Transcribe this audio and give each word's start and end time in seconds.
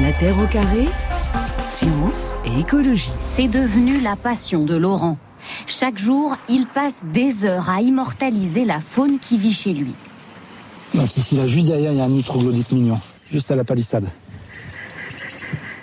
La 0.00 0.12
Terre 0.12 0.38
au 0.38 0.46
carré, 0.46 0.88
science 1.66 2.32
et 2.46 2.60
écologie. 2.60 3.12
C'est 3.20 3.48
devenu 3.48 4.00
la 4.00 4.16
passion 4.16 4.64
de 4.64 4.74
Laurent. 4.74 5.18
Chaque 5.66 5.98
jour, 5.98 6.36
il 6.48 6.66
passe 6.66 7.02
des 7.12 7.44
heures 7.44 7.68
à 7.68 7.82
immortaliser 7.82 8.64
la 8.64 8.80
faune 8.80 9.18
qui 9.18 9.36
vit 9.36 9.52
chez 9.52 9.74
lui. 9.74 9.92
Donc 10.94 11.14
ici, 11.18 11.36
là, 11.36 11.46
juste 11.46 11.66
derrière, 11.66 11.92
il 11.92 11.98
y 11.98 12.00
a 12.00 12.04
un 12.04 12.08
nitroglodite 12.08 12.72
mignon, 12.72 12.98
juste 13.30 13.50
à 13.50 13.56
la 13.56 13.64
palissade. 13.64 14.08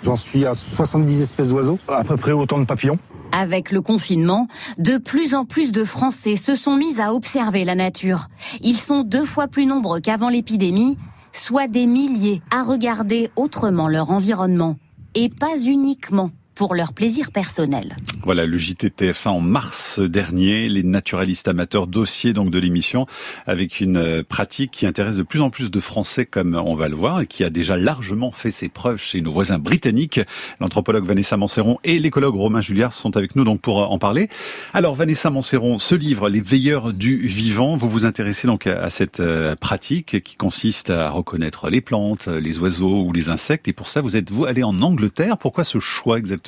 J'en 0.02 0.16
suis 0.16 0.44
à 0.46 0.54
70 0.54 1.20
espèces 1.20 1.48
d'oiseaux, 1.48 1.78
à 1.86 2.02
peu 2.02 2.16
près 2.16 2.32
autant 2.32 2.58
de 2.58 2.64
papillons. 2.64 2.98
Avec 3.30 3.70
le 3.70 3.82
confinement, 3.82 4.48
de 4.78 4.98
plus 4.98 5.34
en 5.36 5.44
plus 5.44 5.70
de 5.70 5.84
Français 5.84 6.34
se 6.34 6.56
sont 6.56 6.74
mis 6.74 7.00
à 7.00 7.14
observer 7.14 7.64
la 7.64 7.76
nature. 7.76 8.26
Ils 8.62 8.76
sont 8.76 9.02
deux 9.02 9.24
fois 9.24 9.46
plus 9.46 9.66
nombreux 9.66 10.00
qu'avant 10.00 10.28
l'épidémie, 10.28 10.98
soit 11.32 11.68
des 11.68 11.86
milliers 11.86 12.42
à 12.50 12.62
regarder 12.62 13.30
autrement 13.36 13.88
leur 13.88 14.10
environnement, 14.10 14.76
et 15.14 15.28
pas 15.28 15.58
uniquement 15.58 16.30
pour 16.58 16.74
leur 16.74 16.92
plaisir 16.92 17.30
personnel. 17.30 17.96
Voilà 18.24 18.44
le 18.44 18.58
JTTF1 18.58 19.28
en 19.28 19.40
mars 19.40 20.00
dernier, 20.00 20.68
les 20.68 20.82
naturalistes 20.82 21.46
amateurs 21.46 21.86
dossier 21.86 22.32
donc 22.32 22.50
de 22.50 22.58
l'émission 22.58 23.06
avec 23.46 23.80
une 23.80 23.96
euh, 23.96 24.22
pratique 24.28 24.72
qui 24.72 24.84
intéresse 24.84 25.16
de 25.16 25.22
plus 25.22 25.40
en 25.40 25.50
plus 25.50 25.70
de 25.70 25.78
Français 25.78 26.26
comme 26.26 26.56
on 26.56 26.74
va 26.74 26.88
le 26.88 26.96
voir 26.96 27.20
et 27.20 27.28
qui 27.28 27.44
a 27.44 27.50
déjà 27.50 27.76
largement 27.76 28.32
fait 28.32 28.50
ses 28.50 28.68
preuves 28.68 29.00
chez 29.00 29.20
nos 29.20 29.32
voisins 29.32 29.60
britanniques. 29.60 30.20
L'anthropologue 30.58 31.04
Vanessa 31.04 31.36
Manseron 31.36 31.78
et 31.84 32.00
l'écologue 32.00 32.34
Romain 32.34 32.60
Julliard 32.60 32.92
sont 32.92 33.16
avec 33.16 33.36
nous 33.36 33.44
donc 33.44 33.60
pour 33.60 33.92
en 33.92 33.98
parler. 34.00 34.28
Alors 34.74 34.96
Vanessa 34.96 35.30
Manseron, 35.30 35.78
ce 35.78 35.94
livre 35.94 36.28
Les 36.28 36.40
veilleurs 36.40 36.92
du 36.92 37.18
vivant, 37.18 37.76
vous 37.76 37.88
vous 37.88 38.04
intéressez 38.04 38.48
donc 38.48 38.66
à 38.66 38.90
cette 38.90 39.20
euh, 39.20 39.54
pratique 39.54 40.24
qui 40.24 40.34
consiste 40.34 40.90
à 40.90 41.10
reconnaître 41.10 41.70
les 41.70 41.80
plantes, 41.80 42.26
les 42.26 42.58
oiseaux 42.58 43.04
ou 43.04 43.12
les 43.12 43.28
insectes 43.28 43.68
et 43.68 43.72
pour 43.72 43.86
ça 43.86 44.00
vous 44.00 44.16
êtes 44.16 44.32
vous 44.32 44.44
allé 44.44 44.64
en 44.64 44.82
Angleterre. 44.82 45.38
Pourquoi 45.38 45.62
ce 45.62 45.78
choix 45.78 46.18
exactement? 46.18 46.47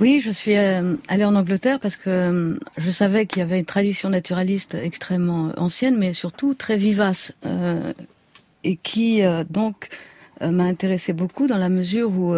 Oui, 0.00 0.20
je 0.20 0.30
suis 0.30 0.56
euh, 0.56 0.94
allée 1.08 1.24
en 1.24 1.34
Angleterre 1.34 1.80
parce 1.80 1.96
que 1.96 2.08
euh, 2.08 2.54
je 2.76 2.90
savais 2.90 3.26
qu'il 3.26 3.40
y 3.40 3.42
avait 3.42 3.58
une 3.58 3.64
tradition 3.64 4.10
naturaliste 4.10 4.76
extrêmement 4.76 5.50
ancienne, 5.56 5.98
mais 5.98 6.12
surtout 6.12 6.54
très 6.54 6.76
vivace, 6.76 7.32
euh, 7.44 7.92
et 8.62 8.76
qui 8.76 9.22
donc 9.48 9.88
m'a 10.40 10.64
intéressée 10.64 11.12
beaucoup 11.12 11.46
dans 11.46 11.56
la 11.56 11.68
mesure 11.68 12.10
où 12.10 12.34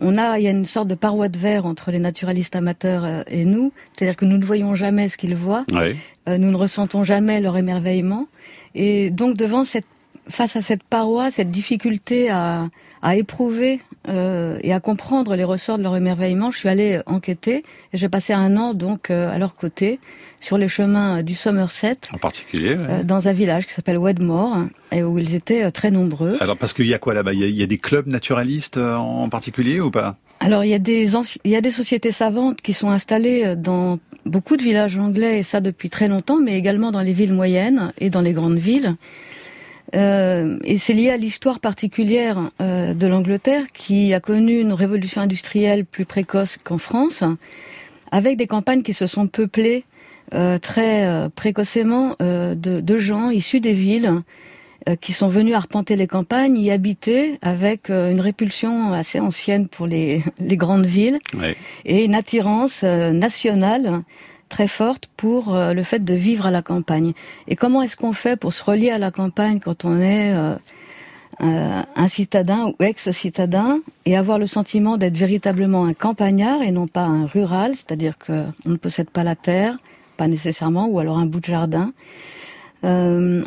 on 0.00 0.18
a, 0.18 0.38
il 0.38 0.44
y 0.44 0.48
a 0.48 0.50
une 0.50 0.64
sorte 0.64 0.88
de 0.88 0.94
paroi 0.94 1.28
de 1.28 1.36
verre 1.36 1.66
entre 1.66 1.90
les 1.90 1.98
naturalistes 1.98 2.56
amateurs 2.56 3.24
et 3.26 3.44
nous, 3.44 3.72
c'est-à-dire 3.92 4.16
que 4.16 4.24
nous 4.24 4.38
ne 4.38 4.44
voyons 4.44 4.74
jamais 4.74 5.10
ce 5.10 5.18
qu'ils 5.18 5.36
voient, 5.36 5.66
nous 6.26 6.50
ne 6.50 6.56
ressentons 6.56 7.04
jamais 7.04 7.40
leur 7.40 7.58
émerveillement, 7.58 8.28
et 8.74 9.10
donc 9.10 9.36
devant 9.36 9.64
cette, 9.64 9.86
face 10.28 10.56
à 10.56 10.62
cette 10.62 10.82
paroi, 10.82 11.30
cette 11.30 11.50
difficulté 11.50 12.30
à, 12.30 12.68
à 13.02 13.14
éprouver 13.14 13.80
euh, 14.08 14.58
et 14.62 14.72
à 14.72 14.80
comprendre 14.80 15.36
les 15.36 15.44
ressorts 15.44 15.78
de 15.78 15.82
leur 15.82 15.96
émerveillement, 15.96 16.50
je 16.50 16.58
suis 16.58 16.68
allée 16.68 17.00
enquêter 17.06 17.64
et 17.92 17.96
j'ai 17.96 18.08
passé 18.08 18.32
un 18.32 18.56
an 18.56 18.74
donc 18.74 19.10
euh, 19.10 19.32
à 19.32 19.38
leur 19.38 19.54
côté 19.54 20.00
sur 20.40 20.58
les 20.58 20.68
chemins 20.68 21.22
du 21.22 21.34
Somerset. 21.34 21.98
En 22.12 22.18
particulier 22.18 22.76
euh, 22.78 23.04
Dans 23.04 23.28
un 23.28 23.32
village 23.32 23.66
qui 23.66 23.72
s'appelle 23.72 23.98
Wedmore 23.98 24.66
et 24.90 25.04
où 25.04 25.18
ils 25.18 25.34
étaient 25.34 25.70
très 25.70 25.90
nombreux. 25.90 26.36
Alors 26.40 26.56
parce 26.56 26.72
qu'il 26.72 26.86
y 26.86 26.94
a 26.94 26.98
quoi 26.98 27.14
là-bas? 27.14 27.32
Il, 27.32 27.48
y 27.50 27.62
a 27.62 27.66
des 27.66 27.78
clubs 27.78 28.06
naturalistes 28.06 28.76
en 28.76 29.28
particulier 29.28 29.80
ou 29.80 29.90
pas? 29.90 30.16
Alors 30.40 30.64
il 30.64 30.70
y 30.70 30.74
a 30.74 30.80
des 30.80 31.12
il 31.44 31.50
y 31.50 31.56
a 31.56 31.60
des 31.60 31.70
sociétés 31.70 32.10
savantes 32.10 32.60
qui 32.60 32.72
sont 32.72 32.90
installées 32.90 33.54
dans 33.56 34.00
beaucoup 34.26 34.56
de 34.56 34.62
villages 34.62 34.98
anglais 34.98 35.38
et 35.38 35.42
ça 35.44 35.60
depuis 35.60 35.90
très 35.90 36.08
longtemps, 36.08 36.40
mais 36.40 36.58
également 36.58 36.90
dans 36.90 37.00
les 37.00 37.12
villes 37.12 37.32
moyennes 37.32 37.92
et 37.98 38.10
dans 38.10 38.20
les 38.20 38.32
grandes 38.32 38.58
villes. 38.58 38.96
Euh, 39.94 40.58
et 40.64 40.78
c'est 40.78 40.94
lié 40.94 41.10
à 41.10 41.16
l'histoire 41.16 41.60
particulière 41.60 42.50
euh, 42.60 42.94
de 42.94 43.06
l'Angleterre 43.06 43.66
qui 43.72 44.14
a 44.14 44.20
connu 44.20 44.58
une 44.60 44.72
révolution 44.72 45.20
industrielle 45.20 45.84
plus 45.84 46.06
précoce 46.06 46.58
qu'en 46.62 46.78
France, 46.78 47.24
avec 48.10 48.36
des 48.36 48.46
campagnes 48.46 48.82
qui 48.82 48.94
se 48.94 49.06
sont 49.06 49.26
peuplées 49.26 49.84
euh, 50.34 50.58
très 50.58 51.28
précocement 51.34 52.16
de, 52.20 52.54
de, 52.54 52.98
gens 52.98 53.30
issus 53.30 53.60
des 53.60 53.74
villes 53.74 54.22
qui 55.00 55.12
sont 55.12 55.28
venus 55.28 55.54
arpenter 55.54 55.94
les 55.94 56.08
campagnes, 56.08 56.58
y 56.58 56.70
habiter 56.72 57.38
avec 57.40 57.88
une 57.88 58.20
répulsion 58.20 58.92
assez 58.92 59.20
ancienne 59.20 59.68
pour 59.68 59.86
les, 59.86 60.24
les 60.40 60.56
grandes 60.56 60.86
villes 60.86 61.18
et 61.84 62.04
une 62.04 62.14
attirance 62.14 62.82
nationale 62.82 64.02
très 64.52 64.68
forte 64.68 65.08
pour 65.16 65.54
euh, 65.54 65.72
le 65.72 65.82
fait 65.82 66.04
de 66.04 66.12
vivre 66.12 66.44
à 66.44 66.50
la 66.50 66.60
campagne. 66.60 67.14
Et 67.48 67.56
comment 67.56 67.80
est-ce 67.80 67.96
qu'on 67.96 68.12
fait 68.12 68.38
pour 68.38 68.52
se 68.52 68.62
relier 68.62 68.90
à 68.90 68.98
la 68.98 69.10
campagne 69.10 69.60
quand 69.60 69.86
on 69.86 69.98
est 69.98 70.34
euh, 70.34 70.54
euh, 71.40 71.82
un 71.96 72.08
citadin 72.08 72.66
ou 72.66 72.74
ex-citadin 72.84 73.80
et 74.04 74.14
avoir 74.14 74.38
le 74.38 74.46
sentiment 74.46 74.98
d'être 74.98 75.16
véritablement 75.16 75.86
un 75.86 75.94
campagnard 75.94 76.60
et 76.62 76.70
non 76.70 76.86
pas 76.86 77.04
un 77.04 77.24
rural, 77.24 77.70
c'est-à-dire 77.74 78.18
qu'on 78.18 78.52
ne 78.66 78.76
possède 78.76 79.08
pas 79.08 79.24
la 79.24 79.36
terre, 79.36 79.78
pas 80.18 80.28
nécessairement, 80.28 80.86
ou 80.86 80.98
alors 80.98 81.16
un 81.16 81.26
bout 81.26 81.40
de 81.40 81.46
jardin. 81.46 81.92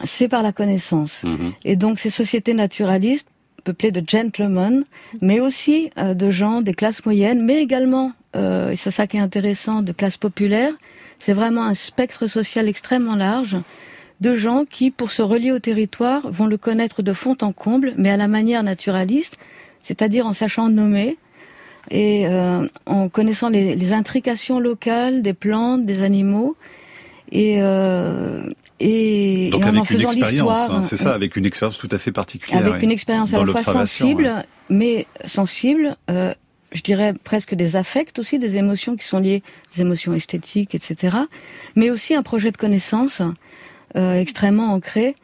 c'est 0.04 0.30
par 0.36 0.42
la 0.42 0.54
connaissance. 0.54 1.24
Mm-hmm. 1.24 1.52
Et 1.66 1.76
donc 1.76 2.00
ces 2.00 2.10
sociétés 2.10 2.56
naturalistes 2.56 3.30
peuplées 3.66 3.92
de 3.92 4.02
gentlemen, 4.08 4.86
mais 5.22 5.42
aussi 5.42 5.90
de 5.98 6.30
gens 6.30 6.62
des 6.62 6.74
classes 6.74 7.06
moyennes, 7.06 7.44
mais 7.44 7.62
également, 7.62 8.14
et 8.36 8.76
c'est 8.76 8.92
ça 8.92 9.08
qui 9.08 9.18
est 9.18 9.20
intéressant, 9.20 9.82
de 9.82 9.92
classes 9.92 10.18
populaires, 10.18 10.74
c'est 11.20 11.34
vraiment 11.34 11.64
un 11.64 11.74
spectre 11.74 12.28
social 12.28 12.70
extrêmement 12.70 13.16
large 13.16 13.58
de 14.22 14.36
gens 14.36 14.64
qui, 14.66 14.92
pour 14.92 15.12
se 15.12 15.22
relier 15.22 15.52
au 15.52 15.60
territoire, 15.60 16.30
vont 16.32 16.48
le 16.48 16.58
connaître 16.58 17.02
de 17.02 17.14
fond 17.14 17.36
en 17.42 17.52
comble, 17.52 17.94
mais 17.98 18.10
à 18.10 18.18
la 18.18 18.28
manière 18.28 18.64
naturaliste, 18.64 19.38
c'est-à-dire 19.82 20.26
en 20.26 20.34
sachant 20.34 20.70
nommer 20.70 21.18
et 21.92 22.28
euh, 22.28 22.68
en 22.86 23.10
connaissant 23.10 23.50
les, 23.50 23.94
intrications 23.94 24.60
locales 24.60 25.22
des 25.22 25.34
plantes, 25.34 25.84
des 25.84 26.02
animaux, 26.02 26.56
et, 27.32 27.58
euh, 27.62 28.50
et, 28.80 29.52
en, 29.54 29.84
faisant 29.84 30.12
l'histoire. 30.12 30.72
Hein, 30.72 30.82
c'est 30.82 30.98
ça, 30.98 31.14
avec 31.14 31.36
une 31.36 31.46
expérience 31.46 31.78
tout 31.78 31.90
à 31.92 31.98
fait 31.98 32.12
particulière. 32.12 32.66
Avec 32.66 32.82
une 32.82 32.92
expérience 32.92 33.34
à 33.34 33.40
la 33.40 33.46
fois 33.46 33.64
sensible, 33.64 34.46
mais 34.70 35.08
sensible, 35.26 35.96
euh, 36.10 36.34
je 36.72 36.82
dirais 36.82 37.14
presque 37.24 37.56
des 37.56 37.76
affects 37.76 38.20
aussi, 38.20 38.40
des 38.40 38.58
émotions 38.58 38.96
qui 38.96 39.06
sont 39.06 39.20
liées, 39.20 39.44
des 39.74 39.82
émotions 39.82 40.14
esthétiques, 40.14 40.76
etc. 40.76 41.18
Mais 41.76 41.90
aussi 41.90 42.16
un 42.16 42.24
projet 42.24 42.52
de 42.52 42.58
connaissance 42.58 43.22
euh, 43.96 44.20
extrêmement 44.20 44.74
ancré. 44.74 45.16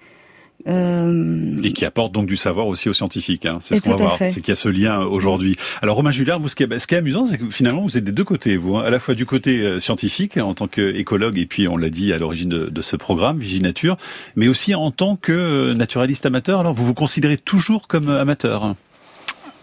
Euh... 0.67 1.61
Et 1.63 1.73
qui 1.73 1.85
apporte 1.85 2.11
donc 2.11 2.27
du 2.27 2.35
savoir 2.35 2.67
aussi 2.67 2.89
aux 2.89 2.93
scientifiques. 2.93 3.45
Hein. 3.45 3.57
C'est 3.59 3.75
ce 3.75 3.81
qu'on 3.81 3.91
va 3.91 3.95
voir. 3.95 4.17
C'est 4.17 4.41
qu'il 4.41 4.49
y 4.49 4.51
a 4.51 4.55
ce 4.55 4.69
lien 4.69 4.99
aujourd'hui. 4.99 5.55
Alors 5.81 5.95
Romain 5.95 6.11
Julliard, 6.11 6.39
vous, 6.39 6.49
ce 6.49 6.55
qui 6.55 6.63
est, 6.63 6.79
ce 6.79 6.87
qui 6.87 6.95
est 6.95 6.99
amusant, 6.99 7.25
c'est 7.25 7.37
que 7.37 7.49
finalement 7.49 7.81
vous 7.81 7.97
êtes 7.97 8.03
des 8.03 8.11
deux 8.11 8.23
côtés. 8.23 8.57
Vous, 8.57 8.77
hein. 8.77 8.83
à 8.83 8.89
la 8.89 8.99
fois 8.99 9.15
du 9.15 9.25
côté 9.25 9.61
euh, 9.61 9.79
scientifique 9.79 10.37
en 10.37 10.53
tant 10.53 10.67
qu'écologue, 10.67 11.37
et 11.37 11.45
puis 11.45 11.67
on 11.67 11.77
l'a 11.77 11.89
dit 11.89 12.13
à 12.13 12.17
l'origine 12.17 12.49
de, 12.49 12.65
de, 12.67 12.81
ce 12.81 12.95
programme 12.95 13.39
Viginature, 13.39 13.97
mais 14.35 14.47
aussi 14.47 14.75
en 14.75 14.91
tant 14.91 15.15
que 15.15 15.31
euh, 15.31 15.73
naturaliste 15.73 16.25
amateur. 16.25 16.59
Alors 16.59 16.73
vous 16.73 16.85
vous 16.85 16.93
considérez 16.93 17.37
toujours 17.37 17.87
comme 17.87 18.09
amateur. 18.09 18.63
Hein? 18.63 18.75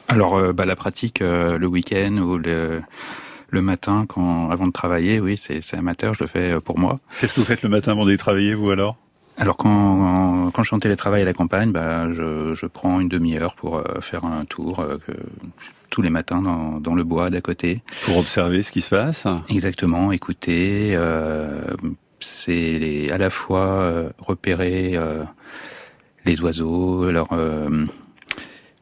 Alors, 0.09 0.36
euh, 0.36 0.53
bah, 0.53 0.65
la 0.65 0.76
pratique 0.76 1.20
euh, 1.20 1.59
le 1.59 1.66
week-end 1.66 2.16
ou 2.16 2.38
le, 2.38 2.80
le 3.50 3.62
matin, 3.62 4.06
quand 4.09 4.50
avant 4.50 4.66
de 4.66 4.72
travailler, 4.72 5.20
oui, 5.20 5.36
c'est 5.36 5.60
amateur, 5.75 6.15
je 6.15 6.25
le 6.25 6.28
fais 6.28 6.60
pour 6.60 6.78
moi. 6.78 6.98
Qu'est-ce 7.20 7.34
que 7.34 7.41
vous 7.41 7.47
faites 7.47 7.62
le 7.62 7.69
matin 7.69 7.92
avant 7.92 8.06
d'aller 8.06 8.16
travailler, 8.16 8.54
vous 8.54 8.70
alors? 8.70 8.97
Alors 9.38 9.56
quand, 9.56 10.50
quand 10.53 10.62
je 10.62 10.69
suis 10.69 10.76
en 10.76 10.81
télétravail 10.81 11.22
à 11.22 11.25
la 11.25 11.32
campagne, 11.32 11.72
bah, 11.72 12.12
je, 12.12 12.54
je 12.54 12.66
prends 12.66 13.00
une 13.00 13.09
demi-heure 13.09 13.54
pour 13.54 13.82
faire 14.00 14.25
un 14.25 14.44
tour 14.44 14.84
que, 15.06 15.12
tous 15.91 16.03
les 16.03 16.10
matins 16.10 16.43
dans, 16.43 16.81
dans 16.81 16.94
le 16.94 17.04
bois 17.04 17.31
d'à 17.31 17.41
côté. 17.41 17.82
Pour 18.04 18.19
observer 18.19 18.62
ce 18.62 18.72
qui 18.72 18.82
se 18.82 18.91
passe 18.91 19.27
Exactement, 19.48 20.12
écouter. 20.12 20.93
Euh, 20.94 21.62
c'est 22.21 23.06
à 23.10 23.16
la 23.16 23.31
fois 23.31 24.10
repérer 24.19 24.98
les 26.25 26.41
oiseaux, 26.41 27.10
leur 27.10 27.28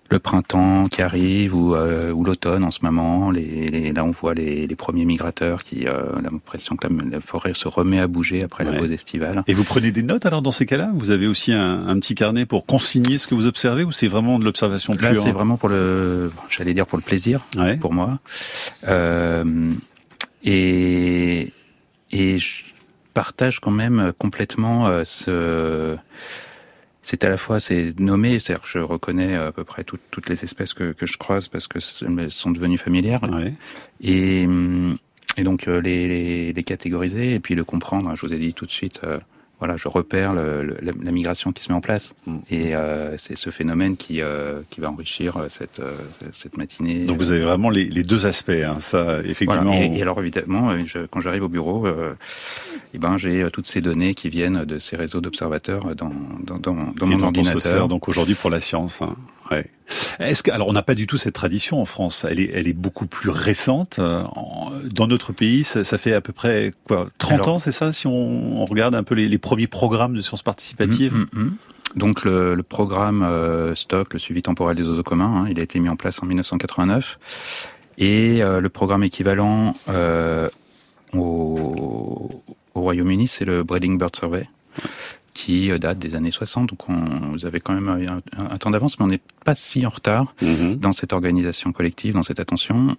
le 0.08 0.18
printemps 0.18 0.84
qui 0.84 1.02
arrive 1.02 1.54
ou, 1.54 1.74
euh, 1.74 2.12
ou 2.12 2.24
l'automne 2.24 2.64
en 2.64 2.70
ce 2.70 2.80
moment. 2.82 3.30
Les, 3.30 3.92
là, 3.92 4.04
on 4.04 4.10
voit 4.10 4.34
les, 4.34 4.66
les 4.66 4.76
premiers 4.76 5.04
migrateurs 5.04 5.62
qui 5.62 5.86
euh, 5.86 6.20
l'impression 6.22 6.76
que 6.76 6.86
la, 6.86 7.20
forêt 7.20 7.54
se 7.54 7.68
remet 7.68 8.00
à 8.00 8.06
bouger 8.06 8.42
après 8.42 8.64
la 8.64 8.78
pause 8.78 8.92
estivale. 8.92 9.42
Et 9.46 9.54
vous 9.54 9.64
prenez 9.64 9.90
des 9.90 10.02
notes 10.02 10.26
alors 10.26 10.42
dans 10.42 10.52
ces 10.52 10.66
cas-là? 10.66 10.90
Vous 10.94 11.10
avez 11.10 11.26
aussi 11.26 11.52
un, 11.52 11.88
un, 11.88 11.98
petit 11.98 12.14
carnet 12.14 12.46
pour 12.46 12.66
consigner 12.66 13.18
ce 13.18 13.26
que 13.26 13.34
vous 13.34 13.46
observez 13.46 13.84
ou 13.84 13.92
c'est 13.92 14.08
vraiment 14.08 14.38
de 14.38 14.44
l'observation 14.44 14.94
pure? 14.94 15.08
Là, 15.08 15.14
c'est 15.14 15.32
vraiment 15.32 15.56
pour 15.56 15.68
le, 15.68 16.30
j'allais 16.48 16.74
dire 16.74 16.86
pour 16.86 16.98
le 16.98 17.04
plaisir, 17.04 17.44
pour 17.80 17.92
moi. 17.92 18.18
Euh, 18.86 19.72
et 20.44 21.52
et 22.12 22.38
je 22.38 22.64
partage 23.14 23.60
quand 23.60 23.70
même 23.70 24.12
complètement 24.18 24.86
euh, 24.86 25.02
ce 25.04 25.96
c'est 27.06 27.22
à 27.22 27.28
la 27.28 27.36
fois 27.36 27.60
c'est 27.60 27.98
nommé, 28.00 28.40
c'est-à-dire 28.40 28.66
je 28.66 28.80
reconnais 28.80 29.36
à 29.36 29.52
peu 29.52 29.62
près 29.62 29.84
toutes 29.84 30.28
les 30.28 30.42
espèces 30.42 30.74
que, 30.74 30.90
que, 30.90 31.06
je 31.06 31.16
croise 31.16 31.46
parce 31.46 31.68
que 31.68 31.78
elles 32.18 32.32
sont 32.32 32.50
devenues 32.50 32.78
familières. 32.78 33.20
Et, 34.00 34.44
et 35.36 35.42
donc 35.44 35.68
euh, 35.68 35.80
les, 35.80 36.52
les, 36.52 36.62
catégoriser 36.64 37.34
et 37.34 37.38
puis 37.38 37.54
le 37.54 37.62
comprendre. 37.62 38.12
Je 38.16 38.26
vous 38.26 38.32
ai 38.32 38.38
dit 38.38 38.54
tout 38.54 38.66
de 38.66 38.72
suite, 38.72 39.02
euh, 39.04 39.20
voilà, 39.58 39.76
je 39.76 39.88
repère 39.88 40.34
le, 40.34 40.62
le, 40.62 40.76
la, 40.82 40.92
la, 41.02 41.10
migration 41.12 41.52
qui 41.52 41.62
se 41.62 41.70
met 41.70 41.76
en 41.76 41.80
place. 41.80 42.14
Mm. 42.26 42.36
Et 42.50 42.74
euh, 42.74 43.16
c'est 43.16 43.36
ce 43.36 43.50
phénomène 43.50 43.96
qui, 43.96 44.20
euh, 44.20 44.60
qui 44.68 44.80
va 44.80 44.90
enrichir 44.90 45.38
euh, 45.38 45.46
cette, 45.48 45.80
euh, 45.80 45.96
cette 46.32 46.58
matinée. 46.58 47.06
Donc 47.06 47.18
vous 47.18 47.30
avez 47.30 47.40
vraiment 47.40 47.70
les, 47.70 47.84
les 47.84 48.02
deux 48.02 48.26
aspects, 48.26 48.50
hein, 48.50 48.78
ça, 48.80 49.20
effectivement. 49.24 49.72
Voilà. 49.72 49.86
Et, 49.86 49.98
et, 49.98 50.02
alors 50.02 50.20
évidemment, 50.20 50.70
euh, 50.70 50.82
je, 50.84 50.98
quand 51.06 51.20
j'arrive 51.20 51.44
au 51.44 51.48
bureau, 51.48 51.86
euh, 51.86 52.14
eh 52.92 52.98
ben, 52.98 53.16
j'ai 53.16 53.48
toutes 53.50 53.66
ces 53.66 53.80
données 53.80 54.14
qui 54.14 54.28
viennent 54.28 54.64
de 54.64 54.78
ces 54.78 54.96
réseaux 54.96 55.22
d'observateurs 55.22 55.94
dans, 55.94 56.12
dans, 56.42 56.58
dans, 56.58 56.74
dans 56.94 57.06
mon 57.06 57.22
ordinateur. 57.22 57.56
On 57.56 57.60
se 57.60 57.68
sert 57.68 57.88
donc 57.88 58.08
aujourd'hui 58.08 58.34
pour 58.34 58.50
la 58.50 58.60
science. 58.60 59.00
Hein. 59.00 59.16
Ouais. 59.50 59.66
Est-ce 60.18 60.42
que 60.42 60.50
alors 60.50 60.68
on 60.68 60.72
n'a 60.72 60.82
pas 60.82 60.94
du 60.94 61.06
tout 61.06 61.18
cette 61.18 61.34
tradition 61.34 61.80
en 61.80 61.84
France. 61.84 62.26
Elle 62.28 62.40
est 62.40 62.50
elle 62.52 62.66
est 62.66 62.72
beaucoup 62.72 63.06
plus 63.06 63.30
récente. 63.30 64.00
Dans 64.00 65.06
notre 65.06 65.32
pays, 65.32 65.64
ça, 65.64 65.84
ça 65.84 65.98
fait 65.98 66.12
à 66.12 66.20
peu 66.20 66.32
près 66.32 66.72
quoi 66.86 67.08
30 67.18 67.32
alors, 67.32 67.48
ans, 67.48 67.58
c'est 67.58 67.72
ça 67.72 67.92
si 67.92 68.06
on, 68.06 68.62
on, 68.62 68.64
regarde 68.64 68.94
un 68.94 69.04
peu 69.04 69.14
les, 69.14 69.26
les 69.26 69.38
premiers 69.38 69.66
programmes 69.66 70.14
de 70.14 70.22
sciences 70.22 70.42
participatives? 70.42 71.14
Mm, 71.14 71.26
mm, 71.32 71.40
mm. 71.44 71.56
Donc 71.94 72.24
le, 72.24 72.54
le 72.54 72.62
programme 72.62 73.22
euh, 73.22 73.74
Stock, 73.74 74.12
le 74.12 74.18
suivi 74.18 74.42
temporel 74.42 74.76
des 74.76 74.82
oiseaux 74.82 75.02
communs, 75.02 75.44
hein, 75.44 75.46
il 75.50 75.58
a 75.60 75.62
été 75.62 75.78
mis 75.78 75.88
en 75.88 75.96
place 75.96 76.22
en 76.22 76.26
1989 76.26 77.18
et 77.98 78.42
euh, 78.42 78.60
le 78.60 78.68
programme 78.68 79.02
équivalent 79.02 79.74
euh, 79.88 80.50
au, 81.14 82.42
au 82.74 82.80
Royaume-Uni, 82.80 83.28
c'est 83.28 83.46
le 83.46 83.62
Breeding 83.62 83.98
Bird 83.98 84.14
Survey 84.14 84.48
qui 85.46 85.78
date 85.78 86.00
des 86.00 86.16
années 86.16 86.32
60. 86.32 86.70
Donc 86.70 86.88
on, 86.88 87.30
vous 87.32 87.46
avez 87.46 87.60
quand 87.60 87.72
même 87.72 88.20
un, 88.36 88.58
temps 88.58 88.72
d'avance, 88.72 88.98
mais 88.98 89.04
on 89.04 89.08
n'est 89.08 89.20
pas 89.44 89.54
si 89.54 89.86
en 89.86 89.90
retard 89.90 90.34
-hmm. 90.42 90.76
dans 90.84 90.92
cette 90.92 91.12
organisation 91.12 91.68
collective, 91.72 92.14
dans 92.14 92.24
cette 92.24 92.40
attention. 92.40 92.96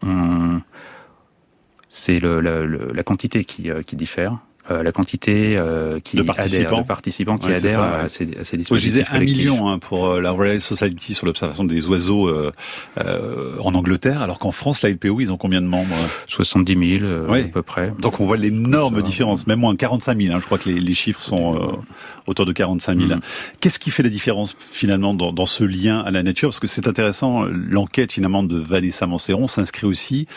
C'est 1.89 2.19
la, 2.19 2.65
la, 2.99 3.03
quantité 3.03 3.39
qui, 3.51 3.63
qui 3.87 3.95
diffère. 4.05 4.31
Euh, 4.69 4.83
la 4.83 4.91
quantité 4.91 5.55
euh, 5.57 6.01
qui 6.01 6.17
de 6.17 6.23
participants, 6.23 6.67
adhère, 6.67 6.81
de 6.81 6.87
participants 6.87 7.37
qui 7.37 7.47
ouais, 7.47 7.55
adhèrent 7.55 7.71
ça, 7.71 7.81
ouais. 7.81 8.03
à, 8.03 8.09
ces, 8.09 8.37
à 8.37 8.43
ces 8.43 8.57
dispositifs. 8.57 8.71
Oui, 8.71 8.79
je 8.79 8.85
disais 8.85 9.05
un 9.09 9.19
million 9.19 9.69
hein, 9.69 9.79
pour 9.79 10.07
euh, 10.07 10.19
la 10.19 10.31
Royal 10.31 10.59
Society 10.59 11.13
sur 11.13 11.25
l'observation 11.25 11.63
des 11.63 11.87
oiseaux 11.87 12.27
euh, 12.27 12.51
euh, 12.97 13.57
en 13.61 13.73
Angleterre, 13.75 14.21
alors 14.21 14.39
qu'en 14.39 14.51
France, 14.51 14.81
la 14.81 14.89
LPO, 14.89 15.21
ils 15.21 15.31
ont 15.31 15.37
combien 15.37 15.61
de 15.61 15.67
membres 15.67 15.95
70 16.27 16.99
000 16.99 17.11
oui. 17.29 17.41
à 17.41 17.47
peu 17.47 17.61
près. 17.61 17.93
Donc 17.99 18.19
on 18.19 18.25
voit 18.25 18.35
l'énorme 18.35 19.01
différence, 19.01 19.47
même 19.47 19.59
moins 19.59 19.75
45 19.75 20.21
000. 20.21 20.35
Hein, 20.35 20.39
je 20.41 20.45
crois 20.45 20.57
que 20.57 20.67
les, 20.67 20.81
les 20.81 20.93
chiffres 20.93 21.23
sont 21.23 21.81
autour 22.25 22.45
de 22.45 22.51
45 22.51 22.99
000. 22.99 23.09
Mm. 23.09 23.21
Qu'est-ce 23.61 23.79
qui 23.79 23.89
fait 23.89 24.03
la 24.03 24.09
différence 24.09 24.57
finalement 24.73 25.13
dans, 25.13 25.31
dans, 25.31 25.45
ce 25.45 25.63
lien 25.63 26.01
à 26.01 26.11
la 26.11 26.23
nature? 26.23 26.49
Parce 26.49 26.59
que 26.59 26.67
c'est 26.67 26.87
intéressant, 26.87 27.45
l'enquête 27.45 28.11
finalement 28.11 28.43
de 28.43 28.59
Vanessa 28.59 29.07
Manceron 29.07 29.47
s'inscrit 29.47 29.87
aussi 29.87 30.27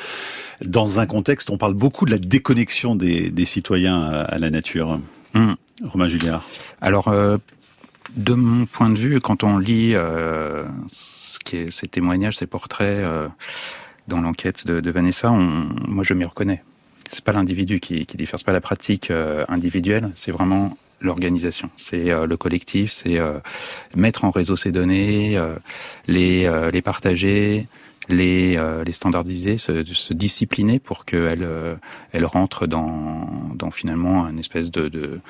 dans 0.65 1.01
un 1.01 1.07
contexte, 1.07 1.51
on 1.51 1.59
parle 1.59 1.75
beaucoup 1.75 2.05
de 2.05 2.11
la 2.11 2.19
déconnexion 2.19 2.95
des, 2.95 3.31
des 3.31 3.45
citoyens 3.45 4.03
à, 4.03 4.21
à, 4.23 4.39
la 4.39 4.51
nature. 4.51 5.01
Mmh. 5.35 5.53
Romain 5.85 6.07
Julliard. 6.07 6.45
Alors, 6.81 7.09
euh, 7.09 7.39
de 8.17 8.35
mon 8.35 8.67
point 8.67 8.91
de 8.91 8.99
vue, 8.99 9.21
quand 9.21 9.45
on 9.45 9.59
lit 9.59 9.95
euh, 9.95 10.65
ce 10.89 11.39
qui 11.39 11.57
est, 11.57 11.71
ces 11.71 11.89
témoignages, 11.89 12.37
ces 12.37 12.47
portraits 12.47 12.87
euh, 12.89 13.29
dans 14.09 14.21
l'enquête 14.21 14.67
de, 14.67 14.81
de, 14.81 14.91
Vanessa, 14.91 15.31
on, 15.31 15.69
moi 15.89 16.05
je 16.05 16.15
m'y 16.15 16.25
reconnais. 16.25 16.63
C'est 17.09 17.25
pas 17.25 17.33
l'individu 17.33 17.81
qui, 17.81 18.07
qui 18.07 18.17
diffère, 18.17 18.39
c'est 18.39 18.47
pas 18.47 18.53
la 18.53 18.61
pratique 18.61 19.11
individuelle, 19.49 20.11
c'est 20.15 20.31
vraiment 20.31 20.77
l'organisation, 21.01 21.71
c'est 21.77 22.11
euh, 22.11 22.27
le 22.27 22.37
collectif, 22.37 22.93
c'est 22.93 23.19
euh, 23.19 23.39
mettre 23.97 24.25
en 24.25 24.31
réseau 24.31 24.57
ces 24.57 24.73
données, 24.73 25.39
euh, 25.39 25.57
les, 26.07 26.71
les 26.73 26.83
partager, 26.83 27.67
les, 28.11 28.57
euh, 28.59 28.85
les 28.85 28.93
standardiser, 28.93 29.59
se, 29.59 29.85
se 29.85 30.13
discipliner 30.13 30.79
pour 30.79 31.05
qu'elles 31.05 31.43
euh, 31.43 31.77
elles 32.13 32.25
rentrent 32.27 32.67
dans, 32.67 33.29
dans 33.55 33.71
finalement 33.71 34.29
une 34.29 34.39
espèce 34.39 34.71
de, 34.71 34.89
de, 34.89 35.21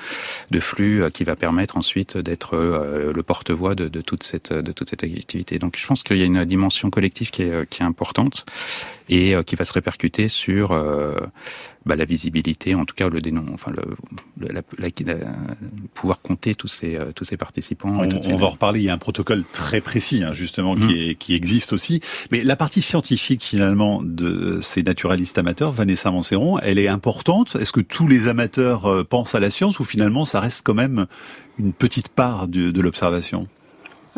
de 0.51 0.61
flux 0.61 1.05
qui 1.13 1.25
va 1.25 1.37
permettre 1.37 1.77
ensuite 1.77 2.17
d'être 2.17 2.55
euh, 2.55 3.13
le 3.13 3.23
porte-voix 3.23 3.75
de, 3.75 3.89
de, 3.89 4.01
toute 4.01 4.23
cette, 4.23 4.53
de 4.53 4.73
toute 4.73 4.91
cette 4.91 5.05
activité. 5.05 5.59
Donc 5.59 5.77
je 5.77 5.87
pense 5.87 6.03
qu'il 6.03 6.19
y 6.19 6.23
a 6.23 6.27
une 6.27 6.45
dimension 6.45 6.91
collective 6.91 7.31
qui 7.31 7.43
est, 7.43 7.69
qui 7.69 7.83
est 7.83 7.87
importante 7.87 8.47
et 9.11 9.35
qui 9.45 9.57
va 9.57 9.65
se 9.65 9.73
répercuter 9.73 10.29
sur 10.29 10.73
bah, 11.87 11.97
la 11.97 12.05
visibilité, 12.05 12.75
en 12.75 12.85
tout 12.85 12.95
cas 12.95 13.09
le 13.09 13.21
dénom, 13.21 13.45
enfin 13.55 13.73
le, 13.73 13.83
la, 14.39 14.61
la, 14.79 14.89
la, 15.07 15.15
pouvoir 15.95 16.21
compter 16.21 16.55
tous 16.55 16.69
ces 16.69 16.97
euh, 16.97 17.13
tous 17.15 17.25
ces 17.25 17.39
participants. 17.39 17.89
On, 17.89 18.23
ces... 18.23 18.33
va 18.35 18.47
en 18.47 18.51
reparler. 18.51 18.81
Il 18.81 18.85
y 18.85 18.91
a 18.91 18.93
un 18.93 18.99
protocole 18.99 19.45
très 19.51 19.81
précis 19.81 20.23
hein, 20.23 20.33
justement 20.35 20.77
mmh. 20.77 20.89
qui, 20.89 21.09
est, 21.09 21.15
qui 21.15 21.35
existe 21.35 21.73
aussi. 21.73 22.01
Mais 22.31 22.45
la 22.45 22.55
partie 22.55 22.83
scientifique 22.83 23.43
finalement 23.43 24.03
de 24.03 24.61
ces 24.61 24.83
naturalistes 24.83 25.39
amateurs, 25.39 25.73
Vanessa 25.73 26.11
Manceron, 26.11 26.59
elle 26.59 26.79
est 26.79 26.89
importante. 26.89 27.57
Est-ce 27.59 27.73
que 27.73 27.81
tous 27.81 28.07
les 28.07 28.29
amateurs 28.29 28.87
euh, 28.87 29.03
pensent 29.03 29.35
à 29.35 29.41
la 29.41 29.51
science 29.51 29.81
ou 29.81 29.85
finalement 29.85 30.27
ça 30.27 30.41
reste 30.41 30.65
quand 30.65 30.75
même 30.75 31.07
une 31.59 31.73
petite 31.73 32.11
part 32.11 32.47
de, 32.47 32.71
de 32.71 32.81
l'observation? 32.81 33.49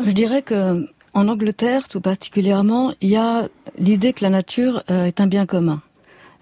Je 0.05 0.11
dirais 0.11 0.41
que 0.41 0.85
en 1.13 1.27
Angleterre, 1.27 1.87
tout 1.87 2.01
particulièrement, 2.01 2.93
il 3.01 3.09
y 3.09 3.15
a 3.15 3.47
l'idée 3.77 4.13
que 4.13 4.23
la 4.23 4.29
nature 4.29 4.83
euh, 4.89 5.05
est 5.05 5.21
un 5.21 5.27
bien 5.27 5.45
commun. 5.45 5.81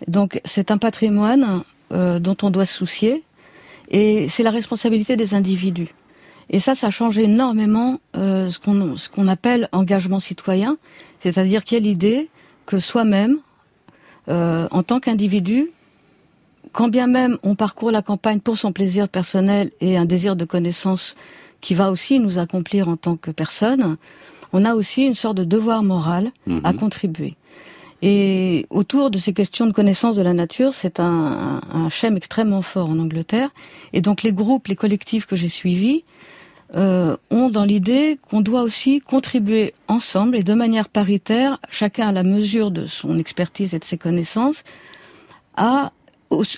Donc 0.08 0.42
c'est 0.46 0.72
un 0.72 0.78
patrimoine 0.78 1.64
euh, 1.92 2.20
dont 2.20 2.38
on 2.42 2.50
doit 2.50 2.66
se 2.66 2.74
soucier 2.74 3.24
et 3.90 4.30
c'est 4.30 4.44
la 4.44 4.52
responsabilité 4.52 5.18
des 5.18 5.34
individus. 5.36 5.94
Et 6.50 6.60
ça, 6.60 6.76
ça 6.76 6.90
change 6.90 7.18
énormément 7.18 8.00
euh, 8.16 8.50
ce 8.50 8.60
qu'on 8.60 8.98
ce 8.98 9.10
qu'on 9.10 9.28
appelle 9.28 9.70
engagement 9.72 10.20
citoyen, 10.20 10.78
c'est-à-dire 11.20 11.64
qu'il 11.64 11.78
y 11.78 11.82
a 11.82 11.84
l'idée 11.84 12.30
que 12.66 12.80
soi-même, 12.80 13.40
en 14.28 14.84
tant 14.84 15.02
qu'individu, 15.02 15.72
quand 16.72 16.88
bien 16.88 17.08
même 17.08 17.38
on 17.44 17.56
parcourt 17.56 17.92
la 17.92 18.02
campagne 18.02 18.40
pour 18.40 18.58
son 18.58 18.72
plaisir 18.72 19.10
personnel 19.10 19.72
et 19.82 19.98
un 19.98 20.06
désir 20.06 20.38
de 20.38 20.46
connaissance 20.46 21.16
qui 21.60 21.76
va 21.76 21.92
aussi 21.92 22.20
nous 22.20 22.40
accomplir 22.40 22.88
en 22.88 22.96
tant 22.96 23.18
que 23.18 23.32
personne, 23.32 23.98
on 24.54 24.66
a 24.66 24.76
aussi 24.76 25.06
une 25.06 25.16
sorte 25.16 25.38
de 25.38 25.44
devoir 25.44 25.84
moral 25.84 26.32
mmh. 26.48 26.60
à 26.64 26.74
contribuer. 26.74 27.36
Et 28.02 28.66
autour 28.72 29.12
de 29.12 29.20
ces 29.20 29.32
questions 29.34 29.68
de 29.68 29.74
connaissance 29.74 30.16
de 30.16 30.24
la 30.24 30.34
nature, 30.34 30.74
c'est 30.74 31.00
un, 31.00 31.62
un, 31.72 31.90
schème 31.90 32.18
extrêmement 32.18 32.64
fort 32.64 32.90
en 32.90 32.98
Angleterre. 32.98 33.50
Et 33.94 34.02
donc 34.02 34.24
les 34.24 34.34
groupes, 34.34 34.68
les 34.68 34.76
collectifs 34.76 35.28
que 35.28 35.36
j'ai 35.36 35.50
suivis 35.50 36.04
euh, 36.76 37.16
ont 37.30 37.50
dans 37.50 37.64
l'idée 37.64 38.18
qu'on 38.30 38.42
doit 38.42 38.64
aussi 38.64 39.02
contribuer 39.02 39.74
ensemble 39.88 40.36
et 40.36 40.44
de 40.44 40.54
manière 40.54 40.90
paritaire, 40.90 41.60
chacun 41.70 42.08
à 42.08 42.12
la 42.12 42.24
mesure 42.24 42.72
de 42.72 42.88
son 42.88 43.20
expertise 43.20 43.76
et 43.76 43.80
de 43.80 43.84
ses 43.84 43.98
connaissances, 43.98 44.64
à 45.56 45.92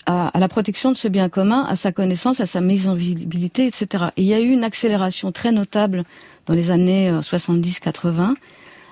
à, 0.05 0.27
à, 0.27 0.39
la 0.39 0.47
protection 0.47 0.91
de 0.91 0.97
ce 0.97 1.07
bien 1.07 1.29
commun, 1.29 1.65
à 1.67 1.75
sa 1.75 1.91
connaissance, 1.91 2.39
à 2.39 2.45
sa 2.45 2.61
mise 2.61 2.87
en 2.87 2.93
visibilité, 2.93 3.65
etc. 3.65 4.05
Et 4.17 4.21
il 4.21 4.27
y 4.27 4.33
a 4.35 4.39
eu 4.39 4.51
une 4.51 4.63
accélération 4.63 5.31
très 5.31 5.51
notable 5.51 6.03
dans 6.45 6.53
les 6.53 6.71
années 6.71 7.11
70-80, 7.11 8.31
euh, 8.31 8.33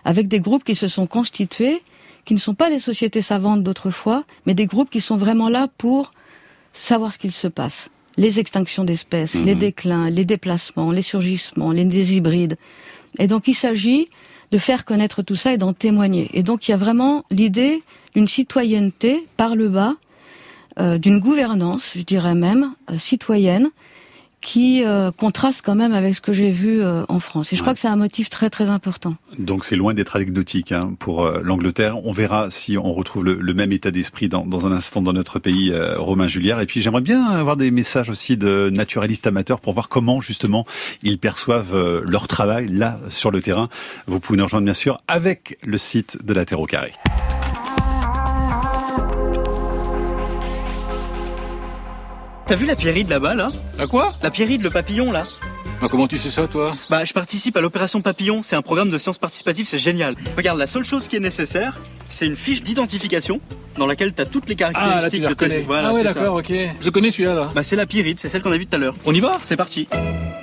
avec 0.03 0.27
des 0.27 0.39
groupes 0.39 0.63
qui 0.63 0.75
se 0.75 0.88
sont 0.88 1.07
constitués 1.07 1.81
qui 2.25 2.33
ne 2.33 2.39
sont 2.39 2.53
pas 2.53 2.69
les 2.69 2.80
sociétés 2.80 3.21
savantes 3.21 3.64
d'autrefois, 3.64 4.23
mais 4.45 4.54
des 4.54 4.66
groupes 4.66 4.90
qui 4.90 5.02
sont 5.02 5.18
vraiment 5.18 5.49
là 5.49 5.68
pour 5.78 6.14
savoir 6.73 7.11
ce 7.11 7.18
qu'il 7.18 7.31
se 7.31 7.47
passe. 7.47 7.90
Les 8.18 8.40
extinctions 8.40 8.83
d'espèces, 8.83 9.35
mmh. 9.35 9.45
les 9.45 9.56
déclins, 9.56 10.09
les 10.09 10.25
déplacements, 10.25 10.92
les 10.92 11.02
surgissements, 11.02 11.71
les, 11.71 11.85
les 11.85 12.16
hybrides. 12.16 12.57
Et 13.19 13.28
donc 13.28 13.47
il 13.47 13.54
s'agit 13.54 14.07
de 14.52 14.57
faire 14.57 14.83
connaître 14.85 15.21
tout 15.21 15.35
ça 15.35 15.54
et 15.54 15.57
d'en 15.57 15.73
témoigner. 15.73 16.30
Et 16.33 16.44
donc 16.44 16.68
il 16.68 16.71
y 16.71 16.73
a 16.73 16.78
vraiment 16.78 17.23
l'idée 17.31 17.83
d'une 18.16 18.28
citoyenneté 18.28 19.28
par 19.37 19.56
le 19.56 19.69
bas, 19.69 19.95
euh, 20.80 20.97
d'une 20.97 21.19
gouvernance, 21.19 21.94
je 21.95 22.02
dirais 22.02 22.35
même, 22.35 22.73
euh, 22.90 22.95
citoyenne, 22.97 23.71
qui 24.42 24.83
euh, 24.83 25.12
contraste 25.12 25.62
quand 25.64 25.76
même 25.76 25.94
avec 25.94 26.16
ce 26.16 26.21
que 26.21 26.33
j'ai 26.33 26.52
vu 26.52 26.81
euh, 26.81 27.04
en 27.07 27.19
France. 27.19 27.54
Et 27.54 27.56
je 27.56 27.62
ouais. 27.62 27.64
crois 27.64 27.74
que 27.74 27.80
c'est 27.80 27.88
un 27.88 27.95
motif 27.95 28.30
très 28.30 28.50
très 28.50 28.69
important. 28.69 29.16
Donc 29.38 29.64
c'est 29.64 29.76
loin 29.76 29.94
d'être 29.94 30.16
anecdotique 30.16 30.71
hein, 30.71 30.94
pour 31.00 31.24
euh, 31.24 31.40
l'Angleterre. 31.44 32.04
On 32.06 32.12
verra 32.12 32.50
si 32.50 32.78
on 32.78 32.94
retrouve 32.94 33.24
le, 33.24 33.36
le 33.36 33.54
même 33.54 33.71
état 33.71 33.92
d'esprit 33.92 34.28
dans, 34.28 34.45
dans, 34.45 34.66
un 34.66 34.71
instant 34.71 35.02
dans 35.02 35.14
notre 35.14 35.40
pays, 35.40 35.74
Romain 35.98 36.28
Julliard. 36.28 36.60
Et 36.62 36.66
puis 36.66 36.81
j'aimerais 36.81 37.02
bien 37.02 37.24
avoir 37.26 37.56
des 37.56 37.71
messages 37.71 38.10
aussi 38.10 38.36
de 38.36 38.69
naturalistes 38.71 39.28
amateurs 39.28 39.60
pour 39.60 39.74
voir 39.74 39.90
comment 39.90 40.21
justement 40.21 40.66
ils 41.04 41.19
perçoivent 41.19 42.02
leur 42.06 42.28
travail 42.28 42.68
là 42.68 43.00
sur 43.10 43.31
le 43.31 43.42
terrain. 43.42 43.69
Vous 44.07 44.19
pouvez 44.19 44.38
nous 44.38 44.45
rejoindre 44.45 44.66
bien 44.66 44.74
sûr 44.74 44.98
avec 45.07 45.57
le 45.64 45.78
site 45.78 46.26
de 46.26 46.33
la 46.33 46.45
Terre 46.45 46.60
au 46.60 46.66
carré. 46.66 46.94
T'as 52.51 52.57
vu 52.57 52.65
la 52.65 52.75
pierride 52.75 53.07
là-bas, 53.07 53.33
là, 53.33 53.49
La 53.77 53.87
quoi? 53.87 54.13
La 54.21 54.29
pierride, 54.29 54.61
le 54.61 54.69
papillon, 54.69 55.13
là. 55.13 55.25
Bah, 55.79 55.87
comment 55.89 56.05
tu 56.05 56.17
sais 56.17 56.29
ça, 56.29 56.49
toi? 56.49 56.75
Bah, 56.89 57.05
je 57.05 57.13
participe 57.13 57.55
à 57.55 57.61
l'opération 57.61 58.01
Papillon. 58.01 58.41
C'est 58.41 58.57
un 58.57 58.61
programme 58.61 58.91
de 58.91 58.97
sciences 58.97 59.19
participatives, 59.19 59.69
c'est 59.69 59.77
génial. 59.77 60.15
Regarde, 60.35 60.59
la 60.59 60.67
seule 60.67 60.83
chose 60.83 61.07
qui 61.07 61.15
est 61.15 61.21
nécessaire, 61.21 61.79
c'est 62.09 62.25
une 62.25 62.35
fiche 62.35 62.61
d'identification 62.61 63.39
dans 63.77 63.87
laquelle 63.87 64.11
t'as 64.11 64.25
toutes 64.25 64.49
les 64.49 64.57
caractéristiques 64.57 65.23
ah, 65.25 65.29
là, 65.29 65.47
de. 65.59 65.63
Voilà, 65.65 65.87
ah 65.87 65.93
ouais, 65.93 66.03
d'accord, 66.03 66.35
ok. 66.35 66.51
Je 66.81 66.89
connais 66.89 67.09
celui-là, 67.09 67.35
là. 67.35 67.49
Bah, 67.55 67.63
c'est 67.63 67.77
la 67.77 67.85
pyrite, 67.85 68.19
c'est 68.19 68.27
celle 68.27 68.41
qu'on 68.41 68.51
a 68.51 68.57
vue 68.57 68.65
tout 68.65 68.75
à 68.75 68.79
l'heure. 68.79 68.95
On 69.05 69.13
y 69.13 69.21
va? 69.21 69.37
C'est 69.43 69.55
parti. 69.55 69.87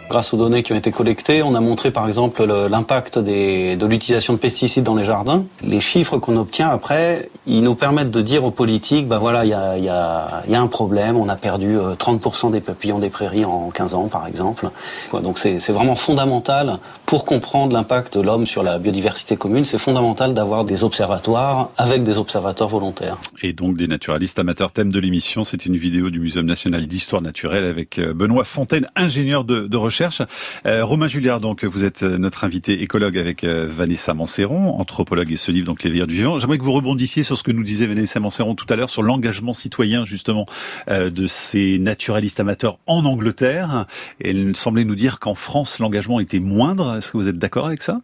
Grâce 0.08 0.32
aux 0.32 0.38
données 0.38 0.62
qui 0.62 0.72
ont 0.72 0.76
été 0.76 0.90
collectées, 0.90 1.42
on 1.42 1.54
a 1.54 1.60
montré 1.60 1.90
par 1.90 2.06
exemple 2.06 2.44
l'impact 2.44 3.18
de 3.18 3.84
l'utilisation 3.86 4.32
de 4.32 4.38
pesticides 4.38 4.84
dans 4.84 4.94
les 4.94 5.04
jardins. 5.04 5.44
Les 5.62 5.80
chiffres 5.80 6.16
qu'on 6.16 6.36
obtient 6.36 6.70
après, 6.70 7.28
ils 7.46 7.62
nous 7.62 7.74
permettent 7.74 8.10
de 8.10 8.22
dire 8.22 8.44
aux 8.44 8.50
politiques, 8.50 9.06
bah 9.06 9.18
voilà, 9.18 9.44
il 9.44 9.50
y 9.50 9.54
a, 9.54 9.76
y, 9.76 9.88
a, 9.88 10.42
y 10.48 10.54
a, 10.54 10.60
un 10.60 10.66
problème, 10.66 11.18
on 11.18 11.28
a 11.28 11.36
perdu 11.36 11.76
30% 11.76 12.52
des 12.52 12.60
papillons 12.60 12.98
des 12.98 13.10
prairies 13.10 13.44
en 13.44 13.68
15 13.68 13.94
ans 13.94 14.08
par 14.08 14.26
exemple. 14.26 14.70
Donc 15.12 15.38
c'est 15.38 15.58
vraiment 15.70 15.94
fondamental 15.94 16.78
pour 17.08 17.24
comprendre 17.24 17.72
l'impact 17.72 18.18
de 18.18 18.22
l'homme 18.22 18.44
sur 18.44 18.62
la 18.62 18.78
biodiversité 18.78 19.38
commune, 19.38 19.64
c'est 19.64 19.78
fondamental 19.78 20.34
d'avoir 20.34 20.66
des 20.66 20.84
observatoires 20.84 21.70
avec 21.78 22.02
des 22.02 22.18
observateurs 22.18 22.68
volontaires. 22.68 23.16
Et 23.40 23.54
donc 23.54 23.78
des 23.78 23.86
naturalistes 23.86 24.38
amateurs. 24.38 24.72
Thème 24.72 24.92
de 24.92 25.00
l'émission, 25.00 25.42
c'est 25.42 25.64
une 25.64 25.78
vidéo 25.78 26.10
du 26.10 26.20
Muséum 26.20 26.44
national 26.44 26.86
d'histoire 26.86 27.22
naturelle 27.22 27.64
avec 27.64 27.98
euh, 27.98 28.12
Benoît 28.12 28.44
Fontaine, 28.44 28.90
ingénieur 28.94 29.44
de, 29.44 29.60
de 29.60 29.76
recherche. 29.78 30.20
Euh, 30.66 30.84
Romain 30.84 31.08
Julliard, 31.08 31.40
donc 31.40 31.64
vous 31.64 31.82
êtes 31.82 32.02
euh, 32.02 32.18
notre 32.18 32.44
invité 32.44 32.82
écologue 32.82 33.16
avec 33.16 33.42
euh, 33.42 33.66
Vanessa 33.70 34.12
Manceron, 34.12 34.78
anthropologue 34.78 35.32
et 35.32 35.38
ce 35.38 35.50
livre 35.50 35.64
donc 35.64 35.84
Les 35.84 36.06
du 36.06 36.14
Vivant. 36.14 36.36
J'aimerais 36.36 36.58
que 36.58 36.64
vous 36.64 36.74
rebondissiez 36.74 37.22
sur 37.22 37.38
ce 37.38 37.42
que 37.42 37.52
nous 37.52 37.64
disait 37.64 37.86
Vanessa 37.86 38.20
Manceron 38.20 38.54
tout 38.54 38.66
à 38.68 38.76
l'heure 38.76 38.90
sur 38.90 39.02
l'engagement 39.02 39.54
citoyen 39.54 40.04
justement 40.04 40.44
de 40.88 41.26
ces 41.26 41.78
naturalistes 41.78 42.38
amateurs 42.38 42.78
en 42.86 43.06
Angleterre. 43.06 43.86
Elle 44.22 44.54
semblait 44.54 44.84
nous 44.84 44.94
dire 44.94 45.20
qu'en 45.20 45.34
France 45.34 45.78
l'engagement 45.78 46.20
était 46.20 46.38
moindre. 46.38 46.97
Est-ce 46.98 47.12
que 47.12 47.16
vous 47.16 47.28
êtes 47.28 47.38
d'accord 47.38 47.66
avec 47.66 47.82
ça? 47.82 48.00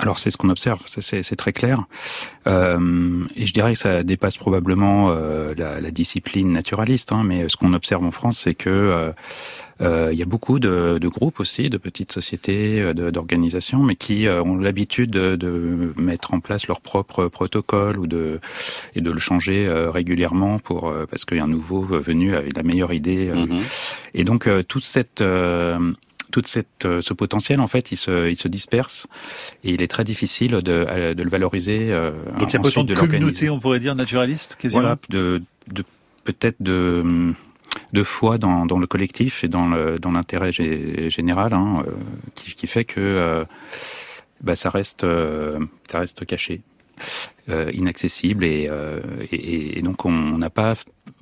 Alors 0.00 0.18
c'est 0.18 0.30
ce 0.30 0.38
qu'on 0.38 0.48
observe, 0.48 0.80
c'est 0.86 1.36
très 1.36 1.52
clair. 1.52 1.84
Euh, 2.46 3.26
et 3.36 3.44
je 3.44 3.52
dirais 3.52 3.74
que 3.74 3.78
ça 3.78 4.02
dépasse 4.02 4.38
probablement 4.38 5.10
euh, 5.10 5.52
la, 5.54 5.78
la, 5.78 5.90
discipline 5.90 6.50
naturaliste, 6.52 7.12
hein, 7.12 7.22
mais 7.22 7.50
ce 7.50 7.56
qu'on 7.58 7.74
observe 7.74 8.02
en 8.02 8.10
France, 8.10 8.38
c'est 8.38 8.54
que 8.54 8.70
euh, 8.70 9.12
euh 9.82 10.08
il 10.10 10.18
y 10.18 10.22
a 10.22 10.26
beaucoup 10.26 10.58
de, 10.58 10.96
de, 10.98 11.08
groupes 11.08 11.38
aussi, 11.38 11.68
de 11.68 11.76
petites 11.76 12.12
sociétés, 12.12 12.94
d'organisations, 12.94 13.82
mais 13.82 13.94
qui 13.94 14.26
ont 14.26 14.56
l'habitude 14.56 15.10
de, 15.10 15.36
de, 15.36 15.92
mettre 15.96 16.32
en 16.32 16.40
place 16.40 16.66
leur 16.66 16.80
propre 16.80 17.26
protocole 17.26 17.98
ou 17.98 18.06
de 18.06 18.40
et 18.94 19.02
de 19.02 19.10
le 19.10 19.20
changer 19.20 19.68
régulièrement 19.92 20.58
pour 20.58 20.92
parce 21.10 21.26
qu'il 21.26 21.36
y 21.36 21.40
a 21.40 21.44
un 21.44 21.48
nouveau 21.48 21.82
venu 21.82 22.34
avec 22.34 22.56
la 22.56 22.62
meilleure 22.62 22.94
idée. 22.94 23.30
Mm-hmm. 23.30 23.60
Et 24.14 24.24
donc 24.24 24.48
toute 24.66 24.84
cette 24.84 25.22
toute 26.30 26.46
cette, 26.46 26.84
euh, 26.84 27.00
ce 27.02 27.12
potentiel, 27.12 27.60
en 27.60 27.66
fait, 27.66 27.92
il 27.92 27.96
se, 27.96 28.28
il 28.28 28.36
se 28.36 28.48
disperse 28.48 29.06
et 29.64 29.72
il 29.72 29.82
est 29.82 29.88
très 29.88 30.04
difficile 30.04 30.52
de, 30.52 30.62
euh, 30.88 31.14
de 31.14 31.22
le 31.22 31.30
valoriser. 31.30 31.88
Euh, 31.90 32.12
Donc 32.38 32.52
il 32.52 32.54
y 32.54 32.56
a 32.56 32.60
autant 32.64 32.84
de, 32.84 32.94
de 32.94 32.98
communauté, 32.98 33.50
on 33.50 33.60
pourrait 33.60 33.80
dire, 33.80 33.94
naturaliste, 33.94 34.56
quasiment 34.56 34.82
Voilà, 34.82 34.98
de, 35.08 35.42
de 35.72 35.84
peut-être 36.24 36.56
de 36.60 37.34
de 37.92 38.02
foi 38.02 38.36
dans, 38.36 38.66
dans 38.66 38.78
le 38.78 38.88
collectif 38.88 39.44
et 39.44 39.48
dans 39.48 39.68
l'intérêt 40.10 40.50
général, 40.50 41.54
hein, 41.54 41.84
qui, 42.34 42.52
qui, 42.54 42.66
fait 42.66 42.84
que 42.84 42.98
euh, 43.00 43.44
bah, 44.40 44.56
ça 44.56 44.70
reste 44.70 45.06
ça 45.90 45.98
reste 46.00 46.26
caché. 46.26 46.62
Euh, 47.48 47.70
inaccessible 47.72 48.44
et, 48.44 48.68
et, 49.32 49.78
et, 49.78 49.82
donc 49.82 50.04
on 50.04 50.36
n'a 50.36 50.50
pas 50.50 50.74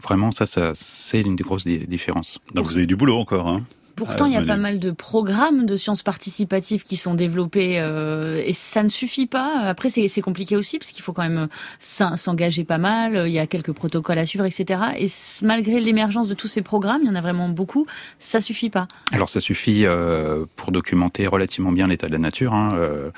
vraiment 0.03 0.33
ça, 0.33 0.45
ça 0.45 0.73
c'est 0.75 1.21
une 1.21 1.37
des 1.37 1.45
grosses 1.45 1.67
différences. 1.67 2.41
Donc 2.53 2.67
vous 2.67 2.79
avez 2.79 2.87
du 2.87 2.97
boulot 2.97 3.17
encore, 3.17 3.47
hein 3.47 3.63
Pourtant, 3.99 4.27
il 4.27 4.33
y 4.33 4.37
a 4.37 4.43
pas 4.43 4.57
mal 4.57 4.79
de 4.79 4.91
programmes 4.91 5.67
de 5.67 5.77
sciences 5.77 6.03
participatives 6.03 6.85
qui 6.85 6.97
sont 6.97 7.15
développés 7.15 7.81
euh, 7.81 8.43
et 8.45 8.53
ça 8.53 8.83
ne 8.83 8.89
suffit 8.89 9.27
pas. 9.27 9.61
Après, 9.67 9.89
c'est 9.89 10.21
compliqué 10.21 10.57
aussi 10.57 10.79
parce 10.79 10.93
qu'il 10.93 11.03
faut 11.03 11.13
quand 11.13 11.23
même 11.23 11.49
s'engager 11.79 12.65
pas 12.65 12.79
mal. 12.79 13.25
Il 13.27 13.33
y 13.33 13.39
a 13.39 13.47
quelques 13.47 13.73
protocoles 13.73 14.19
à 14.19 14.27
suivre, 14.27 14.45
etc. 14.45 14.83
Et 14.99 15.07
malgré 15.45 15.81
l'émergence 15.81 16.29
de 16.29 16.35
tous 16.35 16.49
ces 16.49 16.63
programmes, 16.63 17.01
il 17.03 17.09
y 17.09 17.13
en 17.13 17.17
a 17.17 17.21
vraiment 17.21 17.49
beaucoup. 17.49 17.87
Ça 18.19 18.41
suffit 18.41 18.71
pas. 18.71 18.89
Alors, 19.13 19.29
ça 19.29 19.41
suffit 19.41 19.85
euh, 19.87 20.47
pour 20.57 20.73
documenter 20.73 21.27
relativement 21.27 21.73
bien 21.73 21.89
l'état 21.89 22.07
de 22.07 22.13
la 22.13 22.19
nature. 22.19 22.55
Hein, 22.55 22.69
euh, 22.75 23.11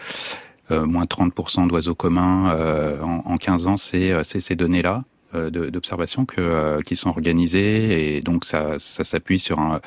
euh 0.71 0.87
moins 0.87 1.05
30% 1.05 1.69
d'oiseaux 1.69 1.95
communs 1.95 2.53
euh, 2.55 3.01
en, 3.03 3.23
en, 3.25 3.37
15 3.37 3.67
ans, 3.67 3.77
c'est 3.77 4.23
ces 4.23 4.57
données-là 4.57 5.05
d'observation 5.33 6.27
que 6.27 6.83
qui 6.83 6.97
sont 6.97 7.09
organisées 7.09 8.17
et 8.17 8.21
donc 8.21 8.45
ça, 8.45 8.81
ça 8.81 9.05
s'appuie 9.05 9.39
sur 9.39 9.61
un 9.61 9.81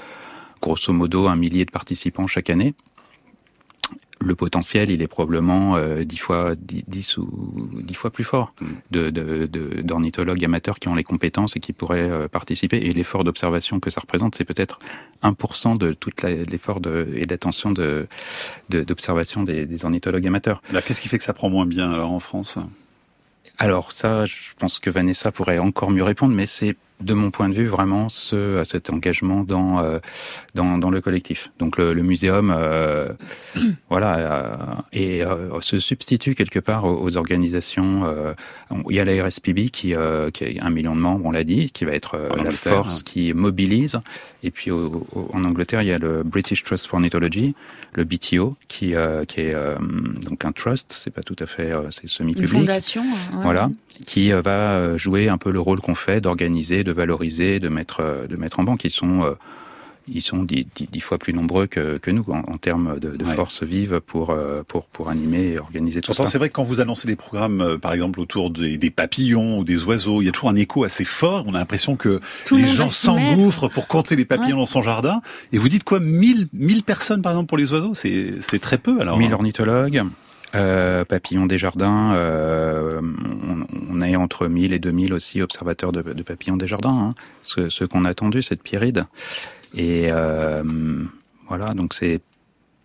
grosso 0.64 0.94
modo 0.94 1.28
un 1.28 1.36
millier 1.36 1.66
de 1.66 1.72
participants 1.72 2.28
chaque 2.28 2.50
année. 2.50 2.74
Le 4.22 4.36
potentiel, 4.36 4.90
il 4.90 5.02
est 5.02 5.08
probablement 5.08 5.76
euh, 5.76 6.06
dix 6.06 6.18
fois, 6.18 6.56
dix, 6.56 7.18
ou 7.18 7.70
dix 7.84 7.94
fois 7.94 8.10
plus 8.10 8.24
fort 8.24 8.54
mm. 8.62 8.68
de, 8.92 9.82
d'ornithologues 9.82 10.40
de, 10.40 10.46
amateurs 10.46 10.80
qui 10.80 10.88
ont 10.88 10.96
les 10.96 11.04
compétences 11.04 11.58
et 11.58 11.60
qui 11.60 11.74
pourraient 11.74 12.10
euh, 12.10 12.30
participer. 12.30 12.78
Et 12.78 12.94
l'effort 12.94 13.26
d'observation 13.26 13.82
que 13.82 13.90
ça 13.90 14.00
représente, 14.00 14.36
c'est 14.36 14.46
peut-être 14.46 14.80
1% 15.24 15.78
de 15.78 15.92
tout 15.92 16.12
l'effort 16.24 16.80
et 17.14 17.26
d'attention 17.26 17.74
d'observation 18.70 19.44
des, 19.44 19.66
des 19.66 19.84
ornithologues 19.84 20.28
amateurs. 20.28 20.62
qu'est-ce 20.86 21.02
qui 21.02 21.10
fait 21.10 21.18
que 21.18 21.26
ça 21.26 21.34
prend 21.34 21.50
moins 21.50 21.66
bien 21.66 21.92
alors 21.92 22.12
en 22.12 22.22
France? 22.22 22.58
Alors 23.58 23.92
ça, 23.92 24.26
je 24.26 24.54
pense 24.58 24.80
que 24.80 24.90
Vanessa 24.90 25.32
pourrait 25.32 25.60
encore 25.60 25.92
mieux 25.92 26.04
répondre, 26.04 26.34
mais 26.34 26.46
c'est 26.46 26.76
de 27.04 27.14
mon 27.14 27.32
point 27.32 27.50
de 27.50 27.54
vue, 27.54 27.68
vraiment 27.68 28.10
ce, 28.10 28.62
cet 28.64 28.90
engagement 28.90 29.44
dans, 29.44 29.80
euh, 29.80 30.00
dans, 30.56 30.78
dans, 30.78 30.90
le 30.90 31.02
collectif. 31.02 31.52
Donc 31.60 31.78
le, 31.78 31.94
le 31.94 32.04
muséum, 32.04 32.54
euh, 32.56 33.10
voilà, 33.90 34.18
euh, 34.18 34.56
et 34.92 35.24
euh, 35.24 35.60
se 35.62 35.80
substitue 35.80 36.36
quelque 36.36 36.60
part 36.60 36.86
aux, 36.86 37.16
organisations. 37.18 38.06
Euh, 38.06 38.34
il 38.90 38.96
y 38.96 39.00
a 39.00 39.06
la 39.06 39.26
RSPB 39.26 39.70
qui, 39.70 39.94
qui 40.34 40.60
a 40.60 40.66
un 40.66 40.70
million 40.70 40.96
de 40.96 41.02
membres, 41.02 41.26
on 41.26 41.32
l'a 41.32 41.44
dit, 41.44 41.70
qui 41.72 41.86
va 41.86 41.92
être 41.92 42.18
la 42.44 42.52
force 42.52 43.00
hein. 43.00 43.04
qui 43.06 43.34
mobilise. 43.34 44.00
Et 44.42 44.52
puis 44.52 44.72
au, 44.72 45.06
au, 45.14 45.30
en 45.34 45.44
Angleterre, 45.44 45.82
il 45.84 45.90
y 45.90 45.92
a 45.92 46.00
le 46.00 46.24
British 46.24 46.64
Trust 46.64 46.88
for 46.88 46.96
Ornithology, 46.96 47.56
le 47.94 48.04
BTO, 48.04 48.56
qui, 48.68 48.94
qui 49.28 49.42
est 49.42 49.56
donc 50.26 50.46
un 50.46 50.52
trust, 50.52 50.96
c'est 50.98 51.12
pas 51.12 51.22
tout 51.22 51.36
à 51.40 51.46
fait, 51.46 51.72
c'est 51.92 52.08
semi-public. 52.08 52.52
Une 52.52 52.60
fondation. 52.60 53.04
Ouais. 53.04 53.44
Voilà, 53.44 53.70
qui 54.06 54.32
va 54.32 54.98
jouer 54.98 55.30
un 55.30 55.38
peu 55.38 55.52
le 55.52 55.60
rôle 55.60 55.80
qu'on 55.80 55.96
fait 55.96 56.20
d'organiser, 56.20 56.84
de 56.84 56.92
valoriser, 56.94 57.60
de 57.60 57.70
mettre, 57.70 58.00
euh, 58.02 58.28
de 58.28 58.36
mettre 58.36 58.60
en 58.60 58.64
banque. 58.64 58.84
Ils 58.84 58.92
sont, 58.92 59.24
euh, 59.24 59.34
ils 60.08 60.22
sont 60.22 60.44
dix, 60.44 60.68
dix, 60.76 61.00
fois 61.00 61.18
plus 61.18 61.34
nombreux 61.34 61.68
que, 61.68 61.98
que 61.98 62.12
nous 62.12 62.26
en, 62.30 62.40
en 62.40 62.58
termes 62.58 63.00
de, 63.00 63.16
de 63.16 63.26
ouais. 63.26 63.36
force 63.36 63.64
vive 63.64 64.02
pour, 64.02 64.32
euh, 64.32 64.64
pour, 64.68 64.86
pour 64.86 65.10
animer 65.10 65.54
et 65.54 65.60
organiser 65.60 66.02
tout 66.02 66.08
Pourtant, 66.08 66.26
ça. 66.26 66.32
C'est 66.32 66.38
vrai 66.38 66.50
que 66.50 66.54
quand 66.54 66.64
vous 66.64 66.82
annoncez 66.82 67.08
des 67.08 67.16
programmes, 67.16 67.78
par 67.82 67.94
exemple 67.94 68.20
autour 68.20 68.50
des, 68.50 68.78
des, 68.78 68.90
papillons 68.90 69.60
ou 69.60 69.64
des 69.64 69.84
oiseaux, 69.86 70.22
il 70.22 70.26
y 70.26 70.30
a 70.30 70.32
toujours 70.32 70.50
un 70.50 70.56
écho 70.56 70.84
assez 70.84 71.06
fort. 71.06 71.46
On 71.48 71.56
a 71.56 71.60
l'impression 71.60 71.96
que 71.96 72.20
tout 72.46 72.58
les 72.58 72.68
gens 72.68 72.90
s'engouffrent 72.90 73.70
pour 73.70 73.88
compter 73.88 74.16
les 74.16 74.26
papillons 74.26 74.58
ouais. 74.58 74.64
dans 74.64 74.66
son 74.66 74.82
jardin. 74.82 75.22
Et 75.52 75.58
vous 75.58 75.70
dites 75.70 75.84
quoi? 75.84 76.00
1000, 76.00 76.48
1000 76.54 76.84
personnes 76.84 77.22
par 77.22 77.32
exemple 77.32 77.48
pour 77.48 77.58
les 77.58 77.72
oiseaux? 77.72 77.94
C'est 77.94 78.60
très 78.60 78.78
peu 78.78 79.00
alors 79.00 79.18
1000 79.18 79.34
ornithologues. 79.34 80.04
Euh, 80.56 81.04
papillons 81.04 81.48
des 81.48 81.58
jardins, 81.58 82.14
euh, 82.14 83.02
on, 83.02 83.66
on, 83.90 84.02
est 84.02 84.16
entre 84.16 84.48
1000 84.48 84.74
et 84.74 84.80
2000 84.80 85.14
aussi 85.14 85.42
observateurs 85.42 85.92
de, 85.92 86.02
de 86.02 86.24
papillons 86.24 86.58
des 86.58 86.68
jardins, 86.68 86.90
hein, 86.90 87.16
ce, 87.42 87.70
ce 87.70 87.84
qu'on 87.84 88.06
a 88.06 88.10
attendu, 88.10 88.44
cette 88.44 88.62
pyride. 88.62 89.06
Et 89.74 90.10
euh, 90.12 90.64
voilà, 91.48 91.74
donc 91.74 91.94
c'est 91.94 92.22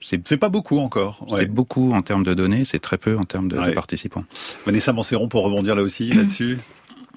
c'est 0.01 0.39
pas 0.39 0.49
beaucoup 0.49 0.79
encore. 0.79 1.27
Ouais. 1.29 1.41
C'est 1.41 1.47
beaucoup 1.47 1.91
en 1.91 2.03
termes 2.03 2.23
de 2.23 2.33
données, 2.33 2.65
c'est 2.65 2.79
très 2.79 2.97
peu 2.97 3.19
en 3.19 3.25
termes 3.25 3.49
de, 3.49 3.59
ouais. 3.59 3.71
de 3.71 3.73
participants. 3.73 4.25
Vanessa 4.65 4.93
Manceron, 4.93 5.29
pour 5.29 5.45
rebondir 5.45 5.75
là 5.75 5.83
aussi 5.83 6.11
là-dessus. 6.13 6.57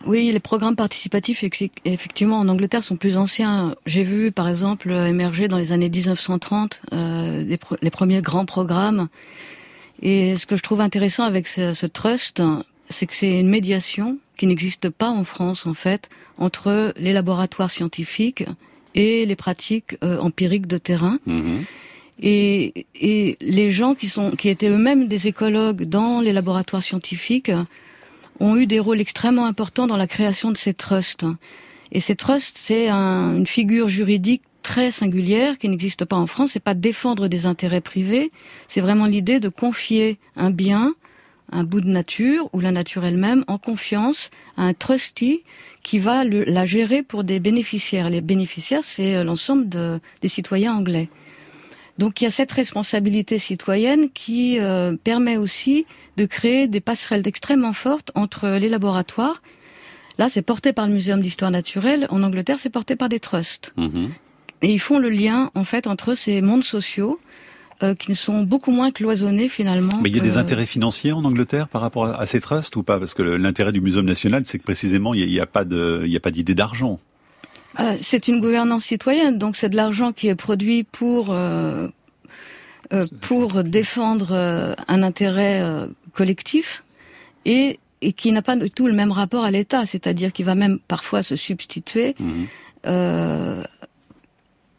Oui, 0.05 0.31
les 0.33 0.39
programmes 0.39 0.75
participatifs, 0.75 1.43
effectivement, 1.85 2.39
en 2.39 2.49
Angleterre 2.49 2.83
sont 2.83 2.95
plus 2.95 3.17
anciens. 3.17 3.75
J'ai 3.85 4.03
vu, 4.03 4.31
par 4.31 4.49
exemple, 4.49 4.89
émerger 4.89 5.47
dans 5.47 5.57
les 5.57 5.71
années 5.73 5.89
1930 5.89 6.81
euh, 6.91 7.43
les, 7.43 7.57
pro 7.57 7.75
les 7.81 7.91
premiers 7.91 8.21
grands 8.21 8.45
programmes 8.45 9.07
et 10.01 10.37
ce 10.37 10.45
que 10.45 10.57
je 10.57 10.63
trouve 10.63 10.81
intéressant 10.81 11.23
avec 11.23 11.47
ce, 11.47 11.73
ce 11.73 11.85
trust, 11.85 12.41
c'est 12.89 13.05
que 13.05 13.15
c'est 13.15 13.39
une 13.39 13.49
médiation 13.49 14.17
qui 14.37 14.47
n'existe 14.47 14.89
pas 14.89 15.09
en 15.09 15.23
France, 15.23 15.65
en 15.65 15.73
fait, 15.73 16.09
entre 16.37 16.93
les 16.97 17.13
laboratoires 17.13 17.69
scientifiques 17.69 18.43
et 18.95 19.25
les 19.25 19.35
pratiques 19.35 19.97
euh, 20.03 20.17
empiriques 20.19 20.67
de 20.67 20.77
terrain. 20.77 21.19
Mmh. 21.25 21.59
Et, 22.23 22.85
et, 22.95 23.37
les 23.41 23.71
gens 23.71 23.95
qui, 23.95 24.07
sont, 24.07 24.31
qui 24.31 24.49
étaient 24.49 24.69
eux-mêmes 24.69 25.07
des 25.07 25.27
écologues 25.27 25.83
dans 25.83 26.21
les 26.21 26.33
laboratoires 26.33 26.83
scientifiques 26.83 27.51
ont 28.39 28.57
eu 28.57 28.65
des 28.65 28.79
rôles 28.79 28.99
extrêmement 28.99 29.45
importants 29.45 29.87
dans 29.87 29.97
la 29.97 30.07
création 30.07 30.51
de 30.51 30.57
ces 30.57 30.73
trusts. 30.73 31.25
Et 31.91 31.99
ces 31.99 32.15
trusts, 32.15 32.57
c'est 32.57 32.89
un, 32.89 33.35
une 33.35 33.47
figure 33.47 33.89
juridique 33.89 34.43
très 34.61 34.91
singulière 34.91 35.57
qui 35.57 35.69
n'existe 35.69 36.05
pas 36.05 36.15
en 36.15 36.27
France. 36.27 36.51
C'est 36.51 36.59
pas 36.59 36.73
défendre 36.73 37.27
des 37.27 37.45
intérêts 37.45 37.81
privés. 37.81 38.31
C'est 38.67 38.81
vraiment 38.81 39.05
l'idée 39.05 39.39
de 39.39 39.49
confier 39.49 40.19
un 40.35 40.51
bien, 40.51 40.93
un 41.51 41.63
bout 41.63 41.81
de 41.81 41.89
nature 41.89 42.49
ou 42.53 42.59
la 42.59 42.71
nature 42.71 43.03
elle-même 43.03 43.43
en 43.47 43.57
confiance 43.57 44.29
à 44.57 44.63
un 44.63 44.73
trustee 44.73 45.43
qui 45.83 45.99
va 45.99 46.23
la 46.23 46.65
gérer 46.65 47.03
pour 47.03 47.23
des 47.23 47.39
bénéficiaires. 47.39 48.09
Les 48.09 48.21
bénéficiaires, 48.21 48.83
c'est 48.83 49.23
l'ensemble 49.23 49.67
de, 49.67 49.99
des 50.21 50.27
citoyens 50.27 50.73
anglais. 50.75 51.09
Donc 51.97 52.21
il 52.21 52.23
y 52.23 52.27
a 52.27 52.31
cette 52.31 52.51
responsabilité 52.51 53.37
citoyenne 53.37 54.09
qui 54.11 54.59
euh, 54.59 54.95
permet 55.03 55.37
aussi 55.37 55.85
de 56.17 56.25
créer 56.25 56.67
des 56.67 56.79
passerelles 56.79 57.27
extrêmement 57.27 57.73
fortes 57.73 58.11
entre 58.15 58.47
les 58.49 58.69
laboratoires. 58.69 59.41
Là, 60.17 60.29
c'est 60.29 60.41
porté 60.41 60.73
par 60.73 60.87
le 60.87 60.93
Muséum 60.93 61.21
d'histoire 61.21 61.51
naturelle. 61.51 62.07
En 62.09 62.23
Angleterre, 62.23 62.59
c'est 62.59 62.69
porté 62.69 62.95
par 62.95 63.09
des 63.09 63.19
trusts. 63.19 63.73
Mmh 63.77 64.07
et 64.61 64.71
ils 64.71 64.79
font 64.79 64.99
le 64.99 65.09
lien 65.09 65.49
en 65.55 65.63
fait 65.63 65.87
entre 65.87 66.15
ces 66.15 66.41
mondes 66.41 66.63
sociaux 66.63 67.19
euh, 67.83 67.95
qui 67.95 68.13
sont 68.15 68.43
beaucoup 68.43 68.71
moins 68.71 68.91
cloisonnés 68.91 69.49
finalement. 69.49 69.99
Mais 70.03 70.09
il 70.09 70.15
y 70.15 70.19
a 70.19 70.23
des 70.23 70.37
intérêts 70.37 70.67
financiers 70.67 71.13
en 71.13 71.23
Angleterre 71.25 71.67
par 71.67 71.81
rapport 71.81 72.05
à, 72.05 72.27
ces 72.27 72.39
trusts 72.39 72.75
ou 72.75 72.83
pas? 72.83 72.99
Parce 72.99 73.13
que 73.15 73.23
l'intérêt 73.23 73.71
du 73.71 73.81
Muséum 73.81 74.05
national, 74.05 74.43
c'est 74.45 74.59
que 74.59 74.63
précisément, 74.63 75.13
il 75.15 75.25
n'y 75.27 75.39
a, 75.39 75.43
a 75.43 75.45
pas 75.47 75.63
d'idée 76.31 76.53
d'argent. 76.53 76.99
Euh, 77.79 77.95
c'est 77.99 78.27
une 78.27 78.39
gouvernance 78.41 78.83
citoyenne, 78.83 79.37
donc 79.39 79.55
c'est 79.55 79.69
de 79.69 79.75
l'argent 79.77 80.11
qui 80.11 80.27
est 80.27 80.35
produit 80.35 80.83
pour 80.83 81.31
euh, 81.31 81.87
euh, 82.93 83.07
pour 83.21 83.63
défendre 83.63 84.31
euh, 84.31 84.73
un 84.89 85.01
intérêt 85.03 85.61
euh, 85.61 85.87
collectif 86.13 86.83
et 87.45 87.79
et 88.01 88.13
qui 88.13 88.31
n'a 88.31 88.41
pas 88.41 88.55
du 88.55 88.69
tout 88.69 88.87
le 88.87 88.93
même 88.93 89.11
rapport 89.11 89.43
à 89.45 89.51
l'État, 89.51 89.85
c'est-à-dire 89.85 90.33
qu'il 90.33 90.45
va 90.45 90.55
même 90.55 90.79
parfois 90.87 91.23
se 91.23 91.35
substituer 91.35 92.15
Mhm. 92.19 92.47
euh, 92.87 93.63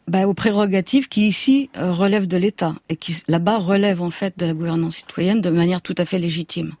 bah, 0.07 0.27
aux 0.27 0.33
prérogatives 0.33 1.07
qui 1.07 1.27
ici 1.27 1.69
euh, 1.77 1.91
relèvent 1.91 2.27
de 2.27 2.37
l'État 2.37 2.75
et 2.89 2.95
qui 2.95 3.15
là-bas 3.27 3.57
relèvent 3.57 4.01
en 4.01 4.11
fait 4.11 4.37
de 4.37 4.45
la 4.45 4.53
gouvernance 4.53 4.97
citoyenne 4.97 5.41
de 5.41 5.49
manière 5.49 5.81
tout 5.81 5.95
à 5.97 6.05
fait 6.05 6.19
légitime. 6.19 6.73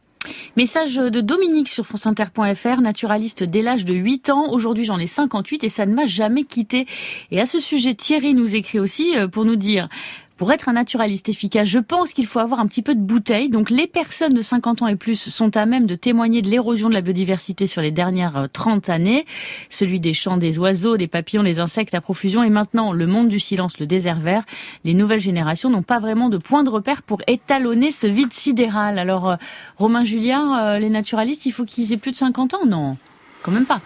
Message 0.55 0.95
de 0.95 1.21
Dominique 1.21 1.67
sur 1.67 1.85
franceinter.fr, 1.85 2.81
naturaliste 2.81 3.43
dès 3.43 3.61
l'âge 3.61 3.85
de 3.85 3.93
8 3.93 4.29
ans. 4.29 4.51
Aujourd'hui, 4.51 4.85
j'en 4.85 4.99
ai 4.99 5.07
58 5.07 5.63
et 5.63 5.69
ça 5.69 5.85
ne 5.85 5.93
m'a 5.93 6.05
jamais 6.05 6.43
quitté. 6.43 6.85
Et 7.31 7.41
à 7.41 7.45
ce 7.45 7.59
sujet, 7.59 7.93
Thierry 7.93 8.33
nous 8.33 8.55
écrit 8.55 8.79
aussi 8.79 9.17
euh, 9.17 9.27
pour 9.27 9.45
nous 9.45 9.55
dire 9.55 9.89
pour 10.37 10.51
être 10.51 10.69
un 10.69 10.73
naturaliste 10.73 11.29
efficace, 11.29 11.67
je 11.67 11.79
pense 11.79 12.13
qu'il 12.13 12.25
faut 12.25 12.39
avoir 12.39 12.59
un 12.59 12.67
petit 12.67 12.81
peu 12.81 12.95
de 12.95 13.01
bouteille. 13.01 13.49
Donc 13.49 13.69
les 13.69 13.87
personnes 13.87 14.33
de 14.33 14.41
50 14.41 14.81
ans 14.81 14.87
et 14.87 14.95
plus 14.95 15.29
sont 15.29 15.55
à 15.55 15.65
même 15.65 15.85
de 15.85 15.95
témoigner 15.95 16.41
de 16.41 16.49
l'érosion 16.49 16.89
de 16.89 16.93
la 16.93 17.01
biodiversité 17.01 17.67
sur 17.67 17.81
les 17.81 17.91
dernières 17.91 18.37
euh, 18.37 18.47
30 18.51 18.89
années. 18.89 19.25
Celui 19.69 19.99
des 19.99 20.13
champs, 20.13 20.37
des 20.37 20.57
oiseaux, 20.59 20.97
des 20.97 21.07
papillons, 21.07 21.43
des 21.43 21.59
insectes 21.59 21.93
à 21.93 22.01
profusion 22.01 22.43
et 22.43 22.49
maintenant 22.49 22.93
le 22.93 23.05
monde 23.05 23.27
du 23.27 23.39
silence, 23.39 23.79
le 23.79 23.85
désert 23.85 24.19
vert. 24.19 24.43
Les 24.83 24.93
nouvelles 24.93 25.19
générations 25.19 25.69
n'ont 25.69 25.83
pas 25.83 25.99
vraiment 25.99 26.29
de 26.29 26.37
point 26.37 26.63
de 26.63 26.69
repère 26.69 27.03
pour 27.03 27.21
étalonner 27.27 27.91
ce 27.91 28.07
vide 28.07 28.33
sidéral. 28.33 28.97
Alors 28.97 29.29
euh, 29.29 29.35
Romain 29.77 30.03
Julien, 30.03 30.57
euh, 30.59 30.79
les 30.79 30.89
naturalistes, 30.89 31.45
il 31.45 31.51
faut 31.51 31.65
qu'ils 31.65 31.93
aient 31.93 31.97
plus 31.97 32.11
de 32.11 32.15
50 32.15 32.55
ans? 32.55 32.65
Non, 32.65 32.97
quand 33.43 33.51
même 33.51 33.65
pas. 33.65 33.81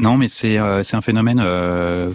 Non, 0.00 0.16
mais 0.16 0.28
c'est 0.28 0.58
euh, 0.58 0.82
un 0.92 1.00
phénomène 1.02 1.42
euh, 1.44 2.12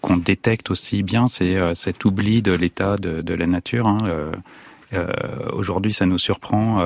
qu'on 0.00 0.16
détecte 0.16 0.70
aussi 0.70 1.02
bien, 1.02 1.26
c'est 1.26 1.56
euh, 1.56 1.74
cet 1.74 2.04
oubli 2.04 2.42
de 2.42 2.52
l'état 2.52 2.96
de, 2.96 3.22
de 3.22 3.34
la 3.34 3.46
nature. 3.46 3.86
hein. 3.88 3.98
Aujourd'hui, 5.54 5.94
ça 5.94 6.04
nous 6.04 6.18
surprend. 6.18 6.82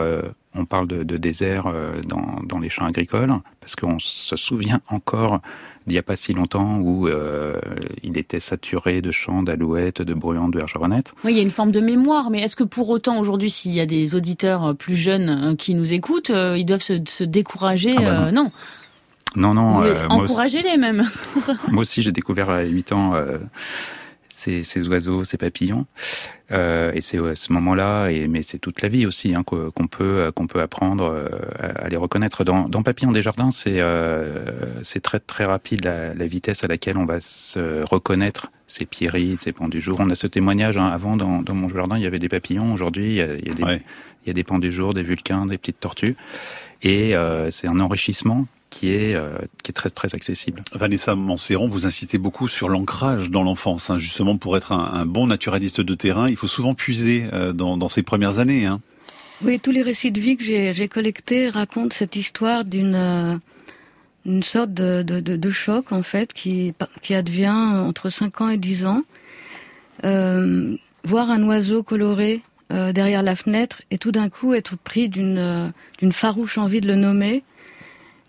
on 0.55 0.65
parle 0.65 0.87
de, 0.87 1.03
de 1.03 1.17
désert 1.17 1.65
dans, 2.05 2.39
dans 2.45 2.61
les 2.61 2.71
champs 2.71 2.87
agricoles 2.87 3.35
parce 3.59 3.75
qu'on 3.75 3.99
se 3.99 4.37
souvient 4.37 4.81
encore 4.89 5.41
d'il 5.89 5.95
n'y 5.95 5.99
a 5.99 6.05
pas 6.05 6.15
si 6.15 6.33
longtemps 6.33 6.79
où 6.79 7.09
il 8.05 8.17
était 8.17 8.39
saturé 8.39 9.03
de 9.03 9.11
champs 9.11 9.43
d'alouettes, 9.43 10.03
de 10.03 10.15
bruyants, 10.15 10.49
de 10.49 10.57
bergeronnettes. 10.57 11.15
Oui, 11.25 11.33
il 11.33 11.37
y 11.37 11.41
a 11.41 11.43
une 11.43 11.51
forme 11.51 11.73
de 11.73 11.81
mémoire, 11.81 12.31
mais 12.31 12.43
est-ce 12.43 12.55
que 12.55 12.63
pour 12.63 12.91
autant 12.91 13.19
aujourd'hui, 13.19 13.51
s'il 13.51 13.73
y 13.75 13.81
a 13.81 13.87
des 13.87 14.15
auditeurs 14.15 14.77
plus 14.77 14.95
jeunes 14.95 15.57
qui 15.57 15.75
nous 15.75 15.93
écoutent, 15.93 16.31
ils 16.57 16.65
doivent 16.65 16.83
se, 16.83 17.01
se 17.09 17.25
décourager 17.25 17.97
Ah 17.99 18.03
bah 18.03 18.31
Non, 18.33 18.53
Non, 19.35 19.55
non. 19.55 19.83
Euh, 19.83 20.07
moi 20.09 20.19
aussi- 20.23 20.31
encourager-les 20.33 20.77
même. 20.77 21.03
Moi 21.71 21.81
aussi, 21.83 22.03
j'ai 22.03 22.13
découvert 22.13 22.49
à 22.51 22.63
8 22.63 22.93
ans 22.93 23.15
euh, 23.15 23.39
ces, 24.29 24.65
ces 24.65 24.87
oiseaux, 24.89 25.25
ces 25.25 25.37
papillons. 25.37 25.87
Euh, 26.53 26.93
et 26.95 27.01
c'est 27.01 27.19
à 27.19 27.35
ce 27.35 27.53
moment-là, 27.53 28.09
et 28.11 28.29
mais 28.29 28.43
c'est 28.43 28.59
toute 28.59 28.81
la 28.81 28.89
vie 28.89 29.05
aussi 29.05 29.35
hein, 29.35 29.43
qu'o- 29.45 29.73
qu'on 29.73 29.89
peut 29.89 30.05
euh, 30.05 30.31
qu'on 30.31 30.47
peut 30.47 30.61
apprendre 30.61 31.05
euh, 31.05 31.29
à, 31.59 31.87
à 31.87 31.89
les 31.89 31.97
reconnaître. 31.97 32.45
Dans, 32.45 32.69
dans 32.69 32.83
Papillon 32.85 33.11
des 33.11 33.21
jardins, 33.21 33.51
c'est 33.51 33.81
euh, 33.81 34.45
c'est 34.83 35.01
très 35.01 35.19
très 35.19 35.45
rapide 35.45 35.85
la, 35.85 36.15
la 36.15 36.27
vitesse 36.27 36.63
à 36.63 36.69
laquelle 36.69 36.97
on 36.99 37.05
va 37.05 37.19
se 37.21 37.83
reconnaître 37.91 38.53
ces 38.69 38.87
pierrites, 38.87 39.41
ces 39.41 39.53
pans 39.53 39.69
du 39.69 39.81
jour. 39.81 39.97
On 39.99 40.09
a 40.09 40.15
ce 40.15 40.29
témoignage 40.29 40.77
hein, 40.77 40.87
avant 40.87 41.17
dans, 41.17 41.43
dans 41.43 41.55
mon 41.55 41.69
jardin, 41.69 41.97
il 41.99 42.05
y 42.05 42.07
avait 42.07 42.21
des 42.21 42.29
papillons. 42.29 42.73
Aujourd'hui, 42.73 43.11
il 43.11 43.17
y 43.17 43.23
a, 43.23 43.35
il 43.35 43.47
y 43.49 43.51
a 43.51 43.55
des 43.55 43.63
Ouais. 43.65 43.83
il 44.25 44.29
y 44.29 44.31
a 44.31 44.35
des 44.35 44.45
pans 44.45 44.61
du 44.61 44.71
jour, 44.71 44.95
des 44.95 45.03
vulcains, 45.03 45.47
des 45.47 45.59
petites 45.59 45.81
tortues. 45.81 46.15
Et 46.83 47.17
euh, 47.17 47.51
c'est 47.51 47.67
un 47.67 47.81
enrichissement 47.81 48.47
qui 48.77 48.91
est 48.91 49.15
euh, 49.15 49.39
qui 49.63 49.71
est 49.71 49.75
très 49.75 49.89
très 49.89 50.15
accessible. 50.15 50.63
Vanessa 50.73 51.15
Manceron, 51.15 51.69
vous 51.69 51.87
insistez 51.87 52.19
beaucoup 52.19 52.47
sur 52.47 52.69
l'ancrage 52.69 53.31
dans 53.31 53.43
l'enfance. 53.43 53.89
hein. 53.89 53.97
Justement, 53.97 54.37
pour 54.37 54.57
être 54.59 54.73
un, 54.73 54.85
un 54.93 55.07
bon 55.07 55.27
naturaliste 55.27 55.81
de 55.81 55.95
terrain, 55.95 56.29
il 56.29 56.37
faut 56.37 56.47
souvent 56.47 56.75
puiser 56.75 57.25
euh, 57.33 57.53
dans, 57.55 57.79
dans 57.79 57.89
ses 57.89 58.03
premières 58.03 58.39
années. 58.39 58.67
Hein. 58.67 58.81
Oui, 59.43 59.59
tous 59.61 59.71
les 59.71 59.83
récits 59.83 60.13
de 60.13 60.21
vie 60.21 60.37
que 60.37 60.45
j'ai 60.45 60.89
collectés 60.89 61.49
racontent 61.49 61.95
cette 61.95 62.17
histoire 62.17 62.65
d'une 62.65 62.95
euh, 62.95 63.37
une 64.27 64.43
sorte 64.43 64.75
de, 64.75 65.03
de, 65.03 65.21
de, 65.21 65.37
de 65.37 65.51
choc 65.51 65.93
en 65.93 66.03
fait 66.03 66.33
qui 66.35 66.75
qui 67.01 67.15
advient 67.15 67.49
entre 67.91 68.11
5 68.11 68.41
ans 68.43 68.49
et 68.51 68.59
10 68.59 68.85
ans. 68.87 69.03
Euh, 70.05 70.77
voir 71.05 71.31
un 71.31 71.43
oiseau 71.45 71.83
coloré 71.83 72.43
euh, 72.73 72.93
derrière 72.93 73.23
la 73.23 73.37
fenêtre 73.37 73.81
et 73.91 73.97
tout 73.99 74.13
d'un 74.13 74.29
coup 74.29 74.53
être 74.53 74.77
pris 74.77 75.09
d'une 75.09 75.39
euh, 75.39 75.69
d'une 75.99 76.13
farouche 76.13 76.59
envie 76.59 76.81
de 76.83 76.89
le 76.89 76.97
nommer, 76.97 77.43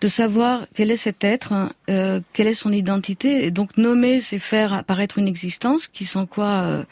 de 0.02 0.08
savoir 0.08 0.68
quel 0.76 0.92
est 0.92 0.98
cet 0.98 1.24
être, 1.24 1.54
hein, 1.54 1.72
euh, 1.90 2.22
quelle 2.34 2.48
est 2.48 2.54
son 2.54 2.72
identité 2.72 3.46
et 3.46 3.52
donc 3.52 3.78
nommer 3.78 4.22
c'est 4.22 4.40
faire 4.40 4.74
apparaître 4.74 5.18
une 5.18 5.28
existence 5.28 5.88
qui 5.88 6.06
sans 6.06 6.26
quoi 6.26 6.48
euh, 6.66 6.84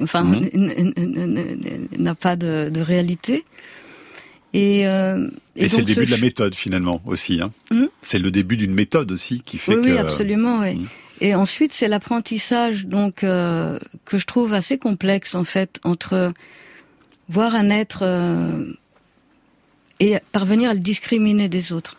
enfin 0.00 0.22
Mhm. 0.24 1.84
n'a 1.98 2.14
pas 2.14 2.36
de, 2.36 2.70
de 2.72 2.80
réalité. 2.80 3.44
Et, 4.52 4.86
euh, 4.86 5.28
Et, 5.56 5.68
c'est 5.68 5.78
le 5.78 5.84
début 5.84 6.06
ce 6.06 6.12
de 6.12 6.16
la 6.16 6.22
méthode 6.22 6.54
finalement 6.54 7.02
aussi. 7.06 7.40
Hein. 7.40 7.50
Hmm? 7.72 7.86
C'est 8.02 8.20
le 8.20 8.30
début 8.30 8.56
d'une 8.56 8.72
méthode 8.72 9.10
aussi 9.10 9.42
qui 9.44 9.58
fait 9.58 9.74
oui, 9.74 9.82
que. 9.82 9.90
oui, 9.90 9.98
absolument, 9.98 10.60
oui. 10.60 10.76
Mhm. 10.76 10.86
Et 11.20 11.34
ensuite, 11.34 11.72
c'est 11.72 11.88
l'apprentissage 11.88 12.86
donc 12.86 13.24
euh, 13.24 13.78
que 14.04 14.18
je 14.18 14.26
trouve 14.26 14.52
assez 14.52 14.78
complexe 14.78 15.34
en 15.34 15.44
fait 15.44 15.80
entre 15.82 16.32
voir 17.28 17.54
un 17.54 17.70
être 17.70 18.00
euh, 18.02 18.64
et 20.00 20.16
parvenir 20.32 20.70
à 20.70 20.74
le 20.74 20.80
discriminer 20.80 21.48
des 21.48 21.72
autres. 21.72 21.96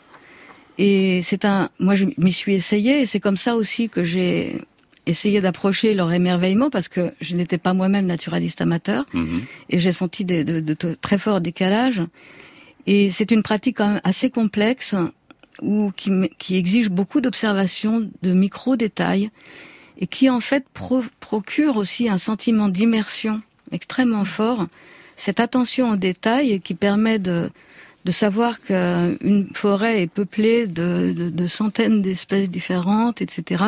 Et 0.77 1.21
c'est 1.23 1.45
un, 1.45 1.69
moi 1.79 1.95
je 1.95 2.05
m'y 2.17 2.31
suis 2.33 2.53
essayée 2.53 3.01
et 3.01 3.05
c'est 3.05 3.19
comme 3.19 3.38
ça 3.38 3.55
aussi 3.55 3.88
que 3.89 4.03
j'ai 4.03 4.61
essayé 5.05 5.39
d'approcher 5.39 5.93
leur 5.93 6.11
émerveillement 6.11 6.69
parce 6.69 6.88
que 6.88 7.13
je 7.21 7.35
n'étais 7.35 7.57
pas 7.59 7.73
moi-même 7.73 8.07
naturaliste 8.07 8.59
amateur 8.61 9.05
Mhm. 9.13 9.41
et 9.69 9.79
j'ai 9.79 9.91
senti 9.91 10.25
des, 10.25 10.43
de, 10.43 10.59
de- 10.59 10.75
de 10.79 10.97
très 10.99 11.17
forts 11.17 11.41
décalages. 11.41 12.01
Et 12.88 13.09
c'est 13.11 13.31
une 13.31 13.41
pratique 13.43 13.77
quand 13.77 13.88
même 13.88 14.01
assez 14.03 14.29
complexe 14.29 14.95
ou 15.61 15.91
qui, 15.95 16.57
exige 16.57 16.89
beaucoup 16.89 17.21
d'observation, 17.21 18.09
de 18.21 18.33
micro-détails 18.33 19.29
et 19.99 20.07
qui 20.07 20.29
en 20.29 20.39
fait 20.41 20.65
pro- 20.73 21.03
procure 21.19 21.77
aussi 21.77 22.09
un 22.09 22.17
sentiment 22.17 22.67
d'immersion 22.67 23.41
extrêmement 23.71 24.25
fort. 24.25 24.67
Cette 25.15 25.39
attention 25.39 25.91
aux 25.91 25.95
détails 25.95 26.59
qui 26.59 26.73
permet 26.75 27.19
de, 27.19 27.49
de 28.06 28.12
savoir 28.12 28.62
qu'une 28.62 29.48
forêt 29.54 30.04
est 30.04 30.08
peuplée 30.08 30.68
de, 30.68 31.12
de, 31.12 31.30
de 31.30 31.48
centaines 31.48 32.02
d'espèces 32.02 32.50
différentes, 32.50 33.22
etc. 33.22 33.63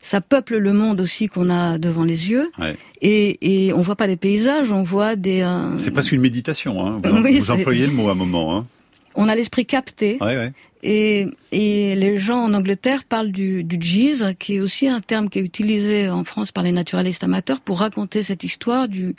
Ça 0.00 0.20
peuple 0.20 0.56
le 0.58 0.72
monde 0.72 1.00
aussi 1.00 1.28
qu'on 1.28 1.48
a 1.50 1.78
devant 1.78 2.04
les 2.04 2.30
yeux. 2.30 2.50
Ouais. 2.58 2.76
Et, 3.00 3.66
et 3.68 3.72
on 3.72 3.80
voit 3.80 3.96
pas 3.96 4.06
des 4.06 4.16
paysages, 4.16 4.70
on 4.70 4.82
voit 4.82 5.16
des. 5.16 5.42
euh, 5.42 5.78
C'est 5.78 5.90
presque 5.90 6.12
une 6.12 6.20
méditation. 6.20 6.84
Hein. 6.86 7.00
Vous, 7.04 7.22
Oui, 7.22 7.38
vous 7.38 7.50
employez 7.50 7.86
le 7.86 7.92
mot 7.92 8.08
à 8.08 8.12
un 8.12 8.14
moment. 8.14 8.56
Hein. 8.56 8.66
on 9.14 9.28
a 9.28 9.34
l'esprit 9.34 9.64
capté. 9.64 10.18
Ouais, 10.20 10.36
ouais. 10.36 10.52
Et, 10.82 11.26
et 11.52 11.94
les 11.96 12.18
gens 12.18 12.44
en 12.44 12.52
Angleterre 12.52 13.04
parlent 13.04 13.32
du, 13.32 13.64
du 13.64 13.78
qui 13.78 14.56
est 14.56 14.60
aussi 14.60 14.88
un 14.88 15.00
terme 15.00 15.30
qui 15.30 15.38
est 15.38 15.42
utilisé 15.42 16.10
en 16.10 16.24
France 16.24 16.52
par 16.52 16.62
les 16.62 16.72
naturalistes 16.72 17.24
amateurs 17.24 17.60
pour 17.60 17.78
raconter 17.78 18.22
cette 18.22 18.44
histoire 18.44 18.88
du 18.88 19.14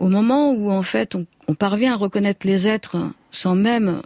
au 0.00 0.08
moment 0.08 0.50
où 0.50 0.72
en 0.72 0.82
fait 0.82 1.14
on, 1.46 1.54
parvient 1.54 1.92
à 1.92 1.96
reconnaître 1.96 2.46
les 2.46 2.66
êtres 2.66 2.96
sans 3.30 3.54
même 3.54 4.02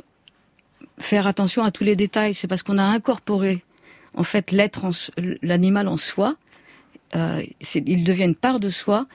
faire 0.98 1.26
attention 1.26 1.62
à 1.62 1.70
tous 1.70 1.85
les 1.85 1.96
détails. 1.96 2.35
C'est 2.35 2.48
parce 2.48 2.62
qu'on 2.62 2.78
a 2.78 2.85
incorporé 2.85 3.62
en 4.14 4.24
fait 4.24 4.50
l'être, 4.50 4.85
l'animal 5.40 5.88
en 5.88 5.96
soi. 5.96 6.37
Euh, 7.14 7.42
il 7.74 8.04
devient 8.04 8.24
une 8.24 8.35
part 8.35 8.61
de 8.61 8.70
soi. 8.70 9.07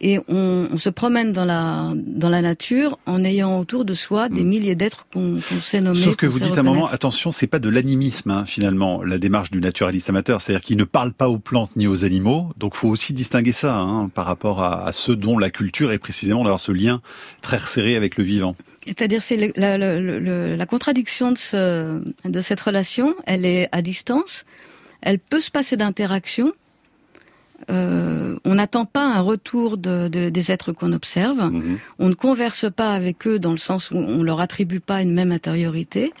Et 0.00 0.20
on, 0.28 0.68
on 0.72 0.78
se 0.78 0.90
promène 0.90 1.32
dans 1.32 1.44
la 1.44 1.92
dans 1.96 2.28
la 2.30 2.40
nature 2.40 2.98
en 3.06 3.24
ayant 3.24 3.58
autour 3.58 3.84
de 3.84 3.94
soi 3.94 4.28
des 4.28 4.44
milliers 4.44 4.76
d'êtres 4.76 5.06
qu'on 5.12 5.40
sait 5.62 5.80
nommer. 5.80 5.98
Sauf 5.98 6.14
que 6.16 6.26
vous 6.26 6.38
dites 6.38 6.56
à 6.56 6.60
un 6.60 6.62
moment, 6.62 6.86
attention, 6.86 7.32
c'est 7.32 7.48
pas 7.48 7.58
de 7.58 7.68
l'animisme 7.68 8.30
hein, 8.30 8.44
finalement, 8.46 9.02
la 9.02 9.18
démarche 9.18 9.50
du 9.50 9.60
naturaliste 9.60 10.08
amateur, 10.08 10.40
c'est-à-dire 10.40 10.62
qu'il 10.64 10.76
ne 10.76 10.84
parle 10.84 11.12
pas 11.12 11.28
aux 11.28 11.38
plantes 11.38 11.74
ni 11.74 11.86
aux 11.88 12.04
animaux, 12.04 12.52
donc 12.58 12.74
faut 12.76 12.88
aussi 12.88 13.12
distinguer 13.12 13.52
ça 13.52 13.74
hein, 13.74 14.08
par 14.14 14.26
rapport 14.26 14.62
à, 14.62 14.86
à 14.86 14.92
ceux 14.92 15.16
dont 15.16 15.36
la 15.36 15.50
culture 15.50 15.90
est 15.90 15.98
précisément 15.98 16.44
d'avoir 16.44 16.60
ce 16.60 16.70
lien 16.70 17.00
très 17.42 17.56
resserré 17.56 17.96
avec 17.96 18.16
le 18.18 18.24
vivant. 18.24 18.54
C'est-à-dire, 18.86 19.22
c'est 19.22 19.52
la, 19.56 19.76
la- 19.76 19.98
le- 20.00 20.54
la 20.56 20.66
contradiction 20.66 21.32
de, 21.32 21.38
ce, 21.38 22.00
de 22.24 22.40
cette 22.40 22.60
relation. 22.60 23.14
Elle 23.26 23.44
est 23.44 23.68
à 23.72 23.82
distance. 23.82 24.44
Elle 25.02 25.18
peut 25.18 25.40
se 25.40 25.50
passer 25.50 25.76
d'interaction. 25.76 26.52
Euh, 27.70 28.38
on 28.44 28.54
n'attend 28.54 28.84
pas 28.84 29.04
un 29.06 29.20
retour 29.20 29.76
de, 29.78 30.08
de- 30.08 30.28
des 30.30 30.50
êtres 30.52 30.72
qu'on 30.72 30.92
observe. 30.92 31.38
Mhm. 31.50 31.78
On 31.98 32.08
ne 32.08 32.14
converse 32.14 32.66
pas 32.70 32.92
avec 32.92 33.26
eux 33.26 33.38
dans 33.38 33.52
le 33.52 33.58
sens 33.58 33.90
où 33.90 33.96
on 33.96 34.22
leur 34.22 34.40
attribue 34.40 34.80
pas 34.80 35.02
une 35.02 35.12
même 35.12 35.32
intériorité. 35.32 36.12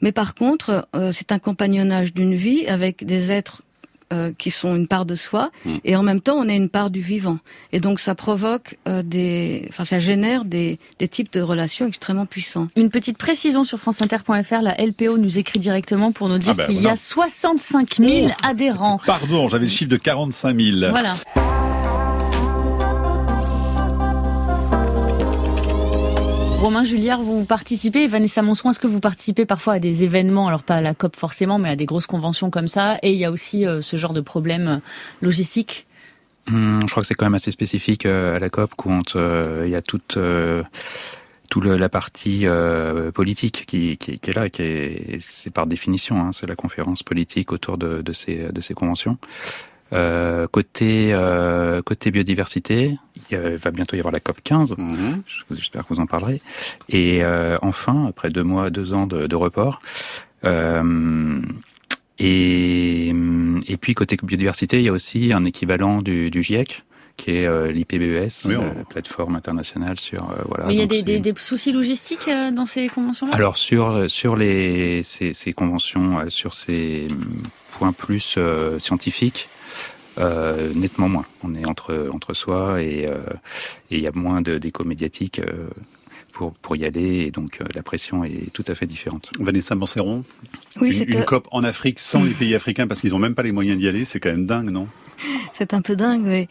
Mais 0.00 0.12
par 0.12 0.34
contre, 0.34 0.86
euh, 0.96 1.10
c'est 1.12 1.32
un 1.32 1.38
compagnonnage 1.38 2.12
d'une 2.12 2.34
vie 2.34 2.66
avec 2.66 3.04
des 3.06 3.30
êtres 3.30 3.62
euh, 4.12 4.32
qui 4.36 4.50
sont 4.50 4.76
une 4.76 4.86
part 4.86 5.06
de 5.06 5.14
soi, 5.14 5.50
Mm. 5.64 5.70
et 5.84 5.96
en 5.96 6.02
même 6.02 6.20
temps, 6.20 6.36
on 6.36 6.48
est 6.48 6.56
une 6.56 6.68
part 6.68 6.90
du 6.90 7.00
vivant. 7.00 7.38
Et 7.72 7.80
donc, 7.80 7.98
ça 7.98 8.14
provoque 8.14 8.78
euh, 8.88 9.02
des, 9.02 9.66
enfin, 9.70 9.84
ça 9.84 9.98
génère 9.98 10.44
des, 10.44 10.78
des 10.98 11.08
types 11.08 11.32
de 11.32 11.40
relations 11.40 11.86
extrêmement 11.86 12.26
puissants. 12.26 12.68
Une 12.76 12.90
petite 12.90 13.18
précision 13.18 13.64
sur 13.64 13.78
franceinter.fr, 13.78 14.60
la 14.62 14.74
LPO 14.74 15.18
nous 15.18 15.38
écrit 15.38 15.58
directement 15.58 16.12
pour 16.12 16.28
nous 16.28 16.38
dire 16.38 16.52
Ah 16.52 16.54
bah 16.54 16.66
qu'il 16.66 16.82
y 16.82 16.88
a 16.88 16.96
65 16.96 17.96
000 17.98 18.28
adhérents. 18.42 19.00
Pardon, 19.06 19.48
j'avais 19.48 19.64
le 19.66 19.70
chiffre 19.70 19.90
de 19.90 19.96
45 19.96 20.60
000. 20.60 20.78
Voilà. 20.90 21.61
Romain 26.62 26.84
Julliard, 26.84 27.22
vous 27.24 27.44
participez, 27.44 28.06
Vanessa 28.06 28.40
Monson, 28.40 28.70
est-ce 28.70 28.78
que 28.78 28.86
vous 28.86 29.00
participez 29.00 29.44
parfois 29.46 29.74
à 29.74 29.78
des 29.80 30.04
événements, 30.04 30.46
alors 30.46 30.62
pas 30.62 30.76
à 30.76 30.80
la 30.80 30.94
COP 30.94 31.16
forcément, 31.16 31.58
mais 31.58 31.68
à 31.70 31.74
des 31.74 31.86
grosses 31.86 32.06
conventions 32.06 32.50
comme 32.50 32.68
ça, 32.68 32.98
et 33.02 33.10
il 33.12 33.18
y 33.18 33.24
a 33.24 33.32
aussi 33.32 33.66
euh, 33.66 33.82
ce 33.82 33.96
genre 33.96 34.12
de 34.12 34.20
problème 34.20 34.68
euh, 34.68 34.76
logistique? 35.22 35.88
Hum, 36.48 36.82
je 36.86 36.90
crois 36.92 37.02
que 37.02 37.08
c'est 37.08 37.14
quand 37.14 37.26
même 37.26 37.34
assez 37.34 37.50
spécifique 37.50 38.06
euh, 38.06 38.36
à 38.36 38.38
la 38.38 38.48
COP 38.48 38.70
quand 38.76 39.16
il 39.16 39.70
y 39.70 39.74
a 39.74 39.82
toute 39.82 40.16
tout 41.50 41.60
le- 41.60 41.76
la 41.76 41.88
partie 41.88 42.46
politique 43.12 43.64
qui, 43.66 43.98
est 44.00 44.34
là, 44.34 44.48
qui 44.48 44.62
est 44.62 45.16
c'est 45.20 45.50
par 45.50 45.66
définition, 45.66 46.18
hein, 46.20 46.30
c'est 46.32 46.46
la 46.46 46.56
conférence 46.56 47.02
politique 47.02 47.50
autour 47.52 47.76
de 47.76 48.12
ces 48.12 48.74
conventions. 48.74 49.18
Euh, 49.92 50.46
côté 50.46 51.10
euh, 51.12 51.82
côté 51.82 52.10
biodiversité, 52.10 52.96
il 53.30 53.36
va 53.38 53.70
bientôt 53.70 53.94
y 53.96 53.98
avoir 53.98 54.12
la 54.12 54.20
COP 54.20 54.38
15. 54.42 54.74
Mhm. 54.78 55.22
J'espère 55.50 55.86
que 55.86 55.92
vous 55.94 56.00
en 56.00 56.06
parlerez. 56.06 56.40
Et 56.88 57.22
euh, 57.22 57.58
enfin, 57.62 58.06
après 58.08 58.30
deux 58.30 58.42
mois, 58.44 58.70
deux 58.70 58.92
ans 58.94 59.06
de, 59.06 59.26
de 59.26 59.36
report. 59.36 59.80
Euh, 60.44 61.40
et, 62.18 63.08
et 63.66 63.76
puis 63.76 63.94
côté 63.94 64.16
biodiversité, 64.22 64.78
il 64.78 64.84
y 64.84 64.88
a 64.88 64.92
aussi 64.92 65.32
un 65.32 65.44
équivalent 65.44 65.98
du, 65.98 66.30
du 66.30 66.42
GIEC, 66.42 66.84
qui 67.16 67.30
est 67.32 67.46
euh, 67.46 67.70
l'IPBES, 67.70 68.46
Oui, 68.46 68.56
on- 68.56 68.62
la 68.64 68.84
plateforme 68.88 69.36
internationale 69.36 69.98
sur 69.98 70.30
euh, 70.30 70.42
voilà. 70.46 70.66
Mais 70.66 70.74
il 70.74 70.78
y 70.80 70.82
a 70.82 70.86
des, 70.86 71.02
des, 71.02 71.20
des 71.20 71.34
soucis 71.36 71.72
logistiques 71.72 72.28
euh, 72.28 72.50
dans 72.50 72.66
ces 72.66 72.88
conventions-là? 72.88 73.34
Alors 73.34 73.56
sur 73.56 74.08
sur 74.10 74.36
les 74.36 75.02
ces, 75.02 75.32
ces 75.32 75.52
conventions, 75.52 76.20
euh, 76.20 76.30
sur 76.30 76.54
ces 76.54 77.08
points 77.72 77.92
plus 77.92 78.36
euh, 78.38 78.78
scientifiques, 78.78 79.48
euh, 80.18 80.72
nettement 80.74 81.08
moins. 81.08 81.26
On 81.42 81.54
est 81.54 81.66
entre 81.66 82.08
entre 82.12 82.34
soi 82.34 82.82
et 82.82 83.06
euh, 83.08 83.18
et 83.90 83.98
il 83.98 84.02
y 84.02 84.06
a 84.06 84.12
moins 84.14 84.42
de 84.42 84.58
d'écho 84.58 84.84
médiatique 84.84 85.38
euh, 85.38 85.68
pour 86.32 86.52
pour 86.54 86.76
y 86.76 86.84
aller 86.84 87.26
et 87.26 87.30
donc 87.30 87.60
euh, 87.60 87.64
la 87.74 87.82
pression 87.82 88.24
est 88.24 88.52
tout 88.52 88.64
à 88.68 88.74
fait 88.74 88.86
différente. 88.86 89.30
Vanessa 89.38 89.74
Manceron, 89.74 90.24
Oui, 90.80 90.88
une, 90.88 90.92
c'est 90.92 91.04
une 91.04 91.24
COP 91.24 91.48
en 91.50 91.64
Afrique 91.64 91.98
sans 92.00 92.24
les 92.24 92.32
pays 92.34 92.54
africains 92.54 92.86
parce 92.86 93.00
qu'ils 93.00 93.14
ont 93.14 93.18
même 93.18 93.34
pas 93.34 93.42
les 93.42 93.52
moyens 93.52 93.78
d'y 93.78 93.88
aller, 93.88 94.04
c'est 94.04 94.20
quand 94.20 94.30
même 94.30 94.46
dingue, 94.46 94.70
non? 94.70 94.86
C'est 95.52 95.74
un 95.74 95.82
peu 95.82 95.96
dingue, 95.96 96.24
oui. 96.26 96.48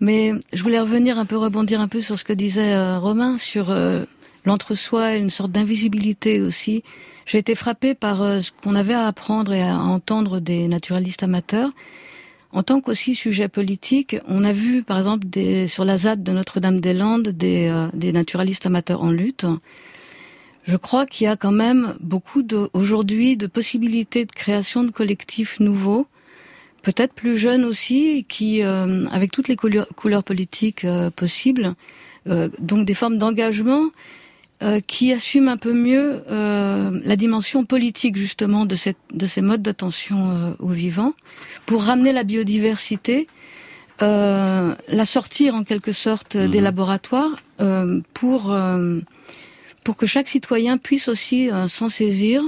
Mais 0.00 0.32
je 0.52 0.62
voulais 0.62 0.80
revenir 0.80 1.18
un 1.18 1.24
peu, 1.24 1.36
rebondir 1.36 1.80
un 1.80 1.88
peu 1.88 2.00
sur 2.00 2.18
ce 2.18 2.24
que 2.24 2.32
disait 2.32 2.74
euh, 2.74 2.98
Romain, 2.98 3.38
sur 3.38 3.70
euh, 3.70 4.04
l'entre-soi, 4.44 5.16
une 5.16 5.30
sorte 5.30 5.52
d'invisibilité 5.52 6.40
aussi. 6.40 6.82
J'ai 7.26 7.38
été 7.38 7.54
frappée 7.54 7.94
par 7.94 8.22
euh, 8.22 8.40
ce 8.40 8.50
qu'on 8.50 8.74
avait 8.74 8.94
à 8.94 9.06
apprendre 9.06 9.52
et 9.52 9.62
à 9.62 9.78
entendre 9.78 10.40
des 10.40 10.68
naturalistes 10.68 11.22
amateurs. 11.22 11.70
En 12.54 12.62
tant 12.62 12.80
qu'aussi 12.80 13.14
sujet 13.14 13.48
politique, 13.48 14.16
on 14.26 14.44
a 14.44 14.52
vu, 14.52 14.82
par 14.82 14.96
exemple, 14.96 15.26
des, 15.26 15.68
sur 15.68 15.84
la 15.84 15.96
ZAD 15.96 16.22
de 16.22 16.32
Notre-Dame-des-Landes, 16.32 17.28
des, 17.28 17.68
euh, 17.68 17.88
des 17.92 18.12
naturalistes 18.12 18.64
amateurs 18.64 19.02
en 19.02 19.10
lutte. 19.10 19.44
Je 20.64 20.76
crois 20.76 21.04
qu'il 21.04 21.24
y 21.24 21.28
a 21.28 21.36
quand 21.36 21.52
même 21.52 21.94
beaucoup 22.00 22.42
de, 22.42 22.70
aujourd'hui 22.72 23.36
de 23.36 23.46
possibilités 23.46 24.24
de 24.24 24.32
création 24.32 24.84
de 24.84 24.90
collectifs 24.90 25.60
nouveaux 25.60 26.06
peut-être 26.84 27.14
plus 27.14 27.36
jeunes 27.36 27.64
aussi, 27.64 28.24
qui, 28.28 28.62
euh, 28.62 29.06
avec 29.10 29.32
toutes 29.32 29.48
les 29.48 29.56
couleurs, 29.56 30.22
politiques 30.22 30.84
euh, 30.84 31.10
possibles, 31.10 31.74
euh, 32.28 32.48
donc 32.60 32.86
des 32.86 32.94
formes 32.94 33.18
d'engagement 33.18 33.90
euh, 34.62 34.80
qui 34.86 35.12
assument 35.12 35.48
un 35.48 35.56
peu 35.56 35.72
mieux 35.72 36.22
euh, 36.30 37.00
la 37.04 37.16
dimension 37.16 37.64
politique 37.64 38.16
justement 38.16 38.64
de, 38.66 38.76
cette, 38.76 38.98
de 39.12 39.26
ces 39.26 39.40
modes 39.40 39.62
d'attention 39.62 40.30
euh, 40.30 40.50
au 40.60 40.68
vivant, 40.68 41.12
pour 41.66 41.82
ramener 41.84 42.12
la 42.12 42.24
biodiversité, 42.24 43.26
euh, 44.02 44.74
la 44.88 45.04
sortir 45.04 45.54
en 45.54 45.64
quelque 45.64 45.92
sorte 45.92 46.36
des 46.36 46.58
Mhm. 46.58 46.64
laboratoires, 46.64 47.36
euh, 47.60 48.00
pour, 48.14 48.52
euh, 48.52 49.00
pour 49.84 49.96
que 49.96 50.06
chaque 50.06 50.28
citoyen 50.28 50.78
puisse 50.78 51.08
aussi 51.08 51.50
s'en 51.68 51.88
saisir 51.88 52.42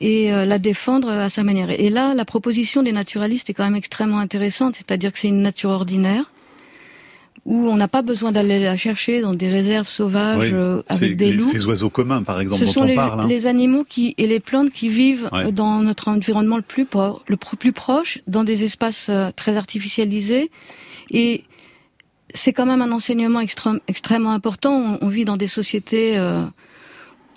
et 0.00 0.32
euh, 0.32 0.44
la 0.44 0.58
défendre 0.58 1.08
à 1.08 1.28
sa 1.28 1.42
manière. 1.44 1.70
Et 1.70 1.88
là, 1.88 2.14
la 2.14 2.24
proposition 2.24 2.82
des 2.82 2.92
naturalistes 2.92 3.48
est 3.50 3.54
quand 3.54 3.64
même 3.64 3.76
extrêmement 3.76 4.18
intéressante, 4.18 4.74
c'est-à-dire 4.74 5.12
que 5.12 5.18
c'est 5.18 5.28
une 5.28 5.42
nature 5.42 5.70
ordinaire 5.70 6.30
où 7.44 7.56
on 7.68 7.76
n'a 7.76 7.88
pas 7.88 8.02
besoin 8.02 8.30
d'aller 8.30 8.62
la 8.62 8.76
chercher 8.76 9.20
dans 9.20 9.34
des 9.34 9.48
réserves 9.48 9.88
sauvages 9.88 10.38
Oui, 10.44 10.50
euh, 10.52 10.80
avec 10.88 11.16
des 11.16 11.26
les- 11.26 11.32
loups. 11.32 11.42
Ces 11.50 11.64
oiseaux 11.66 11.90
communs, 11.90 12.22
par 12.22 12.40
exemple, 12.40 12.60
Ce 12.60 12.66
dont 12.66 12.72
sont 12.72 12.80
on 12.82 12.84
les, 12.84 12.94
parle. 12.94 13.20
hein. 13.20 13.26
les 13.28 13.46
animaux 13.46 13.84
qui 13.88 14.14
et 14.16 14.26
les 14.28 14.38
plantes 14.38 14.70
qui 14.70 14.88
vivent 14.88 15.28
Ouais. 15.32 15.46
euh, 15.46 15.50
dans 15.50 15.78
notre 15.80 16.06
environnement 16.08 16.56
le 16.56 16.62
plus 16.62 16.84
pro- 16.84 17.20
le 17.26 17.36
plus 17.36 17.72
proche, 17.72 18.20
dans 18.28 18.44
des 18.44 18.62
espaces 18.62 19.08
euh, 19.10 19.30
très 19.34 19.56
artificialisés. 19.56 20.50
Et 21.10 21.42
c'est 22.34 22.52
quand 22.52 22.64
même 22.66 22.80
un 22.80 22.92
enseignement 22.92 23.40
extrême- 23.40 23.80
extrêmement 23.88 24.32
important. 24.32 24.98
On, 25.02 25.06
on 25.06 25.08
vit 25.08 25.24
dans 25.24 25.36
des 25.36 25.48
sociétés. 25.48 26.16
euh, 26.18 26.44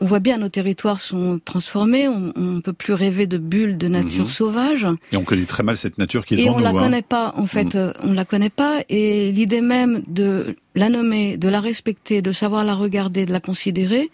on 0.01 0.05
voit 0.05 0.19
bien 0.19 0.37
nos 0.37 0.49
territoires 0.49 0.99
sont 0.99 1.39
transformés. 1.45 2.07
On, 2.07 2.33
on 2.35 2.61
peut 2.61 2.73
plus 2.73 2.93
rêver 2.93 3.27
de 3.27 3.37
bulles 3.37 3.77
de 3.77 3.87
nature 3.87 4.23
Mhm. 4.25 4.29
sauvage. 4.29 4.87
Et 5.11 5.17
on 5.17 5.23
connaît 5.23 5.45
très 5.45 5.63
mal 5.63 5.77
cette 5.77 5.97
nature 5.97 6.25
qui 6.25 6.35
est 6.35 6.41
Et 6.43 6.49
on 6.49 6.57
nous. 6.57 6.63
la 6.63 6.69
hein. 6.69 6.73
connaît 6.73 7.01
pas, 7.01 7.33
en 7.37 7.45
fait, 7.45 7.73
Mm. 7.75 7.77
euh, 7.77 7.93
on 8.03 8.13
la 8.13 8.25
connaît 8.25 8.49
pas. 8.49 8.81
Et 8.89 9.31
l'idée 9.31 9.61
même 9.61 10.03
de 10.07 10.55
la 10.75 10.89
nommer, 10.89 11.37
de 11.37 11.47
la 11.49 11.61
respecter, 11.61 12.21
de 12.21 12.31
savoir 12.31 12.65
la 12.65 12.73
regarder, 12.75 13.25
de 13.25 13.31
la 13.31 13.39
considérer, 13.39 14.09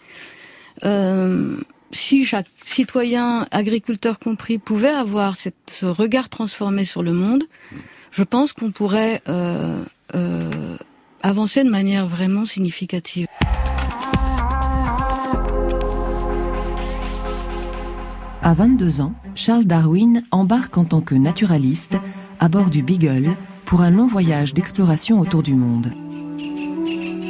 euh, 0.84 1.56
si 1.92 2.24
chaque 2.24 2.46
citoyen, 2.62 3.46
agriculteur 3.50 4.18
compris, 4.18 4.58
pouvait 4.58 4.88
avoir 4.88 5.36
cette, 5.36 5.54
ce 5.70 5.84
regard 5.86 6.28
transformé 6.28 6.84
sur 6.84 7.02
le 7.02 7.12
monde, 7.12 7.44
je 8.12 8.22
pense 8.22 8.52
qu'on 8.52 8.70
pourrait 8.70 9.20
euh, 9.28 9.82
euh, 10.14 10.76
avancer 11.22 11.64
de 11.64 11.70
manière 11.70 12.06
vraiment 12.06 12.44
significative. 12.44 13.26
À 18.44 18.54
22 18.54 19.00
ans, 19.00 19.12
Charles 19.36 19.66
Darwin 19.66 20.24
embarque 20.32 20.76
en 20.76 20.84
tant 20.84 21.00
que 21.00 21.14
naturaliste 21.14 21.96
à 22.40 22.48
bord 22.48 22.70
du 22.70 22.82
Beagle 22.82 23.36
pour 23.64 23.82
un 23.82 23.90
long 23.90 24.08
voyage 24.08 24.52
d'exploration 24.52 25.20
autour 25.20 25.44
du 25.44 25.54
monde. 25.54 25.92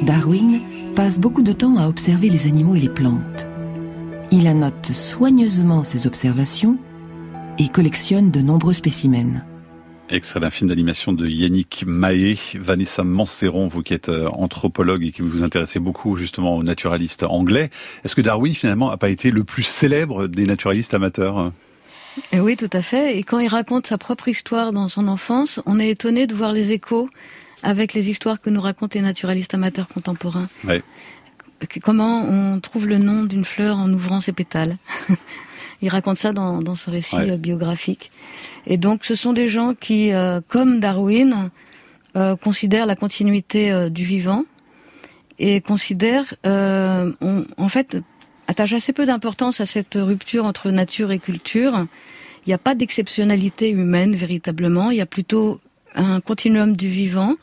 Darwin 0.07 0.59
passe 0.96 1.20
beaucoup 1.20 1.42
de 1.42 1.53
temps 1.53 1.77
à 1.77 1.87
observer 1.87 2.31
les 2.31 2.46
animaux 2.46 2.77
et 2.77 2.81
les 2.81 2.88
plantes. 2.88 3.46
Il 4.31 4.46
annote 4.46 4.92
soigneusement 4.92 5.85
ses 5.85 6.07
observations 6.07 6.79
et 7.59 7.68
collectionne 7.68 8.31
de 8.31 8.40
nombreux 8.40 8.72
spécimens. 8.72 9.42
Extrait 10.12 10.40
d'un 10.40 10.51
film 10.51 10.68
d'animation 10.68 11.14
de 11.14 11.27
Yannick 11.27 11.85
Mahé, 11.87 12.38
Vanessa 12.57 13.03
Manceron, 13.03 13.68
vous 13.68 13.83
qui 13.83 13.94
êtes 13.94 14.11
euh, 14.11 14.29
anthropologue 14.29 15.07
et 15.07 15.11
qui 15.11 15.22
vous 15.22 15.42
intéressez 15.42 15.79
beaucoup 15.79 16.18
justement 16.18 16.55
aux 16.59 16.62
naturalistes 16.62 17.22
anglais. 17.22 17.70
Est-ce 18.05 18.14
que 18.14 18.20
Darwin 18.20 18.55
finalement 18.55 18.90
n'a 18.90 18.98
pas 18.98 19.09
été 19.09 19.31
le 19.31 19.42
plus 19.42 19.62
célèbre 19.62 20.27
des 20.27 20.44
naturalistes 20.44 20.92
amateurs? 20.92 21.51
Et 22.31 22.40
oui, 22.40 22.59
tout 22.59 22.68
à 22.75 22.83
fait. 22.83 23.16
Et 23.16 23.22
quand 23.22 23.38
il 23.38 23.48
raconte 23.48 23.87
sa 23.87 23.96
propre 23.96 24.29
histoire 24.29 24.75
dans 24.75 24.87
son 24.87 25.09
enfance, 25.09 25.61
on 25.64 25.81
est 25.81 25.88
étonné 25.88 26.27
de 26.27 26.35
voir 26.35 26.53
les 26.53 26.72
échos 26.72 27.09
avec 27.62 27.94
les 27.94 28.11
histoires 28.11 28.38
que 28.38 28.51
nous 28.51 28.61
racontent 28.61 28.98
les 28.98 29.05
naturalistes 29.05 29.55
amateurs 29.55 29.88
contemporains. 29.88 30.51
Ouais. 30.64 30.83
Comment 31.83 32.29
on 32.29 32.61
trouve 32.61 32.87
le 32.87 32.98
nom 32.98 33.22
d'une 33.22 33.46
fleur 33.46 33.79
en 33.79 33.90
ouvrant 33.90 34.20
ses 34.20 34.33
pétales? 34.33 34.77
il 35.83 35.88
raconte 35.88 36.16
ça 36.16 36.33
dans, 36.33 36.62
dans 36.62 36.75
ce 36.77 36.88
récit 36.90 37.16
Ouais. 37.16 37.31
euh, 37.33 37.37
biographique. 37.37 38.11
Et 38.66 38.77
donc, 38.79 39.05
ce 39.05 39.14
sont 39.14 39.33
des 39.33 39.49
gens 39.49 39.75
qui, 39.75 40.12
euh, 40.12 40.40
comme 40.49 40.81
Darwin, 40.81 41.51
euh, 42.16 42.37
considèrent 42.37 42.87
la 42.87 42.97
continuité 42.97 43.90
du 43.90 44.05
vivant 44.05 44.45
et 45.38 45.61
considèrent, 45.61 46.35
euh, 46.47 47.11
on- 47.21 47.45
en 47.57 47.68
fait, 47.68 47.97
attache 48.47 48.73
assez 48.73 48.92
peu 48.92 49.07
d'importance 49.07 49.61
à 49.61 49.66
cette 49.66 49.95
rupture 49.97 50.45
entre 50.45 50.71
nature 50.71 51.11
et 51.11 51.18
culture. 51.18 51.87
Il 52.47 52.51
n'y 52.51 52.55
a 52.55 52.59
pas 52.59 52.75
d'exceptionnalité 52.75 53.71
humaine 53.71 54.14
véritablement. 54.14 54.90
Il 54.90 54.99
y 54.99 55.01
a 55.01 55.07
plutôt 55.07 55.61
un 55.95 56.21
continuum 56.21 56.77
du 56.77 56.88
vivant 56.88 57.37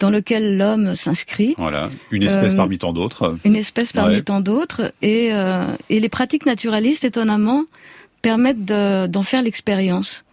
dans 0.00 0.10
lequel 0.10 0.56
l'homme 0.58 0.96
s'inscrit, 0.96 1.54
Voilà, 1.58 1.90
une 2.10 2.22
espèce 2.24 2.54
Euh, 2.54 2.56
parmi 2.56 2.78
tant 2.78 2.92
d'autres. 2.92 3.36
une 3.44 3.54
espèce 3.56 3.92
parmi 3.92 4.16
Ouais. 4.16 4.22
tant 4.22 4.40
d'autres. 4.40 4.92
Et, 5.02 5.28
euh, 5.32 5.64
et 5.90 6.00
les 6.00 6.08
pratiques 6.08 6.46
naturalistes, 6.46 7.04
étonnamment, 7.04 7.64
permettent 8.22 8.64
de- 8.64 9.06
d'en 9.06 9.22
faire 9.22 9.42
l'expérience. 9.42 10.24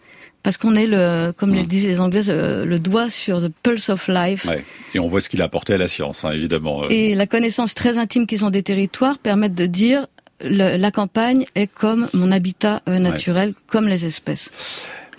Parce 0.44 0.58
qu'on 0.58 0.76
est, 0.76 0.88
le, 0.88 1.34
comme 1.36 1.54
le 1.54 1.64
Mm. 1.64 1.68
disent 1.68 1.88
les 1.88 2.00
Anglais, 2.00 2.30
euh, 2.30 2.64
le 2.64 2.80
doigt 2.80 3.10
sur 3.10 3.42
the 3.42 3.52
pulse 3.64 3.90
of 3.90 4.08
life. 4.08 4.46
Ouais. 4.46 4.64
Et 4.94 5.00
on 5.00 5.08
voit 5.08 5.20
ce 5.20 5.28
qu'il 5.30 5.42
a 5.42 5.46
apporté 5.46 5.74
à 5.74 5.78
la 5.78 5.90
science, 5.90 6.24
hein, 6.24 6.32
évidemment. 6.32 6.84
Euh, 6.84 6.88
Et 6.90 7.16
la 7.16 7.28
connaissance 7.28 7.76
très 7.76 7.98
intime 7.98 8.26
qu'ils 8.28 8.46
ont 8.46 8.50
des 8.50 8.64
territoires 8.64 9.18
permettent 9.18 9.56
de 9.56 9.66
dire 9.66 10.08
la 10.42 10.92
campagne 10.92 11.46
est 11.56 11.68
comme 11.68 12.08
mon 12.14 12.32
habitat 12.32 12.82
naturel, 12.88 13.54
comme 13.68 13.88
les 13.88 14.06
espèces. 14.06 14.52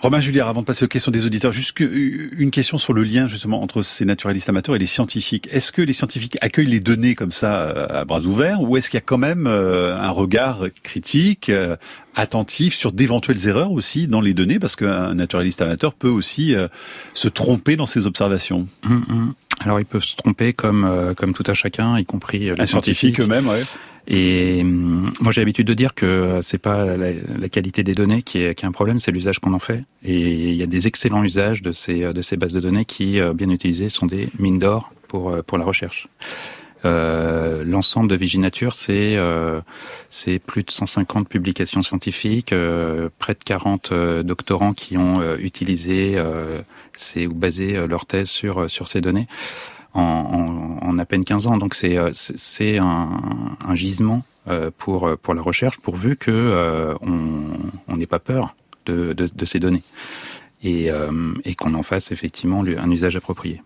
Romain 0.01 0.21
Julliard, 0.21 0.47
avant 0.47 0.61
de 0.61 0.65
passer 0.65 0.85
aux 0.85 0.87
questions 0.87 1.11
des 1.11 1.25
auditeurs, 1.25 1.51
juste 1.51 1.77
une 1.81 2.51
question 2.51 2.77
sur 2.77 2.93
le 2.93 3.03
lien 3.03 3.27
justement 3.27 3.61
entre 3.61 3.81
ces 3.81 4.05
naturalistes 4.05 4.47
amateurs 4.47 4.75
et 4.75 4.79
les 4.79 4.87
scientifiques. 4.87 5.49
Est-ce 5.51 5.73
que 5.73 5.81
les 5.81 5.91
scientifiques 5.91 6.37
accueillent 6.39 6.67
les 6.67 6.79
données 6.79 7.15
comme 7.15 7.33
ça 7.33 7.59
euh, 7.59 7.85
à 7.89 8.05
bras 8.05 8.21
ouverts 8.21 8.61
ou 8.61 8.77
est-ce 8.77 8.89
qu'il 8.89 8.97
y 8.97 9.03
a 9.03 9.05
quand 9.05 9.17
même 9.17 9.45
euh, 9.45 9.97
un 9.97 10.11
regard 10.11 10.67
critique, 10.83 11.49
euh, 11.49 11.75
attentif 12.15 12.73
sur 12.75 12.93
d'éventuelles 12.93 13.45
erreurs 13.49 13.73
aussi 13.73 14.07
dans 14.07 14.21
les 14.21 14.33
données? 14.33 14.57
Parce 14.57 14.77
qu'un 14.77 15.15
naturaliste 15.15 15.61
amateur 15.61 15.93
peut 15.93 16.07
aussi 16.07 16.55
se 17.13 17.27
tromper 17.27 17.75
dans 17.75 17.85
ses 17.85 18.07
observations. 18.07 18.69
Hum, 18.85 19.05
hum. 19.09 19.33
Alors 19.59 19.81
ils 19.81 19.85
peuvent 19.85 20.03
se 20.03 20.15
tromper 20.15 20.53
comme 20.53 21.13
comme 21.17 21.33
tout 21.33 21.43
à 21.45 21.53
chacun, 21.53 21.99
y 21.99 22.05
compris 22.05 22.39
les 22.39 22.65
scientifiques, 22.65 22.69
scientifiques 22.69 23.19
eux-mêmes. 23.19 23.47
Ouais. 23.47 23.63
Et 24.07 24.61
hum, 24.61 25.11
moi, 25.21 25.31
j'ai 25.31 25.41
l'habitude 25.41 25.67
de 25.67 25.73
dire 25.73 25.93
que 25.93 26.39
c'est 26.41 26.57
pas 26.57 26.85
la, 26.97 27.49
qualité 27.49 27.83
des 27.83 27.93
données 27.93 28.21
qui 28.21 28.43
est, 28.43 28.55
qui 28.55 28.65
est 28.65 28.67
un 28.67 28.71
problème, 28.71 28.99
c'est 28.99 29.11
l'usage 29.11 29.39
qu'on 29.39 29.53
en 29.53 29.59
fait. 29.59 29.83
Et 30.03 30.15
il 30.15 30.55
y 30.55 30.63
a 30.63 30.67
des 30.67 30.87
excellents 30.87 31.23
usages 31.23 31.61
de 31.61 31.71
ces, 31.71 32.13
de 32.13 32.21
ces 32.21 32.37
bases 32.37 32.53
de 32.53 32.59
données 32.59 32.85
qui, 32.85 33.19
euh, 33.19 33.33
bien 33.33 33.49
utilisées, 33.49 33.89
sont 33.89 34.05
des 34.05 34.29
mines 34.39 34.59
d'or 34.59 34.91
pour, 35.07 35.29
euh, 35.29 35.41
pour 35.41 35.57
la 35.57 35.65
recherche. 35.65 36.07
Euh, 36.85 37.63
L'ensemble 37.65 38.09
de 38.09 38.15
Viginature, 38.15 38.73
c'est 38.73 39.15
euh, 39.15 39.61
plus 40.45 40.63
de 40.63 40.71
150 40.71 41.27
publications 41.27 41.81
scientifiques, 41.81 42.53
euh, 42.53 43.09
près 43.19 43.33
de 43.33 43.43
40 43.43 43.93
doctorants 44.23 44.73
qui 44.73 44.97
ont 44.97 45.35
utilisé 45.37 46.21
c'est 46.93 47.27
ou 47.27 47.33
basé 47.33 47.87
leur 47.87 48.05
thèse 48.05 48.29
sur 48.29 48.69
sur 48.69 48.87
ces 48.87 49.01
données 49.01 49.27
en, 49.93 50.79
en, 50.81 50.97
à 50.97 51.05
peine 51.05 51.23
15 51.23 51.47
ans. 51.47 51.57
Donc 51.57 51.73
c'est 51.73 51.97
euh, 51.97 52.09
c'est 52.13 52.77
un, 52.77 53.09
gisement 53.73 54.23
euh, 54.47 54.71
pour 54.77 55.09
pour 55.21 55.33
la 55.33 55.41
recherche, 55.41 55.79
pourvu 55.79 56.15
que 56.15 56.31
euh, 56.31 56.95
on 57.01 57.97
n'ait 57.97 58.07
pas 58.07 58.19
peur 58.19 58.55
de, 58.85 59.15
ces 59.45 59.59
données 59.59 59.83
et 60.63 60.89
qu'on 61.57 61.73
en 61.73 61.83
fasse 61.83 62.11
effectivement 62.11 62.63
un 62.63 62.91
usage 62.91 63.15
approprié. 63.15 63.61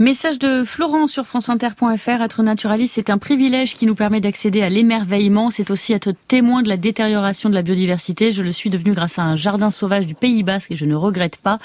Message 0.00 0.38
de 0.38 0.64
Florent 0.64 1.06
sur 1.08 1.26
franceinter.fr. 1.26 2.22
Être 2.22 2.42
naturaliste, 2.42 2.94
c'est 2.94 3.10
un 3.10 3.18
privilège 3.18 3.74
qui 3.74 3.84
nous 3.84 3.94
permet 3.94 4.22
d'accéder 4.22 4.62
à 4.62 4.70
l'émerveillement. 4.70 5.50
C'est 5.50 5.70
aussi 5.70 5.92
être 5.92 6.14
témoin 6.26 6.62
de 6.62 6.70
la 6.70 6.78
détérioration 6.78 7.50
de 7.50 7.54
la 7.54 7.60
biodiversité. 7.60 8.32
Je 8.32 8.40
le 8.40 8.50
suis 8.50 8.70
devenu 8.70 8.92
grâce 8.92 9.18
à 9.18 9.22
un 9.24 9.36
jardin 9.36 9.70
sauvage 9.70 10.06
du 10.06 10.14
Pays 10.14 10.42
Basque 10.42 10.70
et 10.70 10.76
je 10.76 10.86
ne 10.86 10.94
regrette 10.94 11.36
pas. 11.36 11.58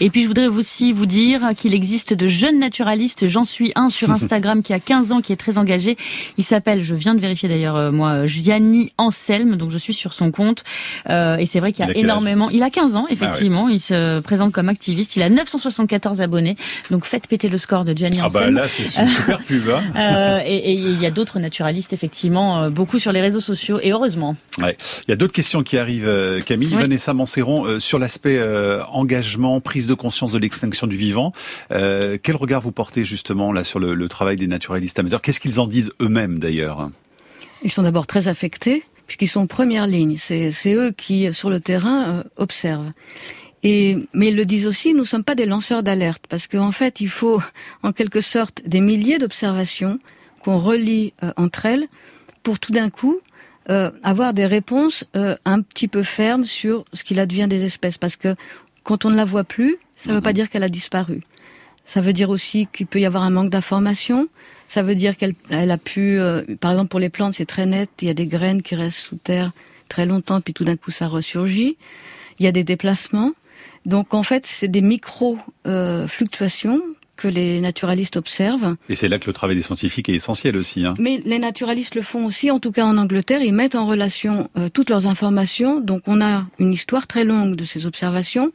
Et 0.00 0.08
puis, 0.08 0.22
je 0.22 0.26
voudrais 0.26 0.46
aussi 0.46 0.94
vous 0.94 1.04
dire 1.04 1.50
qu'il 1.54 1.74
existe 1.74 2.14
de 2.14 2.26
jeunes 2.26 2.58
naturalistes. 2.58 3.26
J'en 3.28 3.44
suis 3.44 3.72
un 3.74 3.90
sur 3.90 4.10
Instagram 4.10 4.62
qui 4.62 4.72
a 4.72 4.80
15 4.80 5.12
ans, 5.12 5.20
qui 5.20 5.34
est 5.34 5.36
très 5.36 5.58
engagé. 5.58 5.98
Il 6.38 6.44
s'appelle, 6.44 6.82
je 6.82 6.94
viens 6.94 7.14
de 7.14 7.20
vérifier 7.20 7.50
d'ailleurs, 7.50 7.76
euh, 7.76 7.92
moi, 7.92 8.24
Gianni 8.24 8.94
Anselme. 8.96 9.56
Donc, 9.56 9.70
je 9.70 9.76
suis 9.76 9.92
sur 9.92 10.14
son 10.14 10.30
compte. 10.30 10.64
Euh, 11.10 11.36
et 11.36 11.44
c'est 11.44 11.60
vrai 11.60 11.74
qu'il 11.74 11.84
y 11.84 11.90
a, 11.90 11.94
énormément. 11.94 12.48
Il 12.48 12.62
a 12.62 12.70
15 12.70 12.96
ans, 12.96 13.06
effectivement. 13.10 13.66
Ah 13.68 13.72
il 13.72 13.80
se 13.80 14.20
présente 14.20 14.50
comme 14.50 14.70
activiste. 14.70 15.14
Il 15.16 15.22
a 15.22 15.28
974 15.28 16.22
abonnés. 16.22 16.56
Donc, 16.90 17.04
faites 17.04 17.26
péter 17.26 17.50
le 17.50 17.58
score 17.58 17.81
de 17.84 17.96
Gianni 17.96 18.18
Ah 18.22 18.28
bah 18.32 18.50
là, 18.50 18.68
c'est 18.68 18.84
une 19.00 19.08
super 19.08 19.40
pub. 19.40 19.68
Hein. 19.68 19.82
euh, 19.96 20.40
et 20.44 20.72
il 20.72 21.00
y 21.00 21.06
a 21.06 21.10
d'autres 21.10 21.38
naturalistes, 21.38 21.92
effectivement, 21.92 22.62
euh, 22.62 22.70
beaucoup 22.70 22.98
sur 22.98 23.12
les 23.12 23.20
réseaux 23.20 23.40
sociaux, 23.40 23.78
et 23.82 23.92
heureusement. 23.92 24.36
Ouais. 24.58 24.76
Il 25.06 25.10
y 25.10 25.12
a 25.12 25.16
d'autres 25.16 25.32
questions 25.32 25.62
qui 25.62 25.78
arrivent, 25.78 26.08
euh, 26.08 26.40
Camille. 26.40 26.68
Vanessa 26.68 27.14
Manceron, 27.14 27.66
euh, 27.66 27.80
sur 27.80 27.98
l'aspect 27.98 28.40
engagement, 28.90 29.60
prise 29.60 29.86
de 29.86 29.94
conscience 29.94 30.32
de 30.32 30.38
l'extinction 30.38 30.86
du 30.86 30.96
vivant. 30.96 31.32
quel 31.70 32.36
regard 32.36 32.60
vous 32.60 32.72
portez 32.72 33.04
justement 33.04 33.52
là 33.52 33.64
sur 33.64 33.78
le, 33.78 33.94
le 33.94 34.08
travail 34.08 34.36
des 34.36 34.46
naturalistes 34.46 34.98
amateurs? 34.98 35.20
Qu'est-ce 35.20 35.40
qu'ils 35.40 35.60
en 35.60 35.66
disent 35.66 35.90
eux-mêmes 36.00 36.38
d'ailleurs? 36.38 36.90
Ils 37.62 37.70
sont 37.70 37.82
d'abord 37.82 38.06
très 38.06 38.28
affectés 38.28 38.84
puisqu'ils 39.06 39.28
sont 39.28 39.40
en 39.40 39.46
première 39.46 39.86
ligne. 39.86 40.16
C'est 40.16 40.74
eux 40.74 40.92
qui, 40.96 41.32
sur 41.34 41.50
le 41.50 41.60
terrain, 41.60 42.24
observent. 42.36 42.92
Et, 43.62 43.98
mais 44.12 44.28
ils 44.28 44.36
le 44.36 44.44
disent 44.44 44.66
aussi, 44.66 44.92
nous 44.92 45.00
ne 45.00 45.06
sommes 45.06 45.24
pas 45.24 45.34
des 45.34 45.46
lanceurs 45.46 45.82
d'alerte, 45.82 46.24
parce 46.28 46.48
qu'en 46.48 46.72
fait, 46.72 47.00
il 47.00 47.08
faut 47.08 47.40
en 47.82 47.92
quelque 47.92 48.20
sorte 48.20 48.62
des 48.66 48.80
milliers 48.80 49.18
d'observations 49.18 49.98
qu'on 50.42 50.58
relie 50.58 51.12
euh, 51.22 51.32
entre 51.36 51.66
elles 51.66 51.86
pour 52.42 52.58
tout 52.58 52.72
d'un 52.72 52.90
coup 52.90 53.20
euh, 53.70 53.90
avoir 54.02 54.34
des 54.34 54.46
réponses 54.46 55.04
euh, 55.14 55.36
un 55.44 55.62
petit 55.62 55.86
peu 55.86 56.02
fermes 56.02 56.44
sur 56.44 56.84
ce 56.92 57.04
qu'il 57.04 57.20
advient 57.20 57.46
des 57.48 57.64
espèces. 57.64 57.98
Parce 57.98 58.16
que 58.16 58.34
quand 58.82 59.04
on 59.04 59.10
ne 59.10 59.16
la 59.16 59.24
voit 59.24 59.44
plus, 59.44 59.76
ça 59.94 60.10
ne 60.10 60.16
veut 60.16 60.20
pas 60.20 60.30
mhm. 60.30 60.34
dire 60.34 60.50
qu'elle 60.50 60.64
a 60.64 60.68
disparu. 60.68 61.20
Ça 61.84 62.00
veut 62.00 62.12
dire 62.12 62.30
aussi 62.30 62.66
qu'il 62.72 62.86
peut 62.86 63.00
y 63.00 63.06
avoir 63.06 63.22
un 63.22 63.30
manque 63.30 63.50
d'information. 63.50 64.28
Ça 64.66 64.82
veut 64.82 64.96
dire 64.96 65.16
qu'elle 65.16 65.34
elle 65.50 65.70
a 65.70 65.78
pu, 65.78 66.18
par 66.60 66.70
exemple 66.70 66.88
pour 66.88 67.00
les 67.00 67.10
plantes, 67.10 67.34
c'est 67.34 67.44
très 67.44 67.66
net. 67.66 67.90
Il 68.00 68.08
y 68.08 68.10
a 68.10 68.14
des 68.14 68.26
graines 68.26 68.62
qui 68.62 68.74
restent 68.76 68.98
sous 68.98 69.16
terre 69.16 69.52
très 69.88 70.06
longtemps, 70.06 70.40
puis 70.40 70.54
tout 70.54 70.64
d'un 70.64 70.76
coup 70.76 70.92
ça 70.92 71.08
ressurgit. 71.08 71.76
Il 72.38 72.44
y 72.44 72.48
a 72.48 72.52
des 72.52 72.64
déplacements. 72.64 73.32
Donc 73.86 74.14
en 74.14 74.22
fait, 74.22 74.46
c'est 74.46 74.68
des 74.68 74.82
micro-fluctuations 74.82 76.76
euh, 76.76 76.94
que 77.16 77.28
les 77.28 77.60
naturalistes 77.60 78.16
observent. 78.16 78.76
Et 78.88 78.94
c'est 78.94 79.08
là 79.08 79.18
que 79.18 79.26
le 79.26 79.32
travail 79.32 79.56
des 79.56 79.62
scientifiques 79.62 80.08
est 80.08 80.14
essentiel 80.14 80.56
aussi. 80.56 80.84
Hein. 80.84 80.94
Mais 80.98 81.22
les 81.24 81.38
naturalistes 81.38 81.94
le 81.94 82.02
font 82.02 82.24
aussi, 82.24 82.50
en 82.50 82.58
tout 82.58 82.72
cas 82.72 82.84
en 82.84 82.98
Angleterre, 82.98 83.42
ils 83.42 83.54
mettent 83.54 83.76
en 83.76 83.86
relation 83.86 84.48
euh, 84.56 84.68
toutes 84.68 84.90
leurs 84.90 85.06
informations. 85.06 85.80
Donc 85.80 86.02
on 86.06 86.20
a 86.20 86.46
une 86.58 86.72
histoire 86.72 87.06
très 87.06 87.24
longue 87.24 87.54
de 87.54 87.64
ces 87.64 87.86
observations 87.86 88.52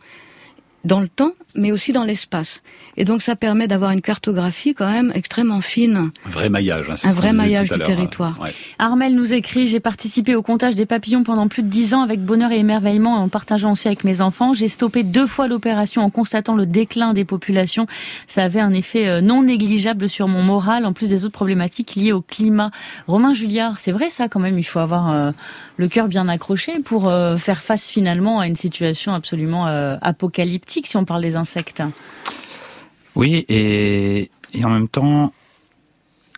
dans 0.83 1.01
le 1.01 1.07
temps, 1.09 1.33
mais 1.57 1.71
aussi 1.71 1.91
dans 1.91 2.03
l'espace. 2.03 2.61
Et 2.95 3.03
donc 3.03 3.21
ça 3.21 3.35
permet 3.35 3.67
d'avoir 3.67 3.91
une 3.91 4.01
cartographie 4.01 4.73
quand 4.73 4.89
même 4.89 5.11
extrêmement 5.13 5.61
fine. 5.61 6.11
Un 6.25 6.29
vrai 6.29 6.49
maillage. 6.49 6.89
Hein, 6.89 6.95
un 7.03 7.13
vrai 7.13 7.33
maillage 7.33 7.69
du 7.69 7.79
territoire. 7.79 8.39
Armel 8.79 9.15
nous 9.15 9.33
écrit, 9.33 9.67
j'ai 9.67 9.79
participé 9.79 10.35
au 10.35 10.41
comptage 10.41 10.75
des 10.75 10.85
papillons 10.85 11.23
pendant 11.23 11.47
plus 11.47 11.63
de 11.63 11.67
dix 11.67 11.93
ans 11.93 12.01
avec 12.01 12.23
bonheur 12.23 12.51
et 12.51 12.59
émerveillement 12.59 13.15
en 13.15 13.27
partageant 13.27 13.73
aussi 13.73 13.87
avec 13.87 14.03
mes 14.03 14.21
enfants. 14.21 14.53
J'ai 14.53 14.67
stoppé 14.67 15.03
deux 15.03 15.27
fois 15.27 15.47
l'opération 15.47 16.03
en 16.03 16.09
constatant 16.09 16.55
le 16.55 16.65
déclin 16.65 17.13
des 17.13 17.25
populations. 17.25 17.87
Ça 18.27 18.43
avait 18.43 18.59
un 18.59 18.73
effet 18.73 19.07
euh, 19.07 19.21
non 19.21 19.43
négligeable 19.43 20.09
sur 20.09 20.27
mon 20.27 20.43
moral, 20.43 20.85
en 20.85 20.93
plus 20.93 21.09
des 21.09 21.25
autres 21.25 21.33
problématiques 21.33 21.95
liées 21.95 22.11
au 22.11 22.21
climat. 22.21 22.71
Romain 23.07 23.33
Julliard, 23.33 23.79
c'est 23.79 23.91
vrai 23.91 24.09
ça 24.09 24.29
quand 24.29 24.39
même, 24.39 24.59
il 24.59 24.63
faut 24.63 24.79
avoir 24.79 25.09
euh, 25.11 25.31
le 25.77 25.87
cœur 25.87 26.07
bien 26.07 26.27
accroché 26.27 26.79
pour 26.83 27.09
euh, 27.09 27.37
faire 27.37 27.61
face 27.61 27.89
finalement 27.89 28.39
à 28.39 28.47
une 28.47 28.55
situation 28.55 29.13
absolument 29.13 29.65
apocalyptique 30.01 30.87
si 30.87 30.97
on 30.97 31.05
parle 31.05 31.21
des 31.21 31.35
insectes. 31.35 31.46
Oui, 33.15 33.45
et, 33.49 34.29
en 34.63 34.69
même 34.69 34.87
temps, 34.87 35.33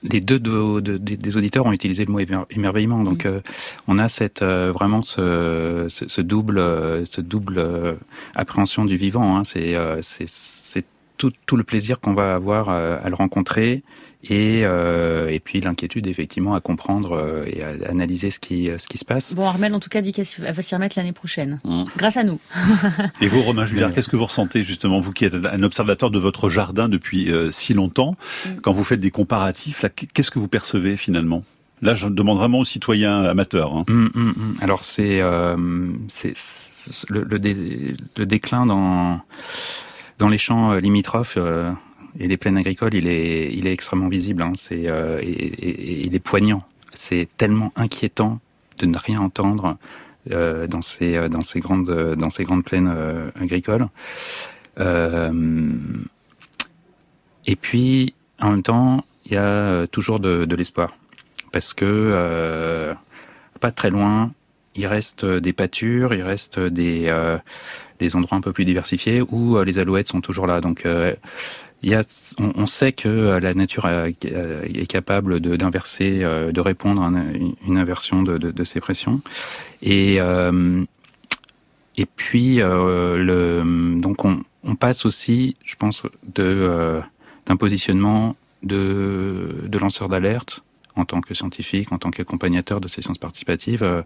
les 0.02 0.22
deux 0.22 0.40
des 0.40 1.38
auditeurs 1.38 1.66
ont 1.66 1.74
utilisé 1.74 2.06
le 2.06 2.12
mot 2.12 2.20
émerveillement. 2.50 3.04
Donc, 3.04 3.26
euh, 3.26 3.42
on 3.88 4.00
a 4.00 4.08
cette 4.08 4.42
euh, 4.42 4.72
vraiment 4.72 5.02
ce, 5.02 6.22
double, 6.22 6.60
ce 7.06 7.20
double 7.20 7.60
euh, 7.60 7.96
appréhension 8.36 8.86
du 8.86 8.96
vivant. 8.96 9.38
Hein. 9.38 9.44
C'est 9.44 9.76
c'est 10.02 10.86
tout, 11.18 11.34
tout, 11.46 11.58
le 11.58 11.64
plaisir 11.64 12.00
qu'on 12.00 12.14
va 12.14 12.34
avoir 12.34 12.70
à 12.70 13.10
le 13.10 13.16
rencontrer 13.16 13.84
et, 14.24 14.66
euh, 14.66 15.30
et 15.30 15.40
puis 15.40 15.62
l'inquiétude 15.62 16.08
effectivement 16.08 16.54
à 16.54 16.60
comprendre 16.60 17.14
euh, 17.14 17.46
et 17.48 17.64
à 17.64 17.70
analyser 17.90 18.30
ce 18.30 18.40
qui, 18.40 18.70
ce 18.78 18.88
qui 18.88 18.98
se 18.98 19.06
passe. 19.06 19.34
Bon, 19.34 19.48
Armel 19.48 19.74
en 19.74 19.80
tout 19.80 19.90
cas 19.90 20.02
dit 20.02 20.12
qu'elle 20.12 20.26
va 20.40 20.62
s'y 20.62 20.76
remettre 20.76 20.98
l'année 20.98 21.14
prochaine, 21.14 21.60
mmh. 21.64 21.84
grâce 21.98 22.18
à 22.18 22.24
nous. 22.24 22.40
et 23.22 23.28
vous, 23.28 23.42
Romain 23.42 23.66
Julien, 23.66 23.90
qu'est-ce 23.90 24.10
que 24.10 24.18
vous 24.18 24.26
ressentez 24.26 24.64
justement, 24.64 25.00
vous 25.00 25.14
qui 25.14 25.26
êtes 25.26 25.36
un 25.36 25.64
observateur 25.64 26.12
de 26.12 26.20
votre 26.20 26.50
jardin 26.50 26.90
depuis 26.90 27.32
euh, 27.32 27.50
si 27.52 27.74
longtemps, 27.74 28.18
mmh. 28.46 28.50
quand 28.62 28.74
vous 28.74 28.84
faites 28.84 29.00
des 29.00 29.12
comparatifs, 29.12 29.86
qu'est-ce 30.14 30.32
que 30.32 30.40
vous 30.40 30.50
percevez 30.50 30.98
finalement? 30.98 31.44
Là, 31.82 31.96
je 31.96 32.10
demande 32.10 32.38
vraiment 32.38 32.60
aux 32.60 32.66
citoyens 32.66 33.24
amateurs. 33.24 33.74
Hein. 33.74 33.86
Mmh, 33.88 34.56
Alors 34.60 34.84
c'est 34.84 35.22
euh, 35.22 35.56
le, 37.08 37.24
le, 37.24 37.38
le, 38.18 38.26
déclin 38.26 38.66
dans 38.66 39.22
dans 40.18 40.28
les 40.28 40.38
champs 40.38 40.74
limitrophes 40.74 41.38
et 42.18 42.28
les 42.28 42.38
plaines 42.38 42.58
agricoles, 42.58 42.94
il 42.96 43.08
est, 43.08 43.72
extrêmement 43.72 44.08
visible. 44.08 44.42
Hein. 44.42 44.54
C'est, 44.56 44.90
euh, 44.90 45.20
il 45.22 46.16
est 46.16 46.20
poignant. 46.20 46.64
C'est 46.94 47.28
tellement 47.38 47.72
inquiétant 47.76 48.40
de 48.80 48.86
ne 48.86 48.98
rien 48.98 49.20
entendre 49.20 49.78
euh, 50.32 50.68
dans 50.68 50.82
ces, 50.82 51.16
euh, 51.16 51.30
dans 51.30 51.42
ces 51.42 51.60
grandes, 51.60 52.64
plaines 52.64 53.32
agricoles. 53.40 53.88
Et 57.46 57.56
puis, 57.56 58.14
en 58.40 58.52
même 58.52 58.64
temps, 58.64 59.06
il 59.26 59.34
y 59.34 59.38
a 59.38 59.88
toujours 59.88 60.20
de, 60.20 60.56
l'espoir, 60.56 60.96
parce 61.52 61.74
que 61.74 62.96
pas 63.60 63.72
très 63.72 63.90
loin, 63.90 64.32
il 64.76 64.88
reste 64.88 65.26
des 65.26 65.52
pâtures, 65.52 66.14
il 66.14 66.22
reste 66.22 66.60
des 66.60 67.12
des 68.00 68.16
endroits 68.16 68.38
un 68.38 68.42
peu 68.42 68.54
plus 68.54 68.64
diversifiés 68.64 69.22
où 69.22 69.62
les 69.62 69.78
alouettes 69.78 70.08
sont 70.08 70.22
toujours 70.22 70.48
là. 70.48 70.62
Donc 70.62 70.86
on, 72.40 72.66
sait 72.66 72.92
que 72.92 73.08
euh, 73.08 73.40
la 73.40 73.54
nature 73.54 73.88
est 73.88 74.90
capable 74.90 75.40
d'inverser, 75.40 76.24
euh, 76.24 76.52
de, 76.52 76.62
répondre 76.62 77.02
à 77.02 77.08
une, 77.08 77.78
inversion 77.78 78.24
de, 78.24 78.64
ces 78.64 78.80
pressions. 78.80 79.22
Et, 79.82 80.18
euh, 80.20 80.84
et 81.98 82.06
puis, 82.06 82.60
donc 82.60 84.26
on, 84.26 84.76
passe 84.76 85.06
aussi, 85.06 85.56
je 85.64 85.76
pense, 85.76 86.04
d'un 86.24 87.58
positionnement 87.58 88.36
de, 88.64 89.56
de 89.66 89.78
lanceur 89.78 90.10
d'alerte 90.10 90.64
en 90.96 91.06
tant 91.06 91.22
que 91.22 91.34
scientifique, 91.34 91.92
en 91.94 91.98
tant 91.98 92.12
qu'accompagnateur 92.12 92.82
de 92.82 92.88
ces 92.88 93.02
sciences 93.02 93.18
participatives, 93.18 94.04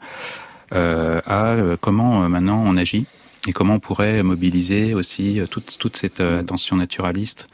à 0.72 1.56
comment 1.82 2.30
maintenant 2.30 2.64
on 2.66 2.78
agit 2.78 3.06
et 3.48 3.52
comment 3.52 3.76
on 3.76 3.80
pourrait 3.80 4.24
mobiliser 4.24 4.94
aussi 4.94 5.42
toute, 5.52 5.78
toute 5.78 5.98
cette 5.98 6.22
attention 6.22 6.78
naturaliste 6.78 7.48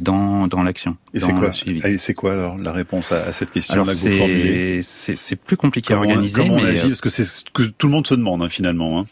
dans, 0.00 0.46
dans 0.46 0.62
l'action. 0.62 0.96
Et 1.12 1.20
c'est 1.20 1.32
quoi 1.32 1.50
C'est 1.98 2.14
quoi 2.14 2.32
alors 2.32 2.56
la 2.56 2.72
réponse 2.72 3.12
à, 3.12 3.32
cette 3.32 3.50
question 3.50 3.84
là 3.84 3.92
que 3.92 4.80
C'est 4.82 5.36
plus 5.36 5.56
compliqué 5.56 5.94
à 5.94 5.98
organiser. 5.98 6.42
Comment 6.42 6.56
on 6.56 6.64
agit? 6.64 6.88
Parce 6.88 7.00
que 7.00 7.10
c'est 7.10 7.24
ce 7.24 7.44
que 7.52 7.62
tout 7.64 7.86
le 7.86 7.92
monde 7.92 8.06
se 8.06 8.14
demande 8.14 8.42
hein, 8.42 8.48
finalement. 8.48 9.00
Hein. 9.00 9.06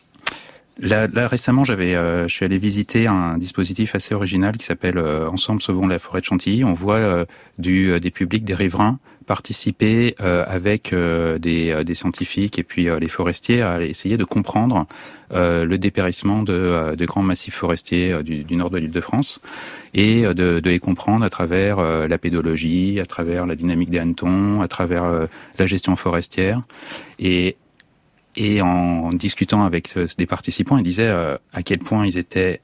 Là, 0.79 1.07
là, 1.07 1.29
récemment, 1.29 1.63
j'avais, 1.63 1.95
euh, 1.95 2.27
je 2.27 2.35
suis 2.35 2.45
allé 2.45 2.59
visiter 2.59 3.07
un 3.07 3.39
dispositif 3.39 3.95
assez 3.95 4.13
original 4.13 4.57
qui 4.57 4.65
s'appelle 4.65 4.99
euh, 4.99 5.29
Ensemble 5.29 5.63
sauvons 5.63 5.87
la 5.87 6.01
forêt 6.01 6.21
de 6.21 6.25
Chantilly. 6.25 6.65
On 6.65 6.73
voit 6.73 6.97
euh, 6.97 7.25
du, 7.59 7.99
des 8.01 8.11
publics, 8.11 8.45
des 8.45 8.55
riverains 8.55 8.99
participer 9.27 10.15
avec 10.19 10.95
des, 10.95 11.83
des, 11.83 11.95
scientifiques 11.95 12.59
et 12.59 12.63
puis 12.63 12.89
les 13.01 13.09
forestiers 13.09 13.63
à 13.63 13.81
essayer 13.83 14.19
de 14.19 14.25
comprendre 14.25 14.87
le 15.31 15.77
dépérissement 15.77 16.43
de, 16.43 16.95
de, 16.95 17.05
grands 17.07 17.23
massifs 17.23 17.55
forestiers 17.55 18.23
du, 18.23 18.45
du 18.45 18.55
nord 18.55 18.69
de 18.69 18.77
l'Île-de-France 18.77 19.41
et 19.95 20.25
de, 20.25 20.61
de, 20.61 20.69
les 20.69 20.79
comprendre 20.79 21.25
à 21.25 21.31
travers 21.31 21.79
la 22.07 22.19
pédologie, 22.19 23.01
à 23.01 23.07
travers 23.07 23.47
la 23.47 23.57
dynamique 23.57 23.89
des 23.89 23.99
hannetons, 23.99 24.61
à 24.61 24.69
travers 24.69 25.27
la 25.59 25.67
gestion 25.67 25.97
forestière. 25.97 26.61
Et 27.19 27.57
et 28.37 28.61
en 28.63 29.11
discutant 29.11 29.65
avec 29.65 29.97
euh, 29.97 30.07
des 30.19 30.27
participants, 30.27 30.79
ils 30.79 30.85
disaient 30.85 31.09
euh, 31.09 31.37
à 31.53 31.63
quel 31.63 31.79
point 31.79 32.07
ils 32.07 32.19
étaient 32.19 32.61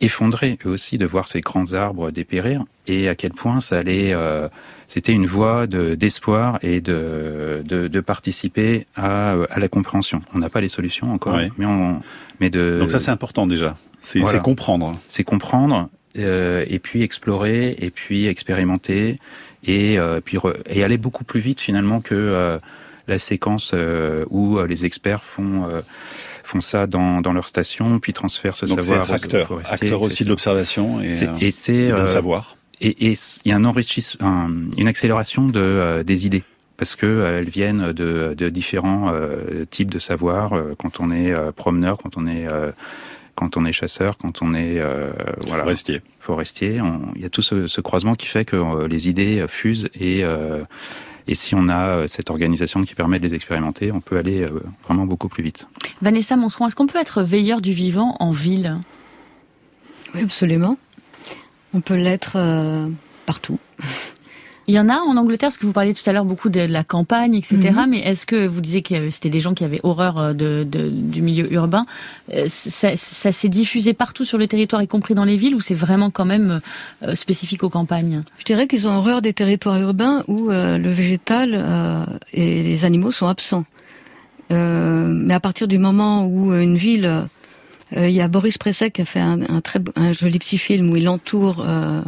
effondrés 0.00 0.58
eux 0.64 0.70
aussi 0.70 0.96
de 0.96 1.06
voir 1.06 1.26
ces 1.26 1.40
grands 1.40 1.72
arbres 1.72 2.12
dépérir 2.12 2.64
et 2.86 3.08
à 3.08 3.16
quel 3.16 3.32
point 3.32 3.58
ça 3.58 3.78
allait 3.78 4.12
euh, 4.12 4.48
c'était 4.86 5.12
une 5.12 5.26
voie 5.26 5.66
d'espoir 5.66 6.60
et 6.62 6.80
de, 6.80 7.64
de, 7.66 7.88
de 7.88 8.00
participer 8.00 8.86
à, 8.94 9.32
à, 9.50 9.58
la 9.58 9.68
compréhension. 9.68 10.20
On 10.34 10.38
n'a 10.38 10.48
pas 10.50 10.60
les 10.60 10.68
solutions 10.68 11.12
encore, 11.12 11.36
mais 11.58 11.66
on 11.66 11.98
mais 12.38 12.48
de 12.48 12.76
donc 12.78 12.92
ça 12.92 13.00
c'est 13.00 13.10
important 13.10 13.46
déjà. 13.46 13.76
C'est 14.00 14.22
comprendre. 14.40 14.96
C'est 15.08 15.24
comprendre 15.24 15.88
euh, 16.16 16.64
et 16.68 16.78
puis 16.78 17.02
explorer 17.02 17.76
et 17.80 17.90
puis 17.90 18.26
expérimenter 18.26 19.16
et 19.64 19.98
puis 20.24 20.38
et 20.66 20.84
aller 20.84 20.96
beaucoup 20.96 21.24
plus 21.24 21.40
vite 21.40 21.60
finalement 21.60 22.00
que 22.00 22.60
la 23.08 23.18
séquence 23.18 23.72
euh, 23.74 24.24
où 24.30 24.58
euh, 24.58 24.66
les 24.66 24.84
experts 24.84 25.24
font 25.24 25.66
euh, 25.66 25.80
font 26.44 26.60
ça 26.60 26.86
dans, 26.86 27.20
dans 27.20 27.32
leur 27.32 27.48
station, 27.48 27.98
puis 27.98 28.12
transfèrent 28.12 28.56
ce 28.56 28.66
savoir 28.66 29.00
être 29.00 29.12
acteur, 29.12 29.60
acteur 29.70 30.00
aussi 30.00 30.24
de 30.24 30.30
l'observation 30.30 31.02
et, 31.02 31.10
et 31.40 31.50
c'est 31.50 31.88
d'un 31.88 32.06
savoir. 32.06 32.56
Et 32.80 33.10
il 33.10 33.16
y 33.44 33.52
a 33.52 33.56
un 33.56 33.64
enrichissement, 33.64 34.48
une 34.78 34.88
accélération 34.88 35.46
de 35.46 36.02
des 36.06 36.26
idées 36.26 36.44
parce 36.78 36.94
que 36.94 37.26
elles 37.26 37.50
viennent 37.50 37.92
de, 37.92 38.34
de 38.38 38.48
différents 38.48 39.12
types 39.68 39.90
de 39.90 39.98
savoir. 39.98 40.54
quand 40.78 41.00
on 41.00 41.10
est 41.10 41.34
promeneur, 41.52 41.98
quand 41.98 42.16
on 42.16 42.26
est 42.26 42.46
quand 43.34 43.58
on 43.58 43.66
est 43.66 43.72
chasseur, 43.72 44.16
quand 44.16 44.40
on 44.40 44.54
est 44.54 44.80
voilà, 45.46 45.64
forestier. 45.64 46.00
Forestier, 46.18 46.80
il 47.14 47.20
y 47.20 47.26
a 47.26 47.30
tout 47.30 47.42
ce, 47.42 47.66
ce, 47.66 47.80
croisement 47.82 48.14
qui 48.14 48.26
fait 48.26 48.46
que 48.46 48.86
les 48.86 49.10
idées 49.10 49.44
fusent 49.48 49.90
et 49.94 50.24
et 51.28 51.34
si 51.34 51.54
on 51.54 51.68
a 51.68 51.88
euh, 51.88 52.06
cette 52.06 52.30
organisation 52.30 52.82
qui 52.82 52.94
permet 52.94 53.18
de 53.18 53.24
les 53.24 53.34
expérimenter, 53.34 53.92
on 53.92 54.00
peut 54.00 54.16
aller 54.16 54.42
euh, 54.42 54.62
vraiment 54.84 55.04
beaucoup 55.04 55.28
plus 55.28 55.42
vite. 55.42 55.68
Vanessa 56.00 56.36
Monceron, 56.36 56.66
est-ce 56.66 56.74
qu'on 56.74 56.86
peut 56.86 56.98
être 56.98 57.22
veilleur 57.22 57.60
du 57.60 57.72
vivant 57.72 58.16
en 58.18 58.30
ville? 58.30 58.78
Oui, 60.14 60.22
absolument. 60.22 60.78
On 61.74 61.82
peut 61.82 61.96
l'être 61.96 62.36
euh, 62.36 62.88
partout. 63.26 63.58
Il 64.68 64.74
y 64.74 64.78
en 64.78 64.90
a 64.90 64.98
en 64.98 65.16
Angleterre, 65.16 65.48
parce 65.48 65.56
que 65.56 65.64
vous 65.64 65.72
parliez 65.72 65.94
tout 65.94 66.08
à 66.08 66.12
l'heure 66.12 66.26
beaucoup 66.26 66.50
de 66.50 66.60
la 66.60 66.84
campagne, 66.84 67.34
etc. 67.34 67.70
Mhm. 67.70 67.86
Mais 67.88 68.00
est-ce 68.00 68.26
que 68.26 68.46
vous 68.46 68.60
disiez 68.60 68.82
que 68.82 69.08
c'était 69.08 69.30
des 69.30 69.40
gens 69.40 69.54
qui 69.54 69.64
avaient 69.64 69.80
horreur 69.82 70.18
euh, 70.18 70.32
de, 70.34 70.66
de 70.70 70.90
du 70.90 71.22
milieu 71.22 71.50
urbain 71.50 71.84
euh, 72.34 72.44
Ça, 72.48 72.94
ça 72.94 73.32
s'est 73.32 73.48
diffusé 73.48 73.94
partout 73.94 74.26
sur 74.26 74.36
le 74.36 74.46
territoire, 74.46 74.82
y 74.82 74.86
compris 74.86 75.14
dans 75.14 75.24
les 75.24 75.38
villes, 75.38 75.54
ou 75.54 75.62
c'est 75.62 75.74
vraiment 75.74 76.10
quand 76.10 76.26
même 76.26 76.60
euh, 77.02 77.14
spécifique 77.14 77.64
aux 77.64 77.70
campagnes? 77.70 78.20
Je 78.38 78.44
dirais 78.44 78.68
qu'ils 78.68 78.86
ont 78.86 78.94
horreur 78.94 79.22
des 79.22 79.32
territoires 79.32 79.80
urbains 79.80 80.22
où 80.28 80.50
le 80.50 80.90
végétal 80.90 82.08
et 82.34 82.62
les 82.62 82.84
animaux 82.84 83.10
sont 83.10 83.26
absents. 83.26 83.64
mais 84.50 85.34
à 85.34 85.40
partir 85.40 85.66
du 85.66 85.78
moment 85.78 86.26
où 86.26 86.52
une 86.52 86.76
ville 86.76 87.26
euh, 87.96 88.08
il 88.08 88.14
y 88.14 88.20
a 88.20 88.28
Boris 88.28 88.58
Pressek 88.58 88.94
qui 88.94 89.02
a 89.02 89.04
fait 89.04 89.20
un, 89.20 89.40
un, 89.48 89.60
très 89.60 89.80
un 89.96 90.12
joli 90.12 90.38
petit 90.38 90.58
film 90.58 90.90
où 90.90 90.96
il 90.96 91.08
entoure, 91.08 91.64
euh, 91.66 92.02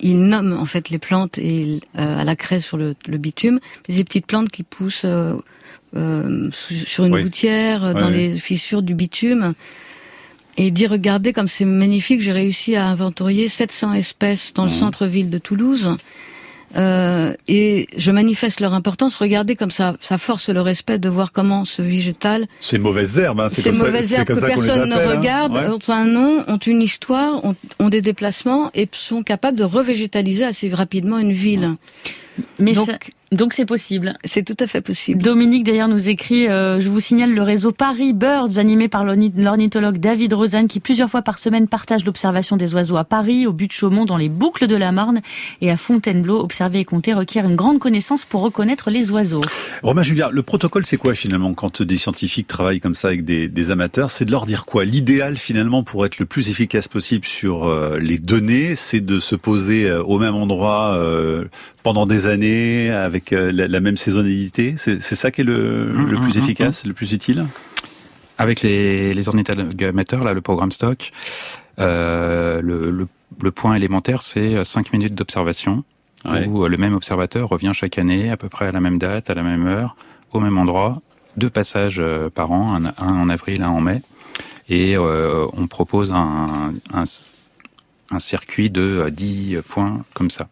il 0.00 0.18
nomme 0.20 0.54
en 0.54 0.64
fait 0.64 0.88
les 0.88 0.98
plantes 0.98 1.38
et 1.38 1.80
euh, 1.98 2.20
à 2.20 2.24
la 2.24 2.34
craie 2.34 2.60
sur 2.60 2.76
le, 2.76 2.94
le 3.06 3.18
bitume, 3.18 3.60
des 3.88 4.04
petites 4.04 4.26
plantes 4.26 4.48
qui 4.48 4.62
poussent 4.62 5.04
euh, 5.04 5.38
sur 6.86 7.04
une 7.04 7.20
gouttière, 7.20 7.94
dans 7.94 8.08
les 8.08 8.36
fissures 8.38 8.82
du 8.82 8.94
bitume. 8.94 9.54
Et 10.56 10.68
il 10.68 10.72
dit 10.72 10.86
regardez 10.86 11.32
comme 11.32 11.48
c'est 11.48 11.64
magnifique, 11.64 12.20
j'ai 12.20 12.32
réussi 12.32 12.74
à 12.74 12.86
inventorier 12.86 13.48
700 13.48 13.92
espèces 13.92 14.52
dans 14.54 14.64
le 14.64 14.70
mmh. 14.70 14.72
centre-ville 14.72 15.30
de 15.30 15.38
Toulouse. 15.38 15.96
Euh, 16.76 17.32
et 17.46 17.86
je 17.96 18.10
manifeste 18.10 18.60
leur 18.60 18.74
importance. 18.74 19.16
Regardez 19.16 19.56
comme 19.56 19.70
ça, 19.70 19.96
ça 20.00 20.18
force 20.18 20.48
le 20.48 20.60
respect 20.60 20.98
de 20.98 21.08
voir 21.08 21.32
comment 21.32 21.64
ce 21.64 21.82
végétal. 21.82 22.46
Ces 22.58 22.78
mauvaises 22.78 23.18
herbes, 23.18 23.40
hein, 23.40 23.48
ces 23.48 23.72
mauvaises 23.72 24.12
herbes 24.12 24.26
que 24.26 24.34
personne 24.34 24.88
ne 24.88 24.94
hein. 24.94 25.08
regarde, 25.08 25.56
ont 25.56 25.92
un 25.92 26.04
nom, 26.04 26.44
ont 26.46 26.58
une 26.58 26.82
histoire, 26.82 27.44
ont, 27.44 27.56
ont, 27.78 27.88
des 27.88 28.02
déplacements 28.02 28.70
et 28.74 28.88
sont 28.92 29.22
capables 29.22 29.56
de 29.56 29.64
revégétaliser 29.64 30.44
assez 30.44 30.68
rapidement 30.70 31.18
une 31.18 31.32
ville. 31.32 31.74
Mais 32.58 32.72
donc, 32.72 33.10
donc 33.30 33.52
c'est 33.52 33.66
possible. 33.66 34.14
C'est 34.24 34.42
tout 34.42 34.56
à 34.58 34.66
fait 34.66 34.80
possible. 34.80 35.22
Dominique 35.22 35.64
d'ailleurs 35.64 35.88
nous 35.88 36.08
écrit, 36.08 36.48
euh, 36.48 36.80
je 36.80 36.88
vous 36.88 37.00
signale 37.00 37.34
le 37.34 37.42
réseau 37.42 37.72
Paris 37.72 38.14
Birds 38.14 38.56
animé 38.56 38.88
par 38.88 39.04
l'ornithologue 39.04 39.98
David 39.98 40.32
Rosanne 40.32 40.66
qui 40.66 40.80
plusieurs 40.80 41.10
fois 41.10 41.20
par 41.20 41.38
semaine 41.38 41.68
partage 41.68 42.06
l'observation 42.06 42.56
des 42.56 42.72
oiseaux 42.74 42.96
à 42.96 43.04
Paris, 43.04 43.46
au 43.46 43.52
but 43.52 43.66
de 43.66 43.72
Chaumont, 43.72 44.06
dans 44.06 44.16
les 44.16 44.30
boucles 44.30 44.66
de 44.66 44.76
la 44.76 44.92
Marne 44.92 45.20
et 45.60 45.70
à 45.70 45.76
Fontainebleau. 45.76 46.40
Observer 46.40 46.80
et 46.80 46.84
compter 46.86 47.12
requiert 47.12 47.44
une 47.44 47.56
grande 47.56 47.78
connaissance 47.78 48.24
pour 48.24 48.40
reconnaître 48.40 48.90
les 48.90 49.10
oiseaux. 49.10 49.42
Romain 49.82 50.02
Julien, 50.02 50.30
le 50.32 50.42
protocole 50.42 50.86
c'est 50.86 50.96
quoi 50.96 51.14
finalement 51.14 51.52
quand 51.52 51.82
des 51.82 51.98
scientifiques 51.98 52.46
travaillent 52.46 52.80
comme 52.80 52.94
ça 52.94 53.08
avec 53.08 53.26
des, 53.26 53.48
des 53.48 53.70
amateurs? 53.70 54.08
C'est 54.08 54.24
de 54.24 54.30
leur 54.30 54.46
dire 54.46 54.64
quoi? 54.64 54.86
L'idéal 54.86 55.36
finalement 55.36 55.82
pour 55.82 56.06
être 56.06 56.18
le 56.18 56.24
plus 56.24 56.48
efficace 56.48 56.88
possible 56.88 57.26
sur 57.26 57.66
euh, 57.66 57.98
les 57.98 58.16
données, 58.16 58.74
c'est 58.74 59.00
de 59.00 59.20
se 59.20 59.34
poser 59.34 59.90
euh, 59.90 60.02
au 60.02 60.18
même 60.18 60.34
endroit 60.34 60.98
pendant 61.82 62.06
des 62.06 62.26
années 62.26 62.90
avec 62.90 63.17
euh, 63.32 63.52
la, 63.52 63.80
même 63.80 63.96
saisonnalité. 63.96 64.74
C'est 64.76 65.00
ça 65.00 65.30
qui 65.30 65.42
est 65.42 65.44
le, 65.44 65.92
mmh, 65.92 66.10
le 66.10 66.16
plus 66.18 66.36
mmh, 66.36 66.40
mmh, 66.40 66.42
efficace, 66.42 66.86
le 66.86 66.94
plus 66.94 67.12
utile? 67.12 67.46
Avec 68.38 68.62
les, 68.62 69.14
les 69.14 69.28
ornithologues 69.28 69.84
amateurs, 69.84 70.24
là, 70.24 70.32
le 70.32 70.40
programme 70.40 70.70
stock, 70.70 71.10
euh, 71.78 72.60
le, 72.62 72.90
le, 72.90 73.08
le, 73.40 73.50
point 73.50 73.74
élémentaire, 73.74 74.22
c'est 74.22 74.62
5 74.62 74.92
minutes 74.92 75.14
d'observation, 75.14 75.84
où 76.24 76.64
euh, 76.64 76.68
le 76.68 76.76
même 76.76 76.94
observateur 76.94 77.48
revient 77.48 77.72
chaque 77.74 77.98
année, 77.98 78.30
à 78.30 78.36
peu 78.36 78.48
près 78.48 78.66
à 78.66 78.72
la 78.72 78.80
même 78.80 78.98
date, 78.98 79.30
à 79.30 79.34
la 79.34 79.42
même 79.42 79.66
heure, 79.66 79.96
au 80.32 80.40
même 80.40 80.58
endroit, 80.58 81.00
deux 81.36 81.50
passages 81.50 82.00
euh, 82.00 82.30
par 82.30 82.50
an, 82.52 82.74
un, 82.74 82.92
en 82.98 83.28
avril, 83.28 83.62
un 83.62 83.68
en 83.68 83.80
mai, 83.80 84.02
et 84.68 84.96
euh, 84.96 85.46
on 85.54 85.66
propose 85.66 86.12
un, 86.12 86.74
un, 86.92 87.04
un 88.10 88.18
circuit 88.18 88.70
de 88.70 89.08
10 89.10 89.58
points 89.68 90.04
comme 90.14 90.30
ça. 90.30 90.48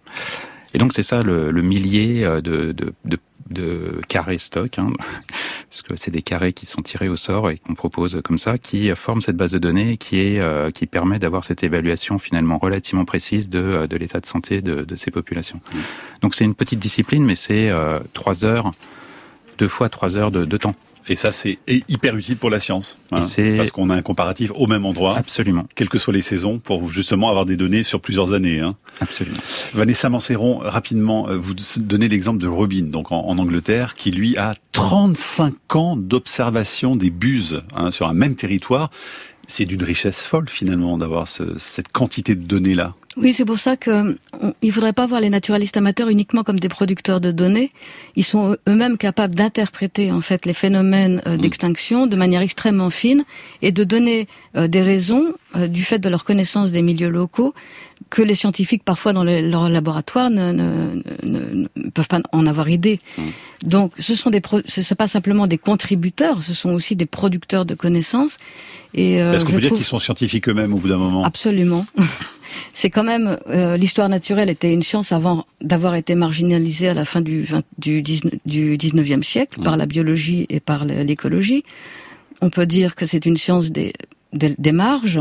Et 0.77 0.79
donc 0.79 0.93
c'est 0.93 1.03
ça 1.03 1.23
le, 1.23 1.51
le 1.51 1.63
millier 1.63 2.23
euh, 2.23 2.43
de, 2.43 2.73
de, 2.73 2.93
de, 3.07 3.19
de 3.49 3.99
carrés 4.09 4.37
stock, 4.37 4.79
hein, 4.79 4.93
parce 5.71 5.81
que 5.81 5.97
c'est 5.97 6.11
des 6.11 6.21
carrés 6.21 6.53
qui 6.53 6.67
sont 6.67 6.83
tirés 6.83 7.09
au 7.09 7.17
sort 7.17 7.49
et 7.49 7.57
qu'on 7.57 7.75
propose 7.75 8.21
comme 8.23 8.37
ça, 8.37 8.59
qui 8.59 8.95
forment 8.95 9.23
cette 9.23 9.39
base 9.39 9.53
de 9.53 9.59
données 9.59 9.97
qui 9.97 10.21
est 10.21 10.39
euh, 10.39 10.71
qui 10.71 10.85
permet 10.85 11.19
d'avoir 11.19 11.45
cette 11.45 11.63
évaluation 11.63 12.19
finalement 12.19 12.59
relativement 12.59 13.07
précise 13.07 13.49
de, 13.49 13.59
euh, 13.59 13.87
de 13.87 13.97
l'état 13.97 14.21
de 14.21 14.27
santé 14.27 14.61
de, 14.61 14.85
de 14.85 14.97
ces 14.97 15.11
populations. 15.11 15.63
Mmh. 15.73 15.79
Donc 16.21 16.35
c'est 16.35 16.45
une 16.45 16.55
petite 16.55 16.79
discipline, 16.79 17.25
mais 17.25 17.37
c'est 17.37 17.73
trois 18.13 18.45
heures, 18.45 18.73
deux 19.57 19.69
fois 19.69 19.89
trois 19.89 20.19
heures 20.19 20.31
de, 20.31 20.45
de 20.45 20.57
temps. 20.59 20.75
Et 21.09 21.15
ça, 21.15 21.31
c'est 21.31 21.59
hyper 21.89 22.17
utile 22.17 22.37
pour 22.37 22.51
la 22.51 22.61
science. 22.61 22.99
Hein, 23.13 23.21
parce 23.57 23.71
qu'on 23.71 23.91
a 23.91 23.95
un 23.95 24.03
comparatif 24.03 24.51
au 24.55 24.67
même 24.67 24.85
endroit. 24.85 25.17
Absolument. 25.17 25.65
Quelles 25.75 25.89
que 25.89 25.99
soient 25.99 26.13
les 26.13 26.23
saisons, 26.23 26.59
pour 26.59 26.91
justement 26.91 27.29
avoir 27.29 27.47
des 27.47 27.57
données 27.57 27.83
sur 27.83 28.01
plusieurs 28.01 28.33
années. 28.33 28.61
Hein. 28.61 28.77
Absolument. 29.01 29.39
Vanessa 29.75 30.09
Manceron, 30.09 30.59
rapidement, 30.59 31.29
euh, 31.29 31.37
vous 31.37 31.55
donnez 31.79 32.09
l'exemple 32.09 32.39
de 32.43 32.49
Robin, 32.49 32.85
donc 32.85 33.13
en, 33.13 33.27
en, 33.27 33.39
Angleterre, 33.39 33.95
qui 33.95 34.11
lui 34.11 34.37
a 34.37 34.55
35 34.73 35.77
ans 35.77 35.97
d'observation 35.97 36.97
des 36.97 37.11
buses 37.11 37.63
hein, 37.75 37.91
sur 37.91 38.09
un 38.09 38.15
même 38.15 38.35
territoire. 38.35 38.91
C'est 39.47 39.65
d'une 39.65 39.85
richesse 39.85 40.23
folle 40.23 40.49
finalement 40.49 40.99
d'avoir 40.99 41.29
ce, 41.29 41.57
cette 41.59 41.93
quantité 41.93 42.35
de 42.35 42.45
données-là. 42.45 42.95
Oui, 43.17 43.33
c'est 43.33 43.47
pour 43.47 43.59
ça 43.59 43.79
que 43.79 44.19
il 44.61 44.73
faudrait 44.73 44.93
pas 44.93 45.07
voir 45.07 45.21
les 45.23 45.31
naturalistes 45.31 45.79
amateurs 45.79 46.11
uniquement 46.11 46.43
comme 46.43 46.61
des 46.61 46.69
producteurs 46.69 47.21
de 47.21 47.31
données. 47.31 47.71
Ils 48.15 48.25
sont 48.25 48.57
eux-mêmes 48.69 48.99
capables 48.99 49.35
d'interpréter 49.35 50.13
en 50.13 50.21
fait 50.21 50.45
les 50.45 50.53
phénomènes 50.53 51.23
euh, 51.27 51.37
mm. 51.37 51.41
d'extinction 51.41 52.07
de 52.07 52.17
manière 52.17 52.43
extrêmement 52.43 52.91
fine 52.91 53.25
et 53.63 53.73
de 53.73 53.85
donner 53.85 54.29
euh, 54.57 54.69
des 54.69 54.83
raisons 54.83 55.33
euh, 55.57 55.67
du 55.69 55.85
fait 55.85 55.99
de 55.99 56.09
leur 56.09 56.25
connaissance 56.25 56.73
des 56.73 56.83
milieux 56.83 57.09
locaux, 57.09 57.55
que 58.11 58.23
les 58.23 58.35
scientifiques, 58.35 58.85
parfois 58.85 59.13
dans 59.13 59.25
leur 59.25 59.69
laboratoire, 59.69 60.31
ne, 60.31 60.53
ne, 60.53 61.03
ne, 61.23 61.91
peuvent 61.91 62.09
pas 62.09 62.21
en 62.33 62.47
avoir 62.47 62.69
idée. 62.69 63.01
Mmh. 63.17 63.23
Donc, 63.65 63.93
ce 63.99 64.15
sont 64.15 64.31
des, 64.31 64.43
c'est 64.67 64.95
pas 64.95 65.07
simplement 65.07 65.47
des 65.47 65.59
contributeurs, 65.59 66.43
ce 66.43 66.53
sont 66.53 66.71
aussi 66.71 66.95
des 66.95 67.07
producteurs 67.07 67.65
de 67.65 67.75
connaissances. 67.75 68.37
Et 68.95 69.23
euh, 69.23 69.35
est-ce 69.35 69.45
qu'on 69.45 69.53
peut 69.53 69.61
dire 69.61 69.73
qu'ils 69.73 69.85
sont 69.85 69.99
scientifiques 69.99 70.49
eux-mêmes 70.49 70.75
au 70.75 70.79
bout 70.79 70.89
d'un 70.89 70.99
moment? 70.99 71.25
Absolument. 71.25 71.87
c'est 72.75 72.91
quand 72.91 73.05
même 73.05 73.39
euh, 73.49 73.77
l'histoire 73.77 74.09
naturelle 74.09 74.51
était 74.51 74.73
une 74.73 74.83
science 74.83 75.13
avant 75.13 75.47
d'avoir 75.61 75.95
été 75.95 76.15
marginalisée 76.15 76.89
à 76.89 76.95
la 76.95 77.05
fin 77.05 77.21
du, 77.21 77.43
20, 77.43 77.63
du, 77.79 78.03
19, 78.03 78.35
du 78.45 78.77
19e 78.77 79.23
siècle 79.23 79.61
mmh. 79.61 79.65
par 79.65 79.77
la 79.77 79.87
biologie 79.87 80.47
et 80.51 80.61
par 80.61 80.85
l'écologie. 80.85 81.65
On 82.43 82.51
peut 82.51 82.67
dire 82.67 82.95
que 82.95 83.07
c'est 83.07 83.25
une 83.25 83.39
science 83.39 83.71
des, 83.71 83.95
des, 84.37 84.55
des 84.57 84.73
marges, 84.73 85.21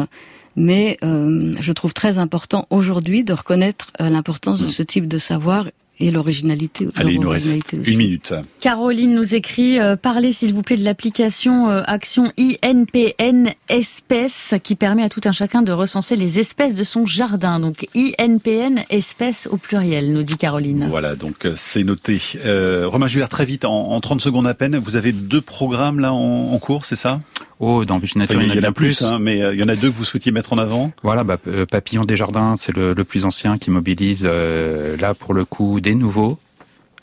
mais 0.56 0.98
euh, 1.04 1.56
je 1.60 1.72
trouve 1.72 1.94
très 1.94 2.18
important 2.18 2.68
aujourd'hui 2.70 3.24
de 3.24 3.34
reconnaître 3.34 3.92
euh, 4.02 4.10
l'importance 4.10 4.62
de 4.62 4.68
mm. 4.68 4.70
ce 4.70 4.84
type 4.84 5.08
de 5.08 5.18
savoir 5.18 5.68
et 6.00 6.12
l'originalité. 6.12 6.88
Allez, 6.96 7.14
il 7.14 7.22
nous 7.22 7.30
reste 7.30 7.72
une 7.72 7.98
minute. 7.98 8.34
Caroline 8.60 9.14
nous 9.16 9.36
écrit 9.36 9.80
euh, 9.80 9.96
parlez 9.96 10.34
s'il 10.34 10.54
vous 10.54 10.62
plaît 10.62 10.78
de 10.78 10.84
l'application 10.84 11.70
euh, 11.70 11.84
Action 11.86 12.32
INPN 12.38 13.52
Espèces 13.70 14.56
qui 14.64 14.76
permet 14.76 15.04
à 15.04 15.10
tout 15.10 15.22
un 15.26 15.32
chacun 15.32 15.62
de 15.62 15.72
recenser 15.72 16.16
les 16.16 16.40
espèces 16.40 16.76
de 16.76 16.84
son 16.84 17.06
jardin. 17.06 17.60
Donc 17.60 17.88
INPN 17.96 18.84
Espèces 18.90 19.48
au 19.50 19.58
pluriel, 19.58 20.12
nous 20.12 20.24
dit 20.24 20.38
Caroline. 20.38 20.86
Voilà, 20.90 21.16
donc 21.16 21.48
c'est 21.56 21.84
noté. 21.84 22.22
Euh, 22.44 22.88
Romain 22.88 23.08
Julien, 23.08 23.28
très 23.28 23.46
vite, 23.46 23.66
en, 23.66 23.92
en, 23.92 24.02
30 24.02 24.22
secondes 24.22 24.48
à 24.48 24.54
peine, 24.54 24.78
vous 24.78 24.98
avez 24.98 25.12
deux 25.12 25.42
programmes 25.42 26.00
là 26.00 26.14
en, 26.14 26.52
en 26.52 26.60
cours, 26.60 26.86
c'est 26.86 26.96
ça? 26.96 27.22
Oh, 27.60 27.86
dans 27.86 28.00
Nature, 28.16 28.42
il 28.42 28.54
y 28.54 28.60
en 28.60 28.64
a, 28.64 28.72
plus, 28.72 29.02
hein, 29.02 29.18
mais 29.20 29.42
euh, 29.42 29.54
il 29.54 29.60
y 29.60 29.64
en 29.64 29.70
a 29.70 29.76
deux 29.76 29.90
que 29.90 29.96
vous 29.96 30.04
souhaitiez 30.04 30.32
mettre 30.32 30.52
en 30.52 30.58
avant. 30.58 30.92
Voilà, 31.04 31.24
bah, 31.24 31.38
euh, 31.48 31.66
Papillon 31.66 32.04
des 32.04 32.18
Jardins, 32.18 32.56
c'est 32.58 32.76
le, 32.76 32.94
plus 33.06 33.24
ancien 33.24 33.58
qui 33.58 33.72
mobilise 33.72 34.26
euh, 34.28 34.98
là 34.98 35.14
pour 35.14 35.34
le 35.34 35.46
coup 35.46 35.80
des 35.80 35.96
nouveaux 35.96 36.38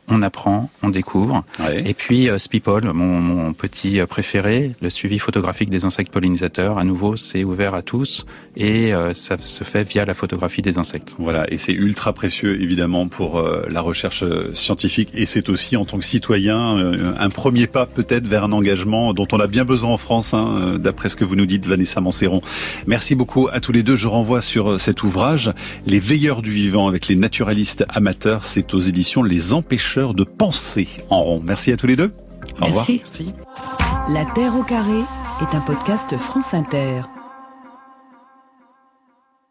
on 0.09 0.23
apprend, 0.23 0.69
on 0.83 0.91
découvre. 0.91 1.45
Et 1.85 1.95
puis 1.95 2.29
euh, 2.29 2.39
Spipol, 2.39 2.93
mon, 2.93 3.53
petit 3.53 4.01
euh, 4.01 4.07
préféré, 4.07 4.73
le 4.81 4.91
suivi 4.91 5.19
photographique 5.19 5.71
des 5.71 5.85
insectes 5.85 6.13
pollinisateurs. 6.13 6.79
À 6.79 6.85
nouveau, 6.85 7.17
c'est 7.17 7.45
ouvert 7.45 7.75
à 7.75 7.83
tous 7.83 8.27
et 8.57 8.93
euh, 8.93 9.15
ça 9.15 9.39
se 9.39 9.65
fait 9.65 9.85
via 9.85 10.05
la 10.05 10.15
photographie 10.15 10.61
des 10.61 10.79
insectes. 10.79 11.15
Voilà, 11.19 11.51
et 11.53 11.57
c'est 11.57 11.73
ultra 11.73 12.13
précieux 12.13 12.61
évidemment 12.61 13.07
pour 13.07 13.43
la 13.69 13.81
recherche 13.81 14.25
scientifique 14.55 15.11
et 15.15 15.27
c'est 15.27 15.49
aussi 15.49 15.77
en 15.77 15.85
tant 15.85 15.99
que 15.99 16.05
citoyen 16.05 16.93
un 17.19 17.31
premier 17.31 17.67
pas 17.67 17.87
peut-être 17.87 18.27
vers 18.27 18.45
un 18.45 18.53
engagement 18.53 19.13
dont 19.13 19.27
on 19.33 19.41
a 19.41 19.47
bien 19.47 19.65
besoin 19.65 19.91
en 19.91 19.97
France, 19.97 20.35
hein, 20.35 20.79
d'après 20.79 21.09
ce 21.09 21.17
que 21.17 21.25
vous 21.25 21.37
nous 21.37 21.47
dites, 21.47 21.67
Vanessa 21.67 22.01
Manceron. 22.01 22.41
Merci 22.87 23.15
beaucoup 23.15 23.49
à 23.53 23.61
tous 23.61 23.73
les 23.73 23.83
deux. 23.83 23.97
Je 23.97 24.09
renvoie 24.09 24.43
sur 24.43 24.81
cet 24.81 25.03
ouvrage, 25.03 25.53
Les 25.87 26.01
Veilleurs 26.01 26.43
du 26.43 26.51
Vivant 26.51 26.89
avec 26.89 27.09
les 27.09 27.17
naturalistes 27.17 27.85
amateurs. 27.89 28.45
C'est 28.45 28.75
aux 28.75 28.81
éditions 28.81 29.23
Les 29.23 29.55
Empêcheurs 29.55 29.92
de 30.01 30.25
penser 30.25 30.89
en 31.11 31.23
rond. 31.23 31.43
Merci 31.45 31.73
à 31.73 31.77
tous 31.77 31.87
les 31.87 31.97
deux. 31.97 32.13
Au 32.61 32.65
revoir. 32.67 32.87
Merci. 32.89 33.33
La 34.09 34.25
Terre 34.25 34.57
au 34.57 34.63
carré 34.63 35.01
est 35.41 35.55
un 35.55 35.61
podcast 35.61 36.17
France 36.17 36.55
Inter. 36.55 37.03